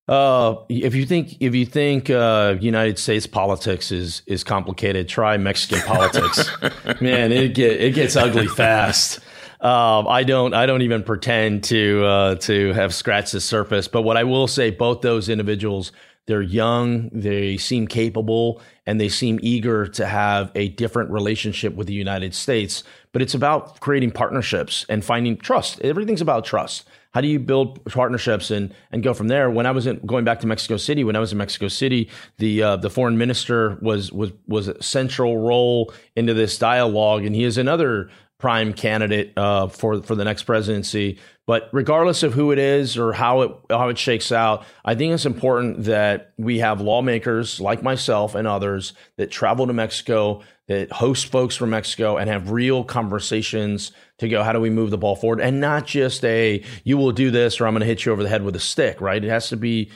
Uh, 0.08 0.56
if 0.70 0.94
you 0.94 1.04
think 1.04 1.36
if 1.40 1.54
you 1.54 1.66
think 1.66 2.08
uh, 2.08 2.56
United 2.60 2.98
States 2.98 3.26
politics 3.26 3.92
is 3.92 4.22
is 4.26 4.42
complicated, 4.42 5.08
try 5.08 5.36
Mexican 5.36 5.80
politics. 5.80 6.50
Man, 7.00 7.30
it 7.30 7.54
get 7.54 7.80
it 7.80 7.94
gets 7.94 8.16
ugly 8.16 8.46
fast. 8.46 9.20
Um, 9.60 10.08
I 10.08 10.24
don't 10.24 10.54
I 10.54 10.66
don't 10.66 10.82
even 10.82 11.02
pretend 11.02 11.64
to 11.64 12.04
uh, 12.04 12.34
to 12.36 12.72
have 12.72 12.94
scratched 12.94 13.32
the 13.32 13.40
surface. 13.40 13.86
But 13.86 14.02
what 14.02 14.16
I 14.16 14.24
will 14.24 14.46
say, 14.46 14.70
both 14.70 15.02
those 15.02 15.28
individuals 15.28 15.92
they're 16.28 16.42
young, 16.42 17.08
they 17.08 17.56
seem 17.56 17.86
capable, 17.88 18.60
and 18.86 19.00
they 19.00 19.08
seem 19.08 19.40
eager 19.42 19.86
to 19.86 20.06
have 20.06 20.52
a 20.54 20.68
different 20.68 21.10
relationship 21.10 21.74
with 21.74 21.86
the 21.86 21.94
United 21.94 22.34
States. 22.34 22.84
But 23.12 23.22
it's 23.22 23.32
about 23.32 23.80
creating 23.80 24.10
partnerships 24.10 24.84
and 24.90 25.02
finding 25.02 25.38
trust. 25.38 25.80
Everything's 25.80 26.20
about 26.20 26.44
trust. 26.44 26.86
How 27.18 27.22
do 27.22 27.26
you 27.26 27.40
build 27.40 27.84
partnerships 27.86 28.52
and 28.52 28.72
and 28.92 29.02
go 29.02 29.12
from 29.12 29.26
there? 29.26 29.50
When 29.50 29.66
I 29.66 29.72
was 29.72 29.88
in, 29.88 29.98
going 30.06 30.24
back 30.24 30.38
to 30.38 30.46
Mexico 30.46 30.76
City, 30.76 31.02
when 31.02 31.16
I 31.16 31.18
was 31.18 31.32
in 31.32 31.38
Mexico 31.38 31.66
City, 31.66 32.10
the 32.36 32.62
uh, 32.62 32.76
the 32.76 32.90
foreign 32.90 33.18
minister 33.18 33.76
was 33.82 34.12
was 34.12 34.30
was 34.46 34.68
a 34.68 34.80
central 34.80 35.36
role 35.36 35.92
into 36.14 36.32
this 36.32 36.56
dialogue, 36.58 37.24
and 37.24 37.34
he 37.34 37.42
is 37.42 37.58
another 37.58 38.08
prime 38.38 38.72
candidate 38.72 39.32
uh, 39.36 39.66
for 39.68 40.02
for 40.02 40.14
the 40.14 40.24
next 40.24 40.44
presidency. 40.44 41.18
But 41.46 41.70
regardless 41.72 42.22
of 42.22 42.34
who 42.34 42.52
it 42.52 42.58
is 42.58 42.98
or 42.98 43.12
how 43.12 43.40
it 43.40 43.52
how 43.70 43.88
it 43.88 43.98
shakes 43.98 44.30
out, 44.30 44.64
I 44.84 44.94
think 44.94 45.12
it's 45.12 45.26
important 45.26 45.84
that 45.84 46.32
we 46.36 46.58
have 46.58 46.80
lawmakers 46.80 47.60
like 47.60 47.82
myself 47.82 48.34
and 48.34 48.46
others 48.46 48.92
that 49.16 49.30
travel 49.30 49.66
to 49.66 49.72
Mexico, 49.72 50.42
that 50.68 50.92
host 50.92 51.26
folks 51.26 51.56
from 51.56 51.70
Mexico, 51.70 52.16
and 52.16 52.30
have 52.30 52.50
real 52.50 52.84
conversations 52.84 53.92
to 54.18 54.28
go. 54.28 54.42
How 54.42 54.52
do 54.52 54.60
we 54.60 54.70
move 54.70 54.90
the 54.90 54.98
ball 54.98 55.16
forward? 55.16 55.40
And 55.40 55.60
not 55.60 55.86
just 55.86 56.24
a 56.24 56.62
you 56.84 56.96
will 56.96 57.12
do 57.12 57.30
this 57.30 57.60
or 57.60 57.66
I'm 57.66 57.72
going 57.72 57.80
to 57.80 57.86
hit 57.86 58.04
you 58.04 58.12
over 58.12 58.22
the 58.22 58.28
head 58.28 58.42
with 58.42 58.54
a 58.54 58.60
stick. 58.60 59.00
Right? 59.00 59.24
It 59.24 59.30
has 59.30 59.48
to 59.48 59.56
be 59.56 59.90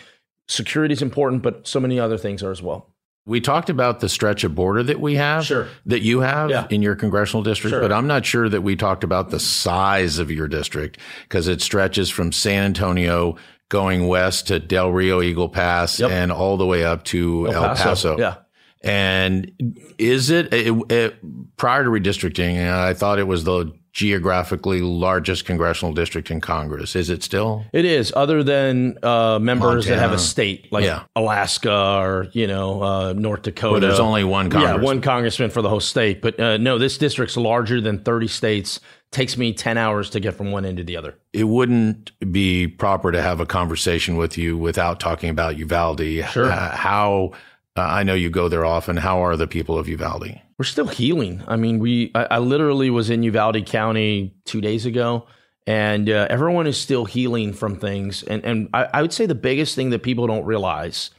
security 0.49 0.95
is 0.95 1.03
important, 1.03 1.43
but 1.43 1.69
so 1.69 1.81
many 1.81 2.01
other 2.01 2.19
things 2.19 2.43
are 2.43 2.51
as 2.51 2.63
well. 2.63 2.92
We 3.25 3.41
talked 3.41 3.71
about 3.71 4.01
the 4.01 4.09
stretch 4.09 4.43
of 4.43 4.55
border 4.55 4.83
that 4.83 5.01
we 5.01 5.15
have, 5.15 5.45
sure. 5.47 5.69
that 5.87 6.03
you 6.03 6.21
have 6.21 6.51
yeah. 6.51 6.67
in 6.71 6.83
your 6.83 6.97
congressional 6.97 7.45
district, 7.45 7.73
sure. 7.73 7.81
but 7.81 7.93
I'm 7.93 8.09
not 8.09 8.27
sure 8.27 8.49
that 8.49 8.63
we 8.63 8.75
talked 8.75 9.05
about 9.05 9.31
the 9.31 9.39
size 9.39 10.19
of 10.19 10.31
your 10.31 10.49
district 10.49 10.99
because 11.23 11.47
it 11.47 11.63
stretches 11.63 12.11
from 12.11 12.33
San 12.33 12.65
Antonio 12.65 13.37
going 13.69 14.09
west 14.09 14.49
to 14.49 14.59
Del 14.59 14.91
Rio 14.91 15.23
Eagle 15.23 15.49
Pass 15.49 16.01
yep. 16.01 16.11
and 16.11 16.33
all 16.33 16.57
the 16.57 16.67
way 16.67 16.85
up 16.85 17.05
to 17.05 17.47
El, 17.47 17.55
El 17.55 17.69
Paso. 17.69 17.85
Paso. 17.85 18.19
Yeah. 18.19 18.35
And 18.83 19.53
is 19.99 20.31
it, 20.31 20.53
it, 20.53 20.75
it 20.91 21.57
prior 21.57 21.85
to 21.85 21.91
redistricting? 21.91 22.69
I 22.69 22.95
thought 22.95 23.21
it 23.21 23.27
was 23.29 23.45
the 23.45 23.73
geographically 23.93 24.81
largest 24.81 25.45
congressional 25.45 25.93
district 25.93 26.31
in 26.31 26.41
Congress. 26.41 26.97
Is 26.97 27.11
it 27.11 27.23
still? 27.23 27.65
It 27.73 27.85
is, 27.85 28.13
other 28.17 28.43
than 28.43 28.99
uh, 29.03 29.39
members 29.39 29.87
Montana. 29.87 29.97
that 29.97 30.03
have 30.03 30.13
a 30.13 30.19
state 30.19 30.73
like 30.73 30.85
yeah. 30.85 31.05
Alaska 31.15 31.99
or 31.99 32.29
you 32.33 32.47
know 32.47 32.83
uh, 32.83 33.13
North 33.13 33.43
Dakota. 33.43 33.73
Well, 33.73 33.81
there's 33.81 34.01
only 34.01 34.25
one. 34.25 34.51
Yeah, 34.51 34.77
one 34.77 35.01
congressman 35.01 35.51
for 35.51 35.63
the 35.63 35.69
whole 35.69 35.81
state. 35.81 36.23
But 36.23 36.41
uh, 36.41 36.57
no, 36.57 36.79
this 36.79 36.99
district's 36.99 37.37
larger 37.37 37.81
than 37.81 38.03
30 38.03 38.29
states. 38.29 38.81
Takes 39.11 39.37
me 39.37 39.53
10 39.53 39.77
hours 39.77 40.09
to 40.09 40.21
get 40.21 40.33
from 40.33 40.53
one 40.53 40.65
end 40.65 40.79
to 40.79 40.85
the 40.85 40.97
other. 40.97 41.19
It 41.35 41.45
wouldn't 41.45 42.13
be 42.33 42.67
proper 42.67 43.13
to 43.13 43.21
have 43.21 43.41
a 43.41 43.45
conversation 43.45 44.17
with 44.17 44.39
you 44.39 44.57
without 44.57 45.01
talking 45.01 45.29
about 45.29 45.59
Uvalde. 45.59 46.01
Sure. 46.31 46.49
how 46.49 47.33
uh, 47.77 47.81
I 47.81 48.03
know 48.03 48.15
you 48.15 48.31
go 48.31 48.49
there 48.49 48.65
often. 48.65 48.99
How 48.99 49.25
are 49.25 49.37
the 49.37 49.47
people 49.47 49.79
of 49.79 49.89
Uvalde? 49.89 50.41
We're 50.59 50.65
still 50.65 50.89
healing. 50.89 51.43
I 51.49 51.57
mean, 51.57 51.79
we 51.79 52.11
I, 52.15 52.25
I 52.33 52.39
literally 52.39 52.91
was 52.91 53.11
in 53.11 53.23
Uvalde 53.23 53.65
County 53.67 54.35
two 54.45 54.61
days 54.61 54.87
ago, 54.87 55.27
and 55.67 56.09
uh, 56.09 56.27
everyone 56.29 56.67
is 56.67 56.79
still 56.79 57.05
healing 57.05 57.53
from 57.53 57.77
things. 57.77 58.23
And 58.23 58.45
and 58.45 58.69
I, 58.75 58.89
I 58.93 59.03
would 59.03 59.13
say 59.13 59.27
the 59.27 59.35
biggest 59.35 59.75
thing 59.75 59.91
that 59.91 60.03
people 60.03 60.27
don't 60.27 60.45
realize, 60.45 61.11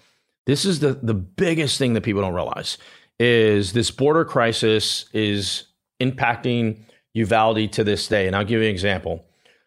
this 0.45 0.64
is 0.64 0.80
the 0.80 0.93
the 0.93 1.14
biggest 1.16 1.78
thing 1.78 1.93
that 1.93 2.01
people 2.01 2.22
don't 2.22 2.36
realize, 2.36 2.78
is 3.20 3.74
this 3.74 3.91
border 3.91 4.24
crisis 4.24 5.06
is 5.12 5.66
impacting 5.99 6.86
Uvalde 7.14 7.72
to 7.74 7.84
this 7.84 8.08
day. 8.08 8.28
And 8.28 8.36
I'll 8.36 8.45
give 8.45 8.62
you 8.62 8.68
an 8.68 8.74
example. 8.74 9.26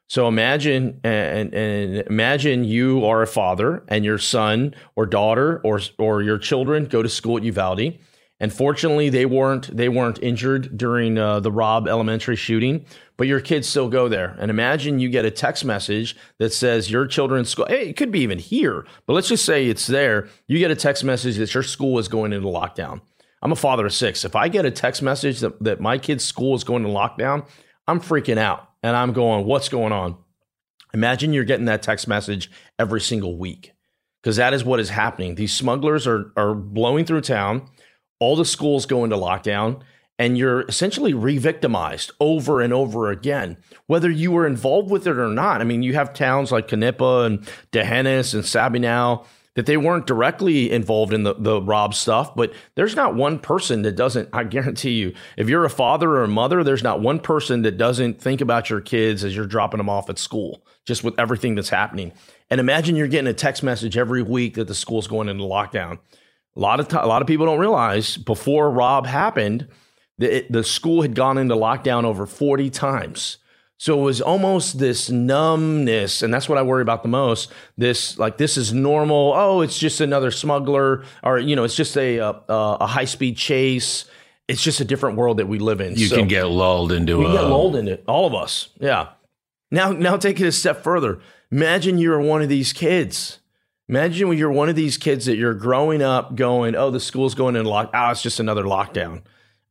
So 0.09 0.28
imagine 0.28 1.00
and, 1.02 1.52
and, 1.52 2.07
imagine 2.07 2.64
you 2.64 3.04
are 3.04 3.22
a 3.22 3.26
father 3.26 3.82
and 3.88 4.04
your 4.04 4.18
son 4.18 4.74
or 4.94 5.04
daughter 5.04 5.61
or 5.64 5.80
or 5.98 6.22
your 6.22 6.38
children 6.38 6.84
go 6.84 7.02
to 7.02 7.09
school 7.09 7.36
at 7.38 7.42
Uvalde. 7.42 7.98
And 8.38 8.52
fortunately, 8.52 9.09
they 9.09 9.26
weren't 9.26 9.74
they 9.74 9.88
weren't 9.88 10.22
injured 10.22 10.76
during 10.76 11.18
uh, 11.18 11.40
the 11.40 11.50
Robb 11.50 11.88
Elementary 11.88 12.36
shooting, 12.36 12.84
but 13.16 13.26
your 13.26 13.40
kids 13.40 13.66
still 13.66 13.88
go 13.88 14.09
there. 14.09 14.36
And 14.38 14.50
imagine 14.50 14.98
you 14.98 15.09
get 15.09 15.24
a 15.24 15.30
text 15.30 15.64
message 15.64 16.14
that 16.38 16.52
says 16.52 16.90
your 16.90 17.07
children's 17.07 17.48
school. 17.48 17.66
Hey, 17.68 17.88
it 17.88 17.96
could 17.96 18.12
be 18.12 18.20
even 18.20 18.38
here, 18.38 18.86
but 19.07 19.14
let's 19.14 19.28
just 19.28 19.44
say 19.44 19.66
it's 19.66 19.86
there. 19.86 20.28
You 20.46 20.59
get 20.59 20.70
a 20.70 20.76
text 20.76 21.02
message 21.02 21.36
that 21.38 21.52
your 21.52 21.62
school 21.62 21.98
is 21.98 22.09
going 22.09 22.32
into 22.32 22.46
lockdown. 22.46 23.00
I'm 23.42 23.52
a 23.52 23.57
father 23.57 23.86
of 23.86 23.94
six. 23.94 24.24
If 24.24 24.36
I 24.36 24.48
get 24.48 24.64
a 24.66 24.70
text 24.70 25.02
message 25.02 25.40
that, 25.40 25.62
that 25.62 25.80
my 25.80 25.98
kid's 25.98 26.24
school 26.24 26.54
is 26.54 26.64
going 26.64 26.82
to 26.82 26.88
lockdown, 26.90 27.46
I'm 27.86 28.00
freaking 28.00 28.38
out 28.38 28.66
and 28.87 28.97
I'm 28.97 29.12
going, 29.12 29.47
what's 29.47 29.68
going 29.68 29.93
on? 29.93 30.16
Imagine 30.95 31.32
you're 31.32 31.43
getting 31.43 31.66
that 31.66 31.82
text 31.82 32.07
message 32.07 32.53
every 32.78 33.01
single 33.01 33.37
week 33.37 33.72
because 34.22 34.37
that 34.37 34.55
is 34.55 34.64
what 34.64 34.78
is 34.78 34.91
happening. 34.91 35.34
These 35.34 35.53
smugglers 35.53 36.07
are, 36.07 36.30
are 36.37 36.55
blowing 36.55 37.05
through 37.05 37.22
town. 37.22 37.68
All 38.20 38.37
the 38.37 38.45
schools 38.45 38.87
go 38.87 39.03
into 39.03 39.16
lockdown 39.16 39.82
and 40.20 40.39
you're 40.39 40.62
essentially 40.62 41.14
re-victimized 41.14 42.12
over 42.20 42.61
and 42.61 42.72
over 42.72 43.11
again, 43.11 43.57
whether 43.89 44.09
you 44.09 44.30
were 44.30 44.47
involved 44.47 44.89
with 44.89 45.09
it 45.09 45.18
or 45.18 45.28
not. 45.30 45.61
I 45.61 45.64
mean, 45.64 45.82
you 45.82 45.95
have 45.95 46.14
towns 46.14 46.53
like 46.53 46.68
Knippa 46.68 47.26
and 47.26 47.47
D'Hanis 47.72 48.34
and 48.34 48.45
Sabinal 48.45 49.26
that 49.57 49.66
they 49.66 49.76
weren't 49.76 50.07
directly 50.07 50.70
involved 50.70 51.12
in 51.12 51.24
the, 51.24 51.34
the 51.34 51.61
Robb 51.61 51.94
stuff, 51.94 52.34
but 52.36 52.52
there's 52.76 52.94
not 52.94 53.14
one 53.14 53.38
person 53.38 53.82
that 53.82 53.96
doesn't, 53.96 54.28
I 54.32 54.44
guarantee 54.44 54.92
you, 54.92 55.14
if 55.36 55.48
you're 55.48 55.64
a 55.64 55.70
father 55.70 56.11
or 56.11 56.24
a 56.24 56.28
mother, 56.28 56.62
there's 56.62 56.82
not 56.82 57.00
one 57.00 57.18
person 57.18 57.62
that 57.62 57.78
doesn't 57.78 58.20
think 58.20 58.40
about 58.40 58.70
your 58.70 58.80
kids 58.80 59.24
as 59.24 59.34
you're 59.34 59.46
dropping 59.46 59.78
them 59.78 59.88
off 59.88 60.09
at 60.11 60.18
school, 60.18 60.62
just 60.84 61.02
with 61.02 61.18
everything 61.18 61.54
that's 61.54 61.70
happening. 61.70 62.12
And 62.50 62.61
imagine 62.61 62.96
you're 62.96 63.09
getting 63.09 63.26
a 63.26 63.34
text 63.34 63.62
message 63.62 63.96
every 63.96 64.22
week 64.22 64.54
that 64.54 64.68
the 64.68 64.74
school's 64.74 65.09
going 65.09 65.28
into 65.28 65.44
lockdown. 65.44 65.98
A 66.54 66.61
lot 66.61 66.78
of 66.78 66.88
t- 66.88 66.96
a 66.96 67.07
lot 67.07 67.22
of 67.22 67.28
people 67.28 67.46
don't 67.46 67.59
realize 67.59 68.16
before 68.16 68.70
Robb 68.70 69.07
happened, 69.07 69.68
the, 70.18 70.46
the 70.48 70.64
school 70.64 71.02
had 71.02 71.14
gone 71.14 71.38
into 71.38 71.54
lockdown 71.54 72.04
over 72.04 72.24
40 72.26 72.70
times. 72.70 73.38
So 73.79 73.99
it 73.99 74.03
was 74.03 74.22
almost 74.22 74.79
this 74.79 75.11
numbness, 75.11 76.22
and 76.22 76.33
that's 76.33 76.49
what 76.49 76.57
I 76.57 76.62
worry 76.62 76.81
about 76.81 77.03
the 77.03 77.11
most. 77.11 77.53
This 77.77 78.18
like 78.18 78.39
this 78.39 78.57
is 78.57 78.72
normal. 78.72 79.35
Oh, 79.37 79.61
it's 79.61 79.79
just 79.79 80.01
another 80.01 80.31
smuggler, 80.31 81.05
or 81.22 81.39
you 81.39 81.57
know, 81.57 81.64
it's 81.64 81.77
just 81.77 81.97
a 81.97 82.18
a, 82.18 82.43
a 82.49 82.87
high 82.87 83.05
speed 83.05 83.37
chase. 83.37 84.07
It's 84.49 84.62
just 84.62 84.81
a 84.81 84.85
different 84.85 85.16
world 85.16 85.39
that 85.39 85.49
we 85.49 85.59
live 85.59 85.81
in. 85.81 85.95
You 85.97 86.07
so 86.07 86.16
can 86.16 86.29
get 86.29 86.45
lulled 86.45 86.93
into. 86.93 87.18
We 87.18 87.27
a, 87.27 87.33
get 87.33 87.43
lulled 87.43 87.77
into 87.77 87.93
it. 87.93 88.05
all 88.07 88.27
of 88.27 88.35
us. 88.35 88.68
Yeah. 88.79 89.09
Now, 89.72 89.91
now 89.91 90.16
take 90.16 90.41
it 90.41 90.47
a 90.47 90.53
step 90.53 90.85
further. 90.85 91.18
Imagine 91.51 91.99
you're 91.99 92.20
one 92.20 92.43
of 92.43 92.49
these 92.49 92.72
kids. 92.72 93.41
Imagine 93.89 94.29
when 94.29 94.39
you're 94.39 94.53
one 94.53 94.68
of 94.68 94.77
these 94.77 94.99
kids 94.99 95.27
that 95.27 95.37
you're 95.37 95.55
growing 95.55 96.03
up, 96.03 96.35
going, 96.35 96.74
"Oh, 96.74 96.91
the 96.91 97.01
school's 97.01 97.35
going 97.35 97.57
in 97.57 97.66
lock. 97.66 97.91
Oh, 97.93 98.11
it's 98.11 98.22
just 98.22 98.41
another 98.41 98.64
lockdown." 98.64 99.22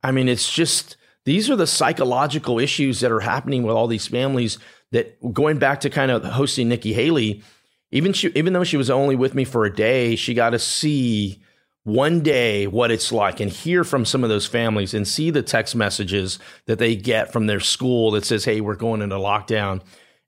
I 0.04 0.12
mean, 0.12 0.30
it's 0.30 0.52
just 0.52 0.96
these 1.26 1.50
are 1.50 1.56
the 1.56 1.68
psychological 1.68 2.60
issues 2.60 3.00
that 3.02 3.12
are 3.12 3.20
happening 3.20 3.64
with 3.64 3.76
all 3.76 3.88
these 3.88 4.08
families 4.08 4.58
that 4.92 5.18
going 5.34 5.58
back 5.58 5.82
to 5.82 5.90
kind 5.90 6.12
of 6.12 6.24
hosting 6.24 6.70
Nikki 6.70 6.94
Haley, 6.94 7.44
even 7.92 8.14
she, 8.14 8.30
even 8.36 8.54
though 8.54 8.64
she 8.64 8.78
was 8.78 8.90
only 8.90 9.16
with 9.16 9.34
me 9.34 9.44
for 9.44 9.66
a 9.66 9.74
day, 9.74 10.16
she 10.16 10.34
got 10.34 10.52
to 10.52 10.60
see 10.60 11.42
one 11.84 12.22
day 12.22 12.66
what 12.66 12.92
it's 12.92 13.12
like 13.12 13.40
and 13.40 13.52
hear 13.52 13.84
from 13.84 14.06
some 14.06 14.24
of 14.24 14.30
those 14.30 14.48
families 14.48 14.94
and 14.94 15.08
see 15.08 15.30
the 15.30 15.44
text 15.44 15.76
messages 15.76 16.40
that 16.66 16.80
they 16.80 16.96
get 16.96 17.32
from 17.32 17.46
their 17.46 17.60
school 17.60 18.12
that 18.12 18.26
says, 18.26 18.46
Hey, 18.46 18.62
we're 18.62 18.76
going 18.76 19.02
into 19.02 19.16
lockdown. 19.16 19.82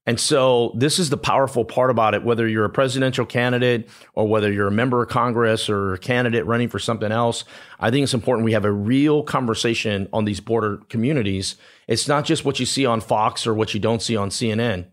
And 0.08 0.20
so 0.20 0.72
this 0.74 1.00
is 1.00 1.10
the 1.10 1.18
powerful 1.18 1.66
part 1.66 1.92
about 1.92 2.16
it, 2.16 2.24
whether 2.24 2.48
you're 2.48 2.64
a 2.64 2.70
presidential 2.70 3.26
candidate 3.26 3.90
or 4.16 4.26
whether 4.26 4.50
you're 4.50 4.70
a 4.70 4.72
member 4.72 5.04
of 5.04 5.10
Congress 5.10 5.70
or 5.70 5.94
a 5.94 5.98
candidate 6.00 6.46
running 6.46 6.70
for 6.70 6.80
something 6.80 7.12
else. 7.12 7.44
I 7.80 7.92
think 7.92 8.04
it's 8.06 8.14
important 8.14 8.46
we 8.46 8.54
have 8.54 8.64
a 8.64 8.72
real 8.72 9.22
conversation 9.22 10.08
on 10.14 10.24
these 10.24 10.40
border 10.40 10.78
communities. 10.90 11.58
It's 11.88 12.08
not 12.08 12.24
just 12.24 12.46
what 12.46 12.58
you 12.58 12.66
see 12.66 12.86
on 12.86 13.02
Fox 13.02 13.46
or 13.46 13.54
what 13.54 13.74
you 13.74 13.82
don't 13.82 14.02
see 14.02 14.16
on 14.16 14.30
CNN. 14.30 14.86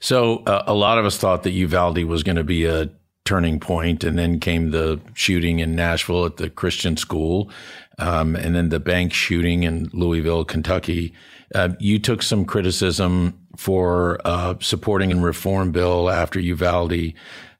So 0.00 0.44
uh, 0.44 0.64
a 0.66 0.74
lot 0.74 0.98
of 0.98 1.06
us 1.06 1.16
thought 1.16 1.44
that 1.44 1.52
Uvalde 1.52 2.04
was 2.04 2.22
going 2.22 2.36
to 2.36 2.44
be 2.44 2.66
a 2.66 2.90
turning 3.24 3.60
point, 3.60 4.04
and 4.04 4.18
then 4.18 4.40
came 4.40 4.70
the 4.70 5.00
shooting 5.14 5.60
in 5.60 5.74
Nashville 5.76 6.26
at 6.26 6.36
the 6.36 6.50
Christian 6.50 6.96
school, 6.96 7.50
um, 7.98 8.34
and 8.34 8.54
then 8.54 8.68
the 8.68 8.80
bank 8.80 9.12
shooting 9.12 9.62
in 9.62 9.88
Louisville, 9.92 10.44
Kentucky. 10.44 11.14
Uh, 11.54 11.70
you 11.78 11.98
took 11.98 12.22
some 12.22 12.44
criticism 12.44 13.38
for 13.56 14.18
uh, 14.24 14.54
supporting 14.60 15.12
a 15.12 15.16
reform 15.16 15.72
bill 15.72 16.10
after 16.10 16.40
Uvalde. 16.40 17.12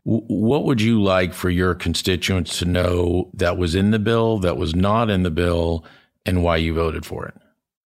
W- 0.06 0.24
what 0.26 0.64
would 0.64 0.80
you 0.80 1.02
like 1.02 1.34
for 1.34 1.50
your 1.50 1.74
constituents 1.74 2.58
to 2.58 2.64
know 2.64 3.30
that 3.34 3.58
was 3.58 3.74
in 3.74 3.90
the 3.90 3.98
bill, 3.98 4.38
that 4.38 4.56
was 4.56 4.74
not 4.74 5.10
in 5.10 5.22
the 5.22 5.30
bill, 5.30 5.84
and 6.24 6.42
why 6.42 6.56
you 6.56 6.72
voted 6.74 7.04
for 7.04 7.26
it? 7.26 7.34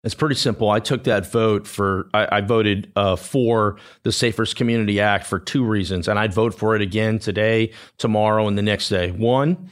It's 0.03 0.15
pretty 0.15 0.35
simple. 0.35 0.69
I 0.69 0.81
took 0.81 1.05
that 1.05 1.31
vote 1.31 1.65
for, 1.65 2.09
I, 2.13 2.37
I 2.37 2.41
voted 2.41 2.91
uh, 2.97 3.15
for 3.15 3.77
the 4.03 4.11
Safest 4.11 4.57
Community 4.57 4.99
Act 4.99 5.25
for 5.25 5.39
two 5.39 5.63
reasons, 5.63 6.09
and 6.09 6.19
I'd 6.19 6.33
vote 6.33 6.53
for 6.53 6.75
it 6.75 6.81
again 6.81 7.19
today, 7.19 7.71
tomorrow, 7.97 8.47
and 8.49 8.57
the 8.57 8.61
next 8.61 8.89
day. 8.89 9.11
One, 9.11 9.69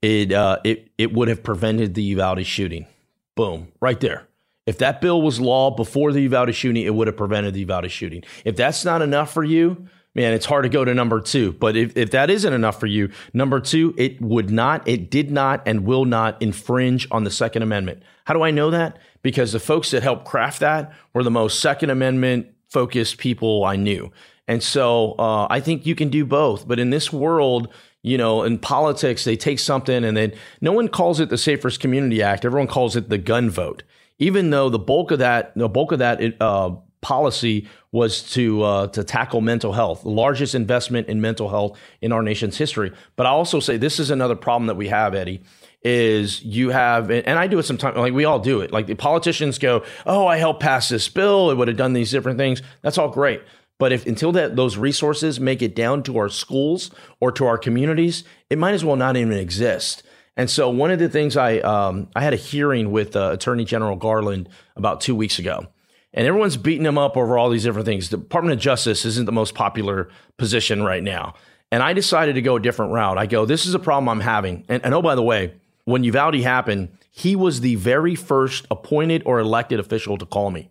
it 0.00 0.32
uh, 0.32 0.58
it 0.62 0.90
it 0.98 1.12
would 1.12 1.26
have 1.28 1.42
prevented 1.42 1.94
the 1.94 2.02
Uvalde 2.02 2.46
shooting. 2.46 2.86
Boom, 3.34 3.72
right 3.80 3.98
there. 3.98 4.28
If 4.66 4.78
that 4.78 5.00
bill 5.00 5.20
was 5.20 5.40
law 5.40 5.70
before 5.70 6.12
the 6.12 6.22
Uvalde 6.22 6.54
shooting, 6.54 6.84
it 6.84 6.94
would 6.94 7.08
have 7.08 7.16
prevented 7.16 7.54
the 7.54 7.60
Uvalde 7.60 7.90
shooting. 7.90 8.22
If 8.44 8.56
that's 8.56 8.84
not 8.84 9.02
enough 9.02 9.32
for 9.32 9.42
you, 9.42 9.88
man, 10.14 10.32
it's 10.34 10.46
hard 10.46 10.62
to 10.62 10.68
go 10.68 10.84
to 10.84 10.94
number 10.94 11.20
two. 11.20 11.52
But 11.52 11.76
if, 11.76 11.96
if 11.96 12.12
that 12.12 12.30
isn't 12.30 12.52
enough 12.52 12.78
for 12.78 12.86
you, 12.86 13.10
number 13.32 13.58
two, 13.60 13.94
it 13.98 14.20
would 14.20 14.50
not, 14.50 14.86
it 14.86 15.10
did 15.10 15.30
not, 15.30 15.62
and 15.66 15.84
will 15.84 16.04
not 16.04 16.40
infringe 16.40 17.08
on 17.10 17.24
the 17.24 17.30
Second 17.30 17.62
Amendment. 17.62 18.02
How 18.24 18.34
do 18.34 18.42
I 18.42 18.52
know 18.52 18.70
that? 18.70 18.98
Because 19.22 19.52
the 19.52 19.60
folks 19.60 19.90
that 19.90 20.02
helped 20.02 20.26
craft 20.26 20.60
that 20.60 20.92
were 21.12 21.24
the 21.24 21.30
most 21.30 21.60
Second 21.60 21.90
Amendment 21.90 22.46
focused 22.68 23.18
people 23.18 23.64
I 23.64 23.76
knew. 23.76 24.12
And 24.46 24.62
so 24.62 25.12
uh, 25.18 25.46
I 25.50 25.60
think 25.60 25.86
you 25.86 25.94
can 25.94 26.08
do 26.08 26.24
both. 26.24 26.66
But 26.68 26.78
in 26.78 26.90
this 26.90 27.12
world, 27.12 27.68
you 28.02 28.18
know, 28.18 28.42
in 28.42 28.58
politics, 28.58 29.24
they 29.24 29.36
take 29.36 29.58
something 29.58 30.04
and 30.04 30.16
then 30.16 30.32
no 30.60 30.72
one 30.72 30.88
calls 30.88 31.20
it 31.20 31.30
the 31.30 31.38
Safest 31.38 31.80
Community 31.80 32.22
Act. 32.22 32.44
Everyone 32.44 32.66
calls 32.66 32.96
it 32.96 33.08
the 33.08 33.18
gun 33.18 33.50
vote 33.50 33.82
even 34.18 34.50
though 34.50 34.68
the 34.68 34.78
bulk 34.78 35.10
of 35.10 35.18
that, 35.18 35.52
the 35.56 35.68
bulk 35.68 35.92
of 35.92 35.98
that 36.00 36.20
uh, 36.40 36.70
policy 37.00 37.68
was 37.90 38.22
to 38.32 38.62
uh, 38.62 38.86
to 38.88 39.04
tackle 39.04 39.42
mental 39.42 39.72
health, 39.72 40.02
the 40.02 40.08
largest 40.08 40.54
investment 40.54 41.08
in 41.08 41.20
mental 41.20 41.50
health 41.50 41.78
in 42.00 42.12
our 42.12 42.22
nation's 42.22 42.56
history. 42.56 42.92
But 43.16 43.26
I 43.26 43.30
also 43.30 43.60
say 43.60 43.76
this 43.76 44.00
is 44.00 44.10
another 44.10 44.36
problem 44.36 44.66
that 44.68 44.76
we 44.76 44.88
have, 44.88 45.14
Eddie. 45.14 45.42
Is 45.84 46.40
you 46.44 46.70
have, 46.70 47.10
and 47.10 47.36
I 47.36 47.48
do 47.48 47.58
it 47.58 47.64
sometimes, 47.64 47.96
like 47.96 48.12
we 48.12 48.24
all 48.24 48.38
do 48.38 48.60
it. 48.60 48.72
Like 48.72 48.86
the 48.86 48.94
politicians 48.94 49.58
go, 49.58 49.82
"Oh, 50.06 50.28
I 50.28 50.36
helped 50.36 50.60
pass 50.60 50.88
this 50.88 51.08
bill. 51.08 51.50
It 51.50 51.56
would 51.56 51.66
have 51.66 51.76
done 51.76 51.92
these 51.92 52.12
different 52.12 52.38
things." 52.38 52.62
That's 52.82 52.98
all 52.98 53.08
great. 53.08 53.42
But 53.78 53.90
if 53.90 54.06
until 54.06 54.30
that 54.32 54.54
those 54.54 54.76
resources 54.76 55.40
make 55.40 55.60
it 55.60 55.74
down 55.74 56.04
to 56.04 56.18
our 56.18 56.28
schools 56.28 56.92
or 57.18 57.32
to 57.32 57.46
our 57.46 57.58
communities, 57.58 58.22
it 58.48 58.58
might 58.58 58.74
as 58.74 58.84
well 58.84 58.94
not 58.94 59.16
even 59.16 59.32
exist. 59.32 60.04
And 60.36 60.48
so 60.48 60.70
one 60.70 60.90
of 60.90 60.98
the 60.98 61.08
things 61.08 61.36
I 61.36 61.58
um, 61.58 62.08
I 62.16 62.22
had 62.22 62.32
a 62.32 62.36
hearing 62.36 62.90
with 62.90 63.16
uh, 63.16 63.30
Attorney 63.32 63.64
General 63.64 63.96
Garland 63.96 64.48
about 64.76 65.00
two 65.00 65.14
weeks 65.14 65.38
ago, 65.38 65.66
and 66.14 66.26
everyone's 66.26 66.56
beating 66.56 66.86
him 66.86 66.98
up 66.98 67.16
over 67.16 67.36
all 67.36 67.50
these 67.50 67.64
different 67.64 67.86
things. 67.86 68.08
The 68.08 68.16
Department 68.16 68.54
of 68.54 68.60
Justice 68.60 69.04
isn't 69.04 69.26
the 69.26 69.32
most 69.32 69.54
popular 69.54 70.08
position 70.38 70.82
right 70.82 71.02
now, 71.02 71.34
and 71.70 71.82
I 71.82 71.92
decided 71.92 72.34
to 72.36 72.42
go 72.42 72.56
a 72.56 72.60
different 72.60 72.92
route. 72.92 73.18
I 73.18 73.26
go, 73.26 73.44
this 73.44 73.66
is 73.66 73.74
a 73.74 73.78
problem 73.78 74.08
I'm 74.08 74.20
having, 74.20 74.64
and, 74.68 74.82
and 74.84 74.94
oh 74.94 75.02
by 75.02 75.14
the 75.14 75.22
way, 75.22 75.52
when 75.84 76.04
Uvalde 76.04 76.36
happened, 76.36 76.96
he 77.10 77.36
was 77.36 77.60
the 77.60 77.74
very 77.74 78.14
first 78.14 78.66
appointed 78.70 79.22
or 79.26 79.38
elected 79.38 79.80
official 79.80 80.16
to 80.16 80.24
call 80.24 80.50
me. 80.50 80.70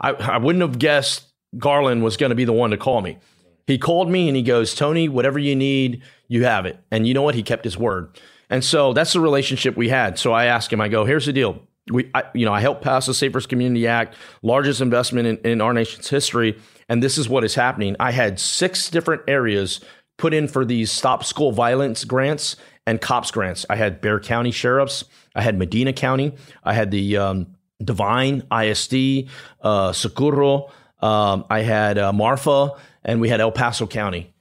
I, 0.00 0.10
I 0.10 0.38
wouldn't 0.38 0.62
have 0.62 0.78
guessed 0.78 1.24
Garland 1.58 2.02
was 2.02 2.16
going 2.16 2.30
to 2.30 2.36
be 2.36 2.44
the 2.44 2.52
one 2.52 2.70
to 2.70 2.76
call 2.76 3.00
me. 3.00 3.18
He 3.66 3.78
called 3.78 4.10
me 4.10 4.28
and 4.28 4.36
he 4.36 4.42
goes, 4.42 4.74
Tony, 4.74 5.08
whatever 5.08 5.38
you 5.38 5.54
need, 5.54 6.02
you 6.28 6.44
have 6.44 6.66
it. 6.66 6.78
And 6.90 7.06
you 7.06 7.14
know 7.14 7.22
what? 7.22 7.34
He 7.34 7.42
kept 7.42 7.64
his 7.64 7.78
word. 7.78 8.18
And 8.52 8.62
so 8.62 8.92
that's 8.92 9.14
the 9.14 9.20
relationship 9.20 9.78
we 9.78 9.88
had. 9.88 10.18
So 10.18 10.32
I 10.32 10.44
asked 10.44 10.70
him, 10.70 10.80
I 10.82 10.88
go, 10.88 11.06
here's 11.06 11.24
the 11.24 11.32
deal. 11.32 11.62
We, 11.90 12.10
I, 12.14 12.24
you 12.34 12.44
know, 12.44 12.52
I 12.52 12.60
helped 12.60 12.82
pass 12.82 13.06
the 13.06 13.14
Safest 13.14 13.48
Community 13.48 13.86
Act, 13.86 14.14
largest 14.42 14.82
investment 14.82 15.26
in, 15.26 15.52
in 15.52 15.60
our 15.62 15.72
nation's 15.72 16.10
history. 16.10 16.60
And 16.86 17.02
this 17.02 17.16
is 17.16 17.30
what 17.30 17.44
is 17.44 17.54
happening. 17.54 17.96
I 17.98 18.10
had 18.10 18.38
six 18.38 18.90
different 18.90 19.22
areas 19.26 19.80
put 20.18 20.34
in 20.34 20.48
for 20.48 20.66
these 20.66 20.92
stop 20.92 21.24
school 21.24 21.52
violence 21.52 22.04
grants 22.04 22.56
and 22.86 23.00
cops 23.00 23.30
grants. 23.30 23.64
I 23.70 23.76
had 23.76 24.02
Bexar 24.02 24.20
County 24.20 24.50
sheriffs. 24.50 25.04
I 25.34 25.40
had 25.40 25.58
Medina 25.58 25.94
County. 25.94 26.34
I 26.62 26.74
had 26.74 26.90
the 26.90 27.16
um, 27.16 27.56
Devine 27.82 28.42
ISD, 28.52 29.30
uh, 29.62 29.92
Socorro. 29.92 30.70
Um, 31.00 31.46
I 31.48 31.60
had 31.60 31.96
uh, 31.96 32.12
Marfa, 32.12 32.72
and 33.02 33.18
we 33.18 33.30
had 33.30 33.40
El 33.40 33.50
Paso 33.50 33.86
County. 33.86 34.31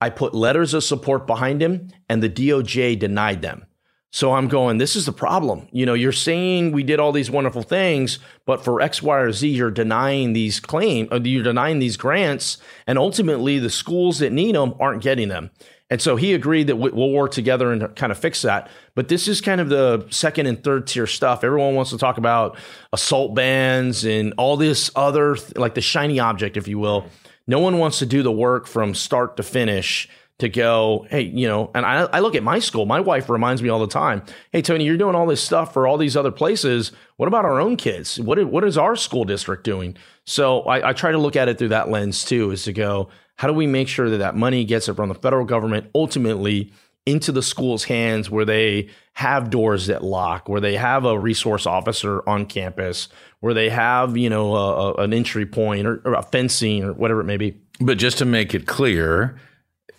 I 0.00 0.10
put 0.10 0.34
letters 0.34 0.74
of 0.74 0.84
support 0.84 1.26
behind 1.26 1.62
him, 1.62 1.88
and 2.08 2.22
the 2.22 2.30
DOJ 2.30 2.98
denied 2.98 3.42
them. 3.42 3.66
So 4.12 4.32
I'm 4.32 4.48
going, 4.48 4.78
this 4.78 4.96
is 4.96 5.06
the 5.06 5.12
problem. 5.12 5.68
You 5.70 5.86
know, 5.86 5.94
you're 5.94 6.10
saying 6.10 6.72
we 6.72 6.82
did 6.82 6.98
all 6.98 7.12
these 7.12 7.30
wonderful 7.30 7.62
things, 7.62 8.18
but 8.44 8.64
for 8.64 8.80
X, 8.80 9.02
Y, 9.02 9.16
or 9.16 9.30
Z, 9.30 9.48
you're 9.48 9.70
denying 9.70 10.32
these 10.32 10.58
claims, 10.58 11.08
uh, 11.12 11.20
you're 11.20 11.44
denying 11.44 11.78
these 11.78 11.96
grants, 11.96 12.58
and 12.88 12.98
ultimately 12.98 13.60
the 13.60 13.70
schools 13.70 14.18
that 14.18 14.32
need 14.32 14.56
them 14.56 14.74
aren't 14.80 15.02
getting 15.02 15.28
them. 15.28 15.50
And 15.90 16.00
so 16.00 16.16
he 16.16 16.34
agreed 16.34 16.68
that 16.68 16.76
we'll 16.76 17.10
work 17.10 17.32
together 17.32 17.72
and 17.72 17.94
kind 17.96 18.12
of 18.12 18.18
fix 18.18 18.42
that. 18.42 18.68
But 18.94 19.08
this 19.08 19.26
is 19.26 19.40
kind 19.40 19.60
of 19.60 19.68
the 19.68 20.06
second 20.10 20.46
and 20.46 20.62
third 20.62 20.86
tier 20.86 21.06
stuff. 21.06 21.42
Everyone 21.42 21.74
wants 21.74 21.90
to 21.90 21.98
talk 21.98 22.16
about 22.16 22.56
assault 22.92 23.34
bans 23.34 24.04
and 24.04 24.32
all 24.38 24.56
this 24.56 24.90
other, 24.94 25.36
like 25.56 25.74
the 25.74 25.80
shiny 25.80 26.20
object, 26.20 26.56
if 26.56 26.68
you 26.68 26.78
will. 26.78 27.06
No 27.50 27.58
one 27.58 27.78
wants 27.78 27.98
to 27.98 28.06
do 28.06 28.22
the 28.22 28.30
work 28.30 28.68
from 28.68 28.94
start 28.94 29.36
to 29.36 29.42
finish 29.42 30.08
to 30.38 30.48
go, 30.48 31.04
hey, 31.10 31.22
you 31.22 31.48
know, 31.48 31.68
and 31.74 31.84
I, 31.84 32.04
I 32.04 32.20
look 32.20 32.36
at 32.36 32.44
my 32.44 32.60
school. 32.60 32.86
My 32.86 33.00
wife 33.00 33.28
reminds 33.28 33.60
me 33.60 33.68
all 33.68 33.80
the 33.80 33.88
time, 33.88 34.22
hey, 34.52 34.62
Tony, 34.62 34.84
you're 34.84 34.96
doing 34.96 35.16
all 35.16 35.26
this 35.26 35.42
stuff 35.42 35.72
for 35.72 35.88
all 35.88 35.98
these 35.98 36.16
other 36.16 36.30
places. 36.30 36.92
What 37.16 37.26
about 37.26 37.44
our 37.44 37.60
own 37.60 37.76
kids? 37.76 38.20
What 38.20 38.42
what 38.44 38.62
is 38.62 38.78
our 38.78 38.94
school 38.94 39.24
district 39.24 39.64
doing? 39.64 39.96
So 40.26 40.60
I, 40.62 40.90
I 40.90 40.92
try 40.92 41.10
to 41.10 41.18
look 41.18 41.34
at 41.34 41.48
it 41.48 41.58
through 41.58 41.70
that 41.70 41.90
lens 41.90 42.24
too, 42.24 42.52
is 42.52 42.62
to 42.64 42.72
go, 42.72 43.08
how 43.34 43.48
do 43.48 43.52
we 43.52 43.66
make 43.66 43.88
sure 43.88 44.08
that 44.08 44.18
that 44.18 44.36
money 44.36 44.64
gets 44.64 44.88
it 44.88 44.94
from 44.94 45.08
the 45.08 45.16
federal 45.16 45.44
government 45.44 45.90
ultimately 45.92 46.72
into 47.06 47.32
the 47.32 47.42
school's 47.42 47.84
hands 47.84 48.30
where 48.30 48.44
they 48.44 48.88
have 49.14 49.50
doors 49.50 49.86
that 49.86 50.04
lock, 50.04 50.48
where 50.48 50.60
they 50.60 50.76
have 50.76 51.04
a 51.04 51.18
resource 51.18 51.66
officer 51.66 52.26
on 52.28 52.46
campus, 52.46 53.08
where 53.40 53.54
they 53.54 53.70
have, 53.70 54.16
you 54.16 54.30
know, 54.30 54.54
a, 54.54 54.74
a, 54.74 54.94
an 54.96 55.12
entry 55.12 55.46
point 55.46 55.86
or, 55.86 56.00
or 56.04 56.14
a 56.14 56.22
fencing 56.22 56.84
or 56.84 56.92
whatever 56.92 57.20
it 57.20 57.24
may 57.24 57.36
be. 57.36 57.58
But 57.80 57.98
just 57.98 58.18
to 58.18 58.24
make 58.24 58.54
it 58.54 58.66
clear, 58.66 59.38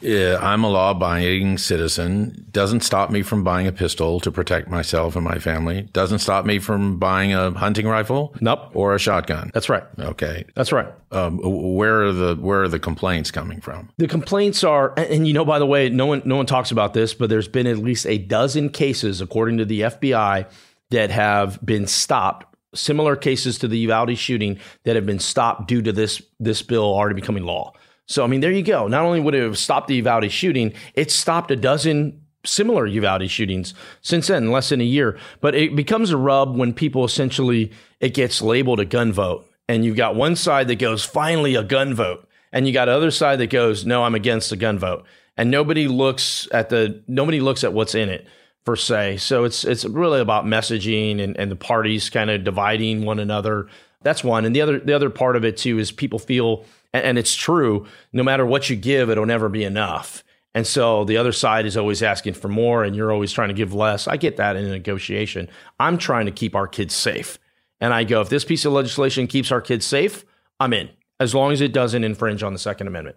I'm 0.03 0.63
a 0.63 0.69
law 0.69 0.91
abiding 0.91 1.57
citizen. 1.57 2.47
Doesn't 2.51 2.81
stop 2.81 3.11
me 3.11 3.21
from 3.21 3.43
buying 3.43 3.67
a 3.67 3.71
pistol 3.71 4.19
to 4.21 4.31
protect 4.31 4.67
myself 4.67 5.15
and 5.15 5.23
my 5.23 5.37
family. 5.37 5.83
Doesn't 5.93 6.19
stop 6.19 6.45
me 6.45 6.59
from 6.59 6.97
buying 6.97 7.33
a 7.33 7.51
hunting 7.51 7.87
rifle. 7.87 8.33
Nope. 8.41 8.71
Or 8.73 8.95
a 8.95 8.99
shotgun. 8.99 9.51
That's 9.53 9.69
right. 9.69 9.83
Okay. 9.99 10.45
That's 10.55 10.71
right. 10.71 10.87
Um, 11.11 11.39
where 11.41 12.03
are 12.03 12.13
the 12.13 12.35
where 12.35 12.63
are 12.63 12.67
the 12.67 12.79
complaints 12.79 13.31
coming 13.31 13.61
from? 13.61 13.89
The 13.97 14.07
complaints 14.07 14.63
are, 14.63 14.93
and, 14.97 15.27
you 15.27 15.33
know, 15.33 15.45
by 15.45 15.59
the 15.59 15.65
way, 15.65 15.89
no 15.89 16.05
one 16.05 16.21
no 16.25 16.37
one 16.37 16.45
talks 16.45 16.71
about 16.71 16.93
this, 16.93 17.13
but 17.13 17.29
there's 17.29 17.47
been 17.47 17.67
at 17.67 17.77
least 17.77 18.05
a 18.05 18.17
dozen 18.17 18.69
cases, 18.69 19.21
according 19.21 19.57
to 19.57 19.65
the 19.65 19.81
FBI, 19.81 20.49
that 20.91 21.11
have 21.11 21.63
been 21.65 21.87
stopped. 21.87 22.47
Similar 22.73 23.17
cases 23.17 23.59
to 23.59 23.67
the 23.67 23.77
Uvalde 23.79 24.17
shooting 24.17 24.57
that 24.85 24.95
have 24.95 25.05
been 25.05 25.19
stopped 25.19 25.67
due 25.67 25.81
to 25.81 25.91
this 25.91 26.21
this 26.39 26.61
bill 26.61 26.85
already 26.85 27.15
becoming 27.15 27.43
law. 27.43 27.73
So, 28.11 28.23
I 28.23 28.27
mean, 28.27 28.41
there 28.41 28.51
you 28.51 28.63
go. 28.63 28.87
Not 28.87 29.05
only 29.05 29.19
would 29.19 29.35
it 29.35 29.41
have 29.41 29.57
stopped 29.57 29.87
the 29.87 29.95
Uvalde 29.95 30.31
shooting, 30.31 30.73
it 30.95 31.11
stopped 31.11 31.49
a 31.51 31.55
dozen 31.55 32.21
similar 32.45 32.85
Uvalde 32.85 33.29
shootings 33.29 33.73
since 34.01 34.27
then, 34.27 34.51
less 34.51 34.69
than 34.69 34.81
a 34.81 34.85
year. 34.85 35.17
But 35.39 35.55
it 35.55 35.75
becomes 35.75 36.11
a 36.11 36.17
rub 36.17 36.57
when 36.57 36.73
people 36.73 37.05
essentially, 37.05 37.71
it 37.99 38.13
gets 38.13 38.41
labeled 38.41 38.79
a 38.79 38.85
gun 38.85 39.13
vote. 39.13 39.47
And 39.67 39.85
you've 39.85 39.95
got 39.95 40.15
one 40.15 40.35
side 40.35 40.67
that 40.67 40.79
goes, 40.79 41.05
finally 41.05 41.55
a 41.55 41.63
gun 41.63 41.93
vote. 41.93 42.27
And 42.51 42.67
you 42.67 42.73
got 42.73 42.89
other 42.89 43.11
side 43.11 43.39
that 43.39 43.49
goes, 43.49 43.85
no, 43.85 44.03
I'm 44.03 44.15
against 44.15 44.49
the 44.49 44.57
gun 44.57 44.77
vote. 44.77 45.05
And 45.37 45.49
nobody 45.49 45.87
looks 45.87 46.47
at 46.51 46.69
the, 46.69 47.01
nobody 47.07 47.39
looks 47.39 47.63
at 47.63 47.71
what's 47.71 47.95
in 47.95 48.09
it 48.09 48.27
per 48.65 48.75
se. 48.75 49.17
So 49.17 49.45
it's, 49.45 49.63
it's 49.63 49.85
really 49.85 50.19
about 50.19 50.45
messaging 50.45 51.21
and, 51.21 51.37
and 51.37 51.49
the 51.49 51.55
parties 51.55 52.09
kind 52.09 52.29
of 52.29 52.43
dividing 52.43 53.05
one 53.05 53.19
another. 53.19 53.67
That's 54.03 54.23
one. 54.23 54.43
And 54.43 54.53
the 54.53 54.61
other, 54.61 54.79
the 54.79 54.93
other 54.93 55.09
part 55.09 55.37
of 55.37 55.45
it 55.45 55.55
too 55.55 55.79
is 55.79 55.91
people 55.91 56.19
feel, 56.19 56.65
and, 56.93 57.03
and 57.03 57.17
it's 57.17 57.35
true. 57.35 57.85
No 58.13 58.23
matter 58.23 58.45
what 58.45 58.69
you 58.69 58.75
give, 58.75 59.09
it'll 59.09 59.25
never 59.25 59.49
be 59.49 59.63
enough. 59.63 60.23
And 60.53 60.67
so 60.67 61.05
the 61.05 61.17
other 61.17 61.31
side 61.31 61.65
is 61.65 61.77
always 61.77 62.03
asking 62.03 62.33
for 62.33 62.49
more, 62.49 62.83
and 62.83 62.95
you're 62.95 63.11
always 63.11 63.31
trying 63.31 63.47
to 63.47 63.53
give 63.53 63.73
less. 63.73 64.07
I 64.07 64.17
get 64.17 64.37
that 64.37 64.55
in 64.55 64.65
a 64.65 64.69
negotiation. 64.69 65.47
I'm 65.79 65.97
trying 65.97 66.25
to 66.25 66.31
keep 66.31 66.55
our 66.55 66.67
kids 66.67 66.93
safe. 66.93 67.39
And 67.79 67.93
I 67.93 68.03
go, 68.03 68.21
if 68.21 68.29
this 68.29 68.43
piece 68.43 68.65
of 68.65 68.73
legislation 68.73 69.27
keeps 69.27 69.51
our 69.51 69.61
kids 69.61 69.85
safe, 69.85 70.25
I'm 70.59 70.73
in, 70.73 70.89
as 71.19 71.33
long 71.33 71.51
as 71.51 71.61
it 71.61 71.73
doesn't 71.73 72.03
infringe 72.03 72.43
on 72.43 72.53
the 72.53 72.59
Second 72.59 72.87
Amendment. 72.87 73.15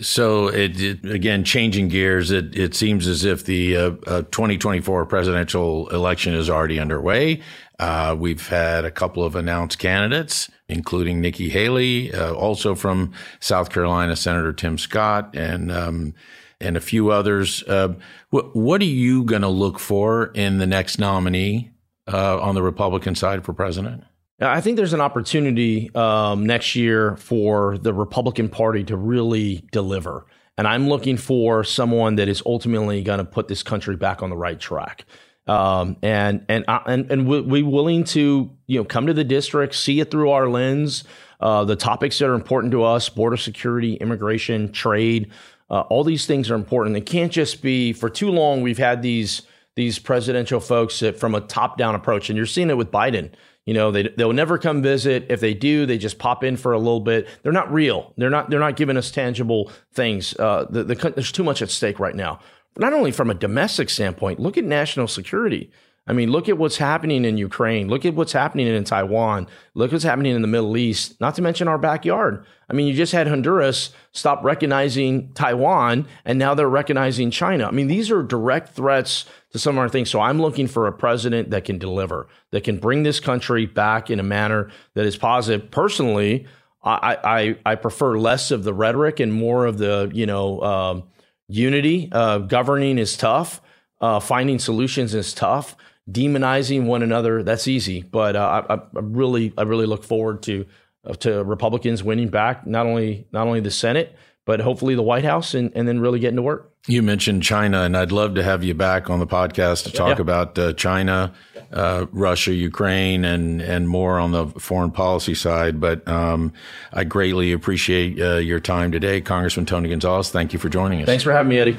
So 0.00 0.48
it, 0.48 0.80
it, 0.80 1.04
again, 1.04 1.44
changing 1.44 1.88
gears, 1.88 2.30
it, 2.30 2.56
it 2.56 2.74
seems 2.74 3.06
as 3.06 3.24
if 3.24 3.44
the 3.44 3.76
uh, 3.76 3.90
uh, 4.06 4.22
2024 4.22 5.04
presidential 5.06 5.88
election 5.90 6.34
is 6.34 6.48
already 6.48 6.80
underway. 6.80 7.42
Uh, 7.82 8.14
we've 8.14 8.46
had 8.46 8.84
a 8.84 8.92
couple 8.92 9.24
of 9.24 9.34
announced 9.34 9.76
candidates, 9.80 10.48
including 10.68 11.20
Nikki 11.20 11.48
Haley, 11.48 12.14
uh, 12.14 12.32
also 12.32 12.76
from 12.76 13.12
South 13.40 13.70
Carolina, 13.70 14.14
Senator 14.14 14.52
Tim 14.52 14.78
Scott, 14.78 15.34
and 15.34 15.72
um, 15.72 16.14
and 16.60 16.76
a 16.76 16.80
few 16.80 17.10
others. 17.10 17.64
Uh, 17.64 17.94
what, 18.30 18.54
what 18.54 18.80
are 18.80 18.84
you 18.84 19.24
going 19.24 19.42
to 19.42 19.48
look 19.48 19.80
for 19.80 20.26
in 20.26 20.58
the 20.58 20.66
next 20.66 21.00
nominee 21.00 21.72
uh, 22.06 22.40
on 22.40 22.54
the 22.54 22.62
Republican 22.62 23.16
side 23.16 23.44
for 23.44 23.52
president? 23.52 24.04
I 24.40 24.60
think 24.60 24.76
there's 24.76 24.92
an 24.92 25.00
opportunity 25.00 25.92
um, 25.96 26.46
next 26.46 26.76
year 26.76 27.16
for 27.16 27.78
the 27.78 27.92
Republican 27.92 28.48
Party 28.48 28.84
to 28.84 28.96
really 28.96 29.64
deliver. 29.72 30.24
And 30.56 30.68
I'm 30.68 30.88
looking 30.88 31.16
for 31.16 31.64
someone 31.64 32.14
that 32.14 32.28
is 32.28 32.44
ultimately 32.46 33.02
going 33.02 33.18
to 33.18 33.24
put 33.24 33.48
this 33.48 33.64
country 33.64 33.96
back 33.96 34.22
on 34.22 34.30
the 34.30 34.36
right 34.36 34.60
track. 34.60 35.04
Um, 35.46 35.96
and 36.02 36.44
and 36.48 36.64
and 36.68 37.10
and 37.10 37.26
we 37.26 37.62
willing 37.62 38.04
to 38.04 38.50
you 38.66 38.78
know 38.78 38.84
come 38.84 39.06
to 39.06 39.14
the 39.14 39.24
district, 39.24 39.74
see 39.74 40.00
it 40.00 40.10
through 40.10 40.30
our 40.30 40.48
lens. 40.48 41.04
Uh, 41.40 41.64
the 41.64 41.74
topics 41.74 42.18
that 42.20 42.28
are 42.28 42.34
important 42.34 42.70
to 42.72 42.84
us: 42.84 43.08
border 43.08 43.36
security, 43.36 43.94
immigration, 43.94 44.70
trade. 44.70 45.30
Uh, 45.68 45.80
all 45.88 46.04
these 46.04 46.26
things 46.26 46.50
are 46.50 46.54
important. 46.54 46.96
It 46.96 47.06
can't 47.06 47.32
just 47.32 47.62
be 47.62 47.92
for 47.92 48.08
too 48.08 48.30
long. 48.30 48.62
We've 48.62 48.78
had 48.78 49.02
these 49.02 49.42
these 49.74 49.98
presidential 49.98 50.60
folks 50.60 51.00
that 51.00 51.18
from 51.18 51.34
a 51.34 51.40
top 51.40 51.76
down 51.76 51.94
approach, 51.94 52.30
and 52.30 52.36
you're 52.36 52.46
seeing 52.46 52.70
it 52.70 52.76
with 52.76 52.90
Biden. 52.90 53.30
You 53.64 53.74
know, 53.74 53.90
they 53.90 54.08
they'll 54.16 54.32
never 54.32 54.58
come 54.58 54.82
visit. 54.82 55.26
If 55.28 55.40
they 55.40 55.54
do, 55.54 55.86
they 55.86 55.98
just 55.98 56.18
pop 56.18 56.44
in 56.44 56.56
for 56.56 56.72
a 56.72 56.78
little 56.78 57.00
bit. 57.00 57.28
They're 57.42 57.52
not 57.52 57.72
real. 57.72 58.12
They're 58.16 58.30
not 58.30 58.50
they're 58.50 58.60
not 58.60 58.76
giving 58.76 58.96
us 58.96 59.10
tangible 59.10 59.70
things. 59.92 60.36
Uh, 60.38 60.66
the, 60.68 60.84
the, 60.84 61.10
there's 61.14 61.32
too 61.32 61.44
much 61.44 61.62
at 61.62 61.70
stake 61.70 61.98
right 61.98 62.14
now. 62.14 62.40
Not 62.78 62.92
only 62.92 63.12
from 63.12 63.30
a 63.30 63.34
domestic 63.34 63.90
standpoint, 63.90 64.40
look 64.40 64.56
at 64.56 64.64
national 64.64 65.08
security. 65.08 65.70
I 66.04 66.12
mean, 66.12 66.32
look 66.32 66.48
at 66.48 66.58
what's 66.58 66.78
happening 66.78 67.24
in 67.24 67.38
Ukraine. 67.38 67.86
Look 67.86 68.04
at 68.04 68.14
what's 68.14 68.32
happening 68.32 68.66
in 68.66 68.82
Taiwan. 68.82 69.46
Look 69.74 69.90
at 69.90 69.92
what's 69.92 70.04
happening 70.04 70.34
in 70.34 70.42
the 70.42 70.48
Middle 70.48 70.76
East, 70.76 71.20
not 71.20 71.36
to 71.36 71.42
mention 71.42 71.68
our 71.68 71.78
backyard. 71.78 72.44
I 72.68 72.72
mean, 72.72 72.88
you 72.88 72.94
just 72.94 73.12
had 73.12 73.28
Honduras 73.28 73.92
stop 74.10 74.42
recognizing 74.42 75.32
Taiwan, 75.34 76.08
and 76.24 76.40
now 76.40 76.54
they're 76.54 76.68
recognizing 76.68 77.30
China. 77.30 77.68
I 77.68 77.70
mean, 77.70 77.86
these 77.86 78.10
are 78.10 78.22
direct 78.22 78.70
threats 78.70 79.26
to 79.52 79.60
some 79.60 79.76
of 79.76 79.78
our 79.78 79.88
things. 79.88 80.10
So 80.10 80.20
I'm 80.20 80.42
looking 80.42 80.66
for 80.66 80.88
a 80.88 80.92
president 80.92 81.50
that 81.50 81.64
can 81.64 81.78
deliver, 81.78 82.26
that 82.50 82.64
can 82.64 82.78
bring 82.78 83.04
this 83.04 83.20
country 83.20 83.66
back 83.66 84.10
in 84.10 84.18
a 84.18 84.24
manner 84.24 84.70
that 84.94 85.06
is 85.06 85.16
positive. 85.16 85.70
Personally, 85.70 86.46
I, 86.82 87.16
I, 87.22 87.56
I 87.64 87.74
prefer 87.76 88.18
less 88.18 88.50
of 88.50 88.64
the 88.64 88.74
rhetoric 88.74 89.20
and 89.20 89.32
more 89.32 89.66
of 89.66 89.78
the, 89.78 90.10
you 90.12 90.26
know, 90.26 90.60
um, 90.62 91.02
unity. 91.48 92.08
Uh, 92.12 92.38
governing 92.38 92.98
is 92.98 93.16
tough. 93.16 93.60
Uh, 94.00 94.18
finding 94.18 94.58
solutions 94.58 95.14
is 95.14 95.32
tough 95.32 95.76
demonizing 96.10 96.84
one 96.84 97.02
another 97.02 97.42
that's 97.44 97.68
easy 97.68 98.02
but 98.02 98.34
uh, 98.34 98.64
I, 98.68 98.74
I, 98.74 98.80
really 98.94 99.52
i 99.56 99.62
really 99.62 99.86
look 99.86 100.02
forward 100.02 100.42
to 100.42 100.66
uh, 101.04 101.14
to 101.14 101.44
republicans 101.44 102.02
winning 102.02 102.28
back 102.28 102.66
not 102.66 102.86
only 102.86 103.28
not 103.30 103.46
only 103.46 103.60
the 103.60 103.70
senate 103.70 104.16
but 104.44 104.60
hopefully 104.60 104.94
the 104.94 105.02
white 105.02 105.24
house 105.24 105.54
and, 105.54 105.70
and 105.74 105.86
then 105.86 106.00
really 106.00 106.18
getting 106.18 106.36
to 106.36 106.42
work 106.42 106.72
you 106.86 107.02
mentioned 107.02 107.42
china 107.42 107.82
and 107.82 107.96
i'd 107.96 108.12
love 108.12 108.34
to 108.34 108.42
have 108.42 108.64
you 108.64 108.74
back 108.74 109.10
on 109.10 109.18
the 109.18 109.26
podcast 109.26 109.84
to 109.84 109.90
talk 109.90 110.18
yeah. 110.18 110.22
about 110.22 110.58
uh, 110.58 110.72
china 110.74 111.32
uh, 111.72 112.06
russia 112.12 112.52
ukraine 112.52 113.24
and 113.24 113.60
and 113.60 113.88
more 113.88 114.18
on 114.18 114.32
the 114.32 114.46
foreign 114.58 114.90
policy 114.90 115.34
side 115.34 115.80
but 115.80 116.06
um, 116.08 116.52
i 116.92 117.04
greatly 117.04 117.52
appreciate 117.52 118.20
uh, 118.20 118.36
your 118.36 118.60
time 118.60 118.92
today 118.92 119.20
congressman 119.20 119.66
tony 119.66 119.88
gonzales 119.88 120.30
thank 120.30 120.52
you 120.52 120.58
for 120.58 120.68
joining 120.68 121.00
us 121.00 121.06
thanks 121.06 121.24
for 121.24 121.32
having 121.32 121.50
me 121.50 121.58
eddie 121.58 121.76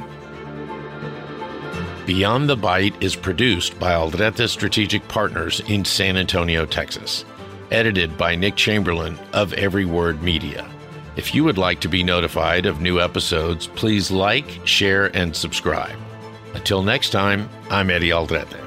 Beyond 2.06 2.50
the 2.50 2.58
Bite 2.58 3.02
is 3.02 3.16
produced 3.16 3.80
by 3.80 3.94
Aldrete 3.94 4.50
Strategic 4.50 5.08
Partners 5.08 5.62
in 5.70 5.86
San 5.86 6.18
Antonio, 6.18 6.66
Texas. 6.66 7.24
Edited 7.72 8.18
by 8.18 8.36
Nick 8.36 8.58
Chamberlain 8.58 9.18
of 9.32 9.54
Every 9.54 9.86
Word 9.86 10.22
Media. 10.22 10.70
If 11.16 11.36
you 11.36 11.44
would 11.44 11.60
like 11.60 11.80
to 11.82 11.88
be 11.88 12.04
notified 12.04 12.66
of 12.66 12.82
new 12.82 13.00
episodes, 13.00 13.68
please 13.68 14.10
like, 14.10 14.66
share, 14.66 15.16
and 15.16 15.36
subscribe. 15.36 15.96
Until 16.56 16.82
next 16.82 17.12
time, 17.12 17.50
I'm 17.70 17.92
Eddie 17.92 18.10
Aldrete. 18.10 18.63